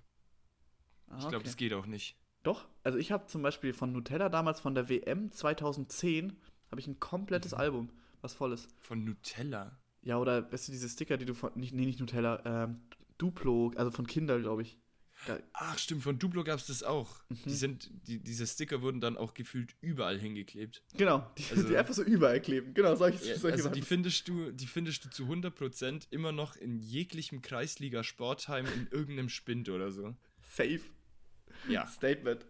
Ah, 1.09 1.15
Ich 1.15 1.21
glaube, 1.21 1.37
okay. 1.37 1.45
das 1.45 1.57
geht 1.57 1.73
auch 1.73 1.85
nicht. 1.85 2.17
Doch, 2.43 2.67
also 2.83 2.97
ich 2.97 3.11
habe 3.11 3.27
zum 3.27 3.41
Beispiel 3.41 3.73
von 3.73 3.91
Nutella 3.91 4.29
damals 4.29 4.59
von 4.59 4.73
der 4.73 4.89
WM 4.89 5.31
2010 5.31 6.35
habe 6.71 6.81
ich 6.81 6.87
ein 6.87 6.99
komplettes 6.99 7.53
Album, 7.53 7.89
was 8.21 8.33
voll 8.33 8.53
ist. 8.53 8.69
Von 8.79 9.03
Nutella. 9.03 9.77
Ja, 10.01 10.17
oder 10.17 10.51
weißt 10.51 10.67
du, 10.67 10.71
diese 10.71 10.89
Sticker, 10.89 11.17
die 11.17 11.25
du 11.25 11.35
von, 11.35 11.51
nicht, 11.55 11.73
nee, 11.73 11.85
nicht 11.85 11.99
Nutella, 11.99 12.41
ähm, 12.45 12.81
Duplo, 13.19 13.71
also 13.75 13.91
von 13.91 14.07
Kinder, 14.07 14.39
glaube 14.39 14.63
ich. 14.63 14.79
Geil. 15.27 15.43
Ach, 15.53 15.77
stimmt, 15.77 16.01
von 16.03 16.17
Duplo 16.17 16.43
gab 16.43 16.59
es 16.59 16.65
das 16.67 16.81
auch. 16.83 17.09
Mhm. 17.29 17.37
Die 17.45 17.53
sind, 17.53 17.89
die, 18.07 18.19
diese 18.19 18.47
Sticker 18.47 18.81
wurden 18.81 19.01
dann 19.01 19.17
auch 19.17 19.33
gefühlt 19.35 19.75
überall 19.81 20.17
hingeklebt. 20.17 20.81
Genau, 20.97 21.29
die, 21.37 21.43
Also- 21.51 21.67
die 21.69 21.77
einfach 21.77 21.93
so 21.93 22.03
überall 22.03 22.41
kleben. 22.41 22.73
Genau, 22.73 22.95
solche, 22.95 23.23
Ja, 23.25 23.37
solche 23.37 23.57
also 23.57 23.69
die 23.69 23.81
findest 23.83 24.27
du, 24.27 24.51
die 24.51 24.65
findest 24.67 25.05
du 25.05 25.09
zu 25.09 25.25
100% 25.27 26.07
immer 26.11 26.31
noch 26.31 26.55
in 26.55 26.79
jeglichem 26.79 27.41
Kreisliga-Sportheim 27.41 28.65
in 28.65 28.87
irgendeinem 28.91 29.29
Spind 29.29 29.69
oder 29.69 29.91
so. 29.91 30.15
Safe. 30.55 30.81
Ja. 31.69 31.85
Statement. 31.87 32.45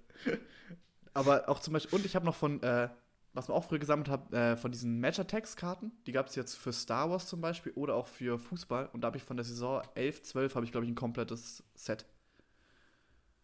Aber 1.13 1.49
auch 1.49 1.59
zum 1.59 1.74
Beispiel, 1.74 1.99
und 1.99 2.05
ich 2.05 2.15
habe 2.15 2.26
noch 2.26 2.36
von, 2.36 2.61
äh, 2.63 2.89
was 3.34 3.47
man 3.47 3.57
auch 3.57 3.65
früher 3.67 3.80
gesammelt 3.80 4.07
hat, 4.09 4.32
äh, 4.34 4.55
von 4.57 4.72
diesen 4.72 4.99
Match-Attacks-Karten. 4.99 5.91
Die 6.05 6.11
gab 6.11 6.28
es 6.28 6.36
jetzt 6.36 6.55
für 6.55 6.72
Star 6.74 7.09
Wars 7.09 7.28
zum 7.28 7.41
Beispiel 7.41 7.72
oder 7.74 7.95
auch 7.95 8.07
für 8.07 8.39
Fußball. 8.39 8.89
Und 8.93 9.01
da 9.01 9.07
habe 9.07 9.17
ich 9.17 9.24
von 9.24 9.38
der 9.38 9.43
Saison 9.45 9.82
11, 9.95 10.24
12 10.24 10.55
habe 10.55 10.65
ich, 10.65 10.72
glaube 10.72 10.86
ich, 10.86 10.91
ein 10.91 10.95
komplettes 10.95 11.63
Set. 11.76 12.05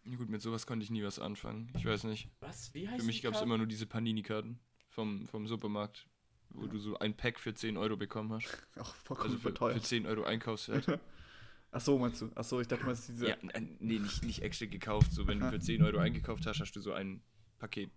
Ja, 0.10 0.16
Gut, 0.16 0.30
mit 0.30 0.42
sowas 0.42 0.66
konnte 0.66 0.84
ich 0.84 0.90
nie 0.90 1.04
was 1.04 1.20
anfangen. 1.20 1.70
Ich 1.76 1.86
weiß 1.86 2.06
nicht. 2.06 2.30
Was? 2.40 2.74
Wie 2.74 2.88
heißt 2.88 3.02
Für 3.02 3.06
mich 3.06 3.22
gab 3.22 3.34
es 3.34 3.42
immer 3.42 3.58
nur 3.58 3.68
diese 3.68 3.86
Panini-Karten 3.86 4.60
vom, 4.90 5.28
vom 5.28 5.48
Supermarkt, 5.48 6.08
wo 6.50 6.66
du 6.68 6.80
so 6.80 6.98
ein 7.00 7.16
Pack 7.16 7.40
für 7.40 7.54
10 7.54 7.78
Euro 7.78 7.98
bekommen 7.98 8.32
hast. 8.34 8.48
Auch 8.80 8.96
vollkommen 8.96 9.30
Also 9.32 9.38
für, 9.38 9.50
verteuert. 9.50 9.78
für 9.80 9.84
10 9.84 10.06
Euro 10.06 10.24
Einkaufswert. 10.24 11.00
Ach 11.72 11.82
so, 11.82 12.00
meinst 12.00 12.22
du? 12.22 12.32
Ach 12.36 12.44
so, 12.46 12.62
ich 12.62 12.68
dachte, 12.68 12.84
du 12.84 12.88
meinst 12.88 13.10
diese. 13.10 13.28
ja, 13.28 13.38
nee, 13.80 14.00
nicht, 14.00 14.24
nicht 14.24 14.42
extra 14.42 14.66
gekauft. 14.66 15.12
So, 15.12 15.28
wenn 15.28 15.40
du 15.40 15.50
für 15.50 15.60
10 15.60 15.84
Euro 15.84 15.98
eingekauft 15.98 16.46
hast, 16.46 16.62
hast 16.62 16.72
du 16.72 16.80
so 16.80 16.94
ein 16.94 17.22
Paket, 17.60 17.92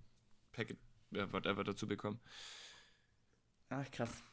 Packet, 0.51 0.79
ja, 1.13 1.33
whatever 1.33 1.63
dazu 1.63 1.87
bekommen. 1.87 2.19
Ach, 3.69 3.89
krass. 3.93 4.25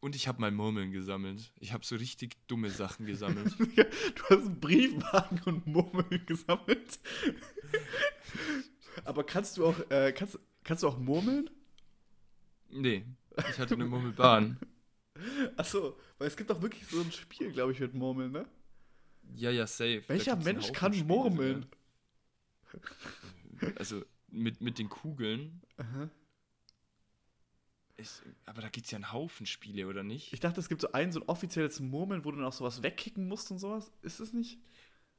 Und 0.00 0.14
ich 0.14 0.28
habe 0.28 0.40
mal 0.40 0.50
Murmeln 0.50 0.92
gesammelt. 0.92 1.52
Ich 1.58 1.72
habe 1.72 1.84
so 1.84 1.96
richtig 1.96 2.36
dumme 2.46 2.70
Sachen 2.70 3.06
gesammelt. 3.06 3.54
du 3.58 4.22
hast 4.24 4.46
einen 4.46 4.60
Briefmarken 4.60 5.40
und 5.44 5.66
Murmeln 5.66 6.24
gesammelt. 6.26 6.98
Aber 9.04 9.24
kannst 9.24 9.56
du 9.56 9.66
auch, 9.66 9.90
äh, 9.90 10.12
kannst, 10.12 10.38
kannst 10.64 10.82
du 10.82 10.88
auch 10.88 10.98
murmeln? 10.98 11.50
nee, 12.70 13.04
ich 13.50 13.58
hatte 13.58 13.74
eine 13.74 13.86
Murmelbahn. 13.86 14.58
Ach 15.56 15.64
so, 15.64 15.98
weil 16.18 16.28
es 16.28 16.36
gibt 16.36 16.50
auch 16.50 16.60
wirklich 16.60 16.86
so 16.86 17.00
ein 17.00 17.10
Spiel, 17.10 17.50
glaube 17.52 17.72
ich, 17.72 17.80
mit 17.80 17.94
Murmeln, 17.94 18.32
ne? 18.32 18.46
Ja, 19.34 19.50
ja, 19.50 19.66
safe. 19.66 20.02
Welcher 20.08 20.36
Mensch 20.36 20.72
kann 20.72 20.92
Spiele 20.92 21.08
murmeln? 21.08 21.66
sogar. 22.72 23.72
Also 23.76 24.04
mit, 24.28 24.60
mit 24.60 24.78
den 24.78 24.88
Kugeln. 24.88 25.62
Aha. 25.78 26.10
Ich, 27.98 28.10
aber 28.44 28.60
da 28.60 28.68
gibt 28.68 28.86
es 28.86 28.92
ja 28.92 28.96
einen 28.96 29.12
Haufen 29.12 29.46
Spiele, 29.46 29.86
oder 29.86 30.02
nicht? 30.02 30.32
Ich 30.32 30.40
dachte, 30.40 30.60
es 30.60 30.68
gibt 30.68 30.82
so 30.82 30.92
ein, 30.92 31.12
so 31.12 31.20
ein 31.20 31.28
offizielles 31.28 31.80
Murmeln, 31.80 32.24
wo 32.24 32.30
du 32.30 32.36
dann 32.36 32.46
auch 32.46 32.52
sowas 32.52 32.82
wegkicken 32.82 33.26
musst 33.26 33.50
und 33.50 33.58
sowas. 33.58 33.90
Ist 34.02 34.20
es 34.20 34.32
nicht? 34.34 34.58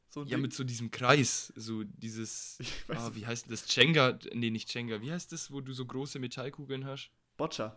So 0.09 0.21
ja, 0.21 0.30
Ding? 0.30 0.41
mit 0.41 0.53
so 0.53 0.63
diesem 0.63 0.91
Kreis. 0.91 1.51
So 1.55 1.84
dieses. 1.84 2.59
Ah, 2.89 3.11
wie 3.13 3.25
heißt 3.25 3.51
das? 3.51 3.73
Jenga? 3.75 4.17
Nee, 4.34 4.49
nicht 4.49 4.73
Jenga. 4.73 5.01
Wie 5.01 5.11
heißt 5.11 5.32
das, 5.32 5.51
wo 5.51 5.59
du 5.59 5.73
so 5.73 5.86
große 5.86 6.19
Metallkugeln 6.19 6.86
hast? 6.86 7.09
Boccia. 7.36 7.75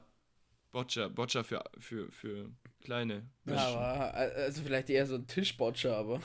Boccia. 0.70 1.08
Boccia 1.08 1.42
für, 1.42 1.64
für, 1.78 2.10
für 2.10 2.50
kleine. 2.80 3.28
Ja, 3.46 3.68
aber, 3.68 4.14
also 4.14 4.62
vielleicht 4.62 4.90
eher 4.90 5.06
so 5.06 5.16
ein 5.16 5.26
Tischboccia, 5.26 5.92
aber. 5.92 6.20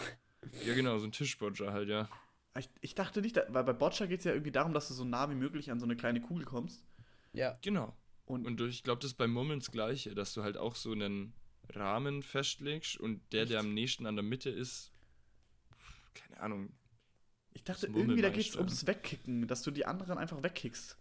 Ja, 0.65 0.75
genau, 0.75 0.97
so 0.99 1.07
ein 1.07 1.11
Tischboccia 1.11 1.71
halt, 1.71 1.89
ja. 1.89 2.07
Ich, 2.57 2.69
ich 2.81 2.95
dachte 2.95 3.21
nicht, 3.21 3.35
weil 3.49 3.63
bei 3.63 3.73
Boccia 3.73 4.05
geht 4.05 4.19
es 4.19 4.25
ja 4.25 4.31
irgendwie 4.31 4.51
darum, 4.51 4.73
dass 4.73 4.87
du 4.87 4.93
so 4.93 5.03
nah 5.03 5.29
wie 5.29 5.35
möglich 5.35 5.71
an 5.71 5.79
so 5.79 5.85
eine 5.85 5.95
kleine 5.95 6.21
Kugel 6.21 6.45
kommst. 6.45 6.85
Ja. 7.33 7.57
Genau. 7.61 7.93
Und, 8.25 8.45
Und 8.47 8.61
ich 8.61 8.83
glaube, 8.83 9.01
das 9.01 9.11
ist 9.11 9.17
bei 9.17 9.27
Murmeln 9.27 9.59
das 9.59 9.71
Gleiche, 9.71 10.15
dass 10.15 10.33
du 10.33 10.41
halt 10.43 10.57
auch 10.57 10.75
so 10.75 10.91
einen 10.91 11.33
Rahmen 11.73 12.23
festlegst 12.23 12.97
und 12.97 13.21
der, 13.31 13.45
der 13.45 13.57
Echt? 13.59 13.65
am 13.67 13.73
nächsten 13.73 14.05
an 14.07 14.15
der 14.15 14.23
Mitte 14.23 14.49
ist, 14.49 14.91
keine 16.13 16.39
Ahnung. 16.39 16.73
ich 17.53 17.63
dachte 17.63 17.87
irgendwie, 17.87 18.21
da 18.21 18.29
geht 18.29 18.47
es 18.49 18.55
ums 18.55 18.85
Wegkicken, 18.87 19.47
dass 19.47 19.61
du 19.63 19.71
die 19.71 19.85
anderen 19.85 20.17
einfach 20.17 20.41
wegkickst. 20.43 20.97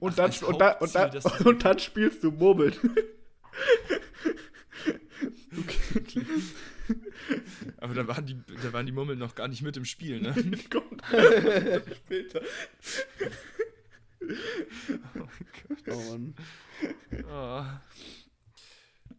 Und, 0.00 0.12
Ach, 0.12 0.16
dann, 0.16 0.30
und, 0.48 0.60
dann, 0.60 0.76
und, 0.80 0.94
du- 0.94 1.48
und 1.48 1.64
dann 1.64 1.78
spielst 1.78 2.22
du 2.22 2.30
Murmeln. 2.30 2.74
okay. 5.58 6.26
Aber 7.78 7.94
da 7.94 8.06
waren 8.06 8.26
die, 8.26 8.36
da 8.62 8.72
waren 8.72 8.86
die 8.86 8.92
Murmeln 8.92 9.18
noch 9.18 9.34
gar 9.34 9.48
nicht 9.48 9.62
mit 9.62 9.76
im 9.76 9.84
Spiel, 9.84 10.20
ne? 10.20 10.34
Kommt 10.70 11.02
später. 11.96 12.42
Oh 15.88 16.10
Mann. 16.10 16.34
Oh. 17.28 17.64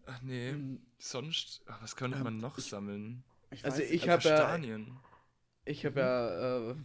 Ach 0.05 0.21
nee. 0.21 0.53
Sonst, 0.97 1.61
ach, 1.67 1.81
was 1.81 1.95
könnte 1.95 2.17
Ähm, 2.17 2.23
man 2.23 2.37
noch 2.39 2.57
ich- 2.57 2.65
sammeln? 2.65 3.23
Ich 3.51 3.63
Also 3.65 3.77
weiß 3.79 3.85
ich 3.85 3.91
nicht, 4.01 4.09
hab 4.09 4.23
ja- 4.23 4.31
Kastanien. 4.37 4.97
Ich 5.65 5.85
habe 5.85 5.99
ja 5.99 6.71
äh, 6.71 6.75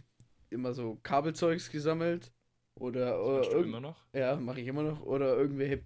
immer 0.49 0.73
so 0.73 0.95
Kabelzeugs 1.03 1.69
gesammelt. 1.71 2.31
Oder, 2.75 3.21
oder 3.25 3.37
Machst 3.39 3.51
du 3.51 3.57
immer 3.59 3.81
noch? 3.81 4.05
Ja, 4.13 4.37
mache 4.37 4.61
ich 4.61 4.67
immer 4.67 4.83
noch. 4.83 5.01
Oder 5.01 5.35
irgendwelche 5.35 5.83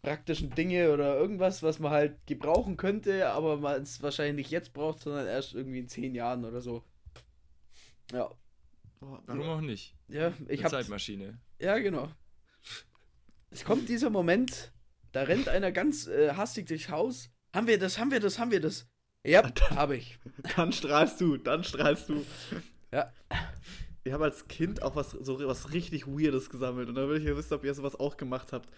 praktischen 0.00 0.50
Dinge 0.50 0.90
oder 0.92 1.16
irgendwas, 1.18 1.62
was 1.62 1.78
man 1.80 1.90
halt 1.92 2.26
gebrauchen 2.26 2.76
könnte, 2.78 3.28
aber 3.30 3.58
man 3.58 3.82
es 3.82 4.02
wahrscheinlich 4.02 4.36
nicht 4.46 4.50
jetzt 4.50 4.72
braucht, 4.72 5.00
sondern 5.00 5.26
erst 5.26 5.54
irgendwie 5.54 5.80
in 5.80 5.88
zehn 5.88 6.14
Jahren 6.14 6.44
oder 6.44 6.60
so. 6.62 6.82
Ja. 8.12 8.30
Warum 9.00 9.42
auch 9.42 9.60
nicht? 9.60 9.94
Ja, 10.08 10.28
ich 10.48 10.60
Eine 10.60 10.64
habe 10.64 10.70
Zeitmaschine. 10.70 11.38
Ja, 11.64 11.78
genau. 11.78 12.10
Es 13.48 13.64
kommt 13.64 13.88
dieser 13.88 14.10
Moment, 14.10 14.70
da 15.12 15.22
rennt 15.22 15.48
einer 15.48 15.72
ganz 15.72 16.06
äh, 16.06 16.34
hastig 16.34 16.66
durchs 16.66 16.90
Haus. 16.90 17.30
Haben 17.54 17.68
wir 17.68 17.78
das, 17.78 17.98
haben 17.98 18.10
wir 18.10 18.20
das, 18.20 18.38
haben 18.38 18.50
wir 18.50 18.60
das? 18.60 18.86
Ja, 19.24 19.50
habe 19.70 19.96
ich. 19.96 20.18
Dann 20.56 20.74
strahlst 20.74 21.22
du, 21.22 21.38
dann 21.38 21.64
strahlst 21.64 22.10
du. 22.10 22.22
Ja. 22.92 23.10
Ich 24.02 24.12
habe 24.12 24.24
als 24.24 24.46
Kind 24.46 24.82
auch 24.82 24.94
was, 24.94 25.12
so 25.12 25.38
was 25.48 25.72
richtig 25.72 26.06
Weirdes 26.06 26.50
gesammelt. 26.50 26.90
Und 26.90 26.96
da 26.96 27.08
will 27.08 27.16
ich 27.16 27.24
ja 27.24 27.34
wissen, 27.34 27.54
ob 27.54 27.64
ihr 27.64 27.72
sowas 27.72 27.98
auch 27.98 28.18
gemacht 28.18 28.52
habt. 28.52 28.68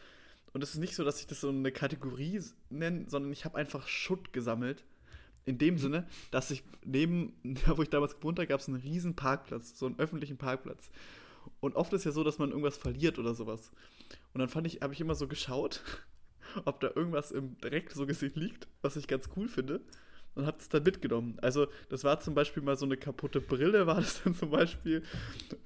Und 0.52 0.62
es 0.62 0.70
ist 0.70 0.78
nicht 0.78 0.94
so, 0.94 1.02
dass 1.02 1.18
ich 1.18 1.26
das 1.26 1.40
so 1.40 1.48
eine 1.48 1.72
Kategorie 1.72 2.40
nenne, 2.70 3.06
sondern 3.08 3.32
ich 3.32 3.44
habe 3.44 3.58
einfach 3.58 3.88
Schutt 3.88 4.32
gesammelt. 4.32 4.84
In 5.44 5.58
dem 5.58 5.76
Sinne, 5.76 6.06
dass 6.30 6.52
ich 6.52 6.62
neben, 6.84 7.34
da 7.66 7.76
wo 7.76 7.82
ich 7.82 7.90
damals 7.90 8.14
gewohnt 8.14 8.38
habe, 8.38 8.46
gab 8.46 8.60
es 8.60 8.68
einen 8.68 8.76
riesen 8.76 9.16
Parkplatz, 9.16 9.76
so 9.76 9.86
einen 9.86 9.98
öffentlichen 9.98 10.38
Parkplatz. 10.38 10.88
Und 11.60 11.76
oft 11.76 11.92
ist 11.92 12.04
ja 12.04 12.12
so, 12.12 12.24
dass 12.24 12.38
man 12.38 12.50
irgendwas 12.50 12.76
verliert 12.76 13.18
oder 13.18 13.34
sowas. 13.34 13.70
Und 14.32 14.40
dann 14.40 14.48
fand 14.48 14.66
ich, 14.66 14.80
habe 14.82 14.94
ich 14.94 15.00
immer 15.00 15.14
so 15.14 15.28
geschaut, 15.28 15.82
ob 16.64 16.80
da 16.80 16.90
irgendwas 16.94 17.32
im 17.32 17.58
Dreck 17.60 17.90
so 17.92 18.06
gesehen 18.06 18.32
liegt, 18.34 18.68
was 18.82 18.96
ich 18.96 19.08
ganz 19.08 19.28
cool 19.36 19.48
finde. 19.48 19.80
Und 20.36 20.44
habe 20.44 20.58
es 20.60 20.68
dann 20.68 20.82
mitgenommen. 20.82 21.38
Also, 21.40 21.66
das 21.88 22.04
war 22.04 22.20
zum 22.20 22.34
Beispiel 22.34 22.62
mal 22.62 22.76
so 22.76 22.84
eine 22.84 22.98
kaputte 22.98 23.40
Brille, 23.40 23.86
war 23.86 23.94
das 23.94 24.22
dann 24.22 24.34
zum 24.34 24.50
Beispiel. 24.50 25.02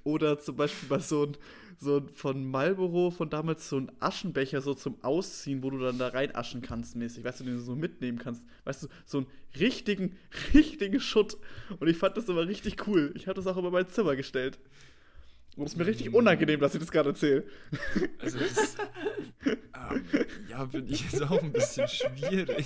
Oder 0.05 0.39
zum 0.39 0.55
Beispiel 0.55 0.87
mal 0.87 1.01
so 1.01 1.25
ein, 1.25 1.37
so 1.77 1.97
ein 1.97 2.07
von 2.07 2.45
Marlboro 2.45 3.11
von 3.11 3.29
damals 3.29 3.67
so 3.67 3.77
ein 3.77 3.91
Aschenbecher 3.99 4.61
so 4.61 4.73
zum 4.73 5.03
Ausziehen, 5.03 5.61
wo 5.61 5.71
du 5.71 5.79
dann 5.79 5.97
da 5.97 6.07
reinaschen 6.07 6.61
kannst, 6.61 6.95
mäßig. 6.95 7.25
Weißt 7.25 7.41
du, 7.41 7.43
den 7.43 7.55
du 7.55 7.61
so 7.61 7.75
mitnehmen 7.75 8.17
kannst. 8.17 8.45
Weißt 8.63 8.83
du, 8.83 8.87
so 9.05 9.17
einen 9.17 9.27
richtigen, 9.59 10.15
richtigen 10.53 11.01
Schutt. 11.01 11.35
Und 11.81 11.89
ich 11.89 11.97
fand 11.97 12.15
das 12.15 12.29
immer 12.29 12.47
richtig 12.47 12.87
cool. 12.87 13.11
Ich 13.15 13.27
habe 13.27 13.35
das 13.35 13.47
auch 13.47 13.57
in 13.57 13.69
mein 13.69 13.89
Zimmer 13.89 14.15
gestellt. 14.15 14.57
Und 15.55 15.65
es 15.65 15.73
ist 15.73 15.77
mir 15.77 15.85
richtig 15.85 16.13
unangenehm, 16.13 16.59
dass 16.59 16.73
ich 16.73 16.79
das 16.79 16.91
gerade 16.91 17.09
erzähle. 17.09 17.43
Also 18.19 18.39
das, 18.39 18.77
ähm, 19.45 20.05
ja, 20.49 20.67
finde 20.67 20.93
ich 20.93 21.11
jetzt 21.11 21.21
auch 21.23 21.41
ein 21.41 21.51
bisschen 21.51 21.87
schwierig. 21.87 22.65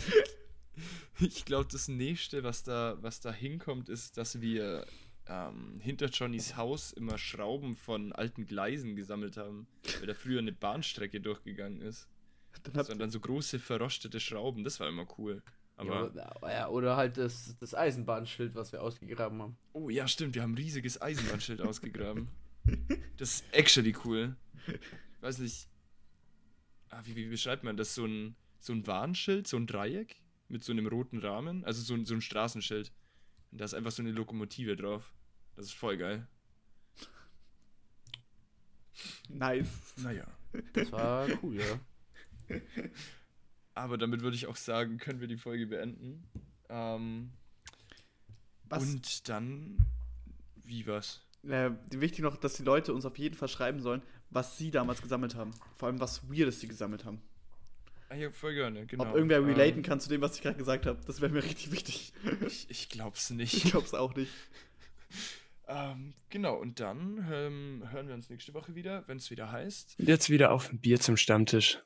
Ich 1.20 1.46
glaube, 1.46 1.68
das 1.72 1.88
nächste, 1.88 2.44
was 2.44 2.64
da, 2.64 2.98
was 3.02 3.22
da 3.22 3.32
hinkommt, 3.32 3.90
ist, 3.90 4.18
dass 4.18 4.42
wir 4.42 4.86
ähm, 5.28 5.80
hinter 5.82 6.08
Johnnys 6.08 6.58
Haus 6.58 6.92
immer 6.92 7.18
Schrauben 7.18 7.76
von 7.76 8.12
alten 8.12 8.46
Gleisen 8.46 8.96
gesammelt 8.96 9.38
haben, 9.38 9.68
weil 10.00 10.08
da 10.08 10.14
früher 10.14 10.40
eine 10.40 10.52
Bahnstrecke 10.52 11.22
durchgegangen 11.22 11.82
ist. 11.82 12.08
Dann 12.64 12.74
Das 12.74 12.84
hab, 12.84 12.90
waren 12.90 13.00
dann 13.00 13.12
so 13.12 13.20
große 13.20 13.60
verrostete 13.60 14.20
Schrauben, 14.20 14.64
das 14.64 14.80
war 14.80 14.90
immer 14.90 15.08
cool. 15.18 15.42
Aber, 15.78 16.12
ja, 16.16 16.50
ja, 16.50 16.68
oder 16.70 16.96
halt 16.96 17.18
das, 17.18 17.56
das 17.60 17.76
Eisenbahnschild, 17.76 18.56
was 18.56 18.72
wir 18.72 18.82
ausgegraben 18.82 19.42
haben. 19.42 19.58
oh 19.74 19.90
ja, 19.90 20.08
stimmt, 20.08 20.36
wir 20.36 20.42
haben 20.42 20.54
ein 20.54 20.58
riesiges 20.58 21.02
Eisenbahnschild 21.02 21.62
ausgegraben. 21.62 22.30
Das 23.18 23.36
ist 23.36 23.46
actually 23.54 23.96
cool. 24.04 24.36
Ich 24.68 25.22
weiß 25.22 25.40
nicht, 25.40 25.68
ah, 26.90 27.02
wie, 27.06 27.16
wie 27.16 27.28
beschreibt 27.28 27.64
man 27.64 27.78
das? 27.78 27.96
So 27.96 28.06
ein, 28.06 28.36
so 28.60 28.74
ein 28.74 28.86
Warnschild, 28.86 29.48
so 29.48 29.58
ein 29.58 29.68
Dreieck 29.68 30.22
mit 30.48 30.64
so 30.64 30.72
einem 30.72 30.88
roten 30.88 31.20
Rahmen, 31.20 31.64
also 31.64 31.82
so 31.82 31.94
ein, 31.94 32.06
so 32.06 32.14
ein 32.14 32.22
Straßenschild. 32.22 32.92
Und 33.52 33.62
da 33.62 33.66
ist 33.66 33.74
einfach 33.74 33.92
so 33.92 34.02
eine 34.02 34.12
Lokomotive 34.12 34.76
drauf. 34.76 35.14
Das 35.56 35.68
ist 35.68 35.74
voll 35.74 35.98
geil. 35.98 36.28
nice. 39.30 39.94
Naja. 39.98 40.28
Das 40.74 40.92
war 40.92 41.28
cool, 41.44 41.56
ja. 41.56 42.60
Aber 43.74 43.98
damit 43.98 44.22
würde 44.22 44.36
ich 44.36 44.48
auch 44.48 44.56
sagen, 44.56 44.98
können 44.98 45.20
wir 45.20 45.28
die 45.28 45.38
Folge 45.38 45.68
beenden. 45.68 46.28
Ähm, 46.70 47.32
Was, 48.70 48.84
und 48.84 49.30
dann, 49.30 49.78
wie 50.64 50.88
was? 50.88 51.25
Äh, 51.50 51.72
wichtig 51.92 52.20
noch, 52.22 52.38
dass 52.38 52.54
die 52.56 52.64
Leute 52.64 52.94
uns 52.94 53.06
auf 53.06 53.18
jeden 53.18 53.36
Fall 53.36 53.48
schreiben 53.48 53.82
sollen, 53.82 54.02
was 54.30 54.58
sie 54.58 54.72
damals 54.72 55.02
gesammelt 55.02 55.36
haben. 55.36 55.52
Vor 55.78 55.88
allem, 55.88 56.00
was 56.00 56.30
Weirdes 56.30 56.60
sie 56.60 56.68
gesammelt 56.68 57.06
haben. 57.06 57.22
Ah, 58.10 58.16
ja, 58.16 58.30
voll 58.30 58.54
gerne, 58.54 58.86
genau. 58.86 59.06
Ob 59.06 59.16
irgendwer 59.16 59.44
relaten 59.46 59.80
Ähm, 59.80 59.84
kann 59.84 60.00
zu 60.00 60.10
dem, 60.10 60.22
was 60.22 60.36
ich 60.36 60.42
gerade 60.44 60.58
gesagt 60.58 60.86
habe. 60.86 61.00
Das 61.08 61.22
wäre 61.22 61.32
mir 61.32 61.44
richtig 61.44 61.72
wichtig. 61.72 62.14
Ich, 62.46 62.70
ich 62.70 62.90
glaub's 62.90 63.30
Ich 63.32 63.36
nicht. 63.36 63.64
glaube 63.72 63.86
es 63.86 63.94
auch 63.96 64.16
nicht. 64.16 64.32
ähm, 65.68 66.14
genau, 66.30 66.56
und 66.56 66.80
dann 66.80 67.28
ähm, 67.32 67.84
hören 67.92 68.08
wir 68.08 68.14
uns 68.14 68.30
nächste 68.30 68.54
Woche 68.54 68.76
wieder, 68.76 69.04
wenn 69.08 69.18
es 69.18 69.32
wieder 69.32 69.52
heißt. 69.52 69.96
Jetzt 69.98 70.30
wieder 70.30 70.52
auf 70.52 70.72
ein 70.72 70.80
Bier 70.80 71.00
zum 71.00 71.18
Stammtisch. 71.18 71.80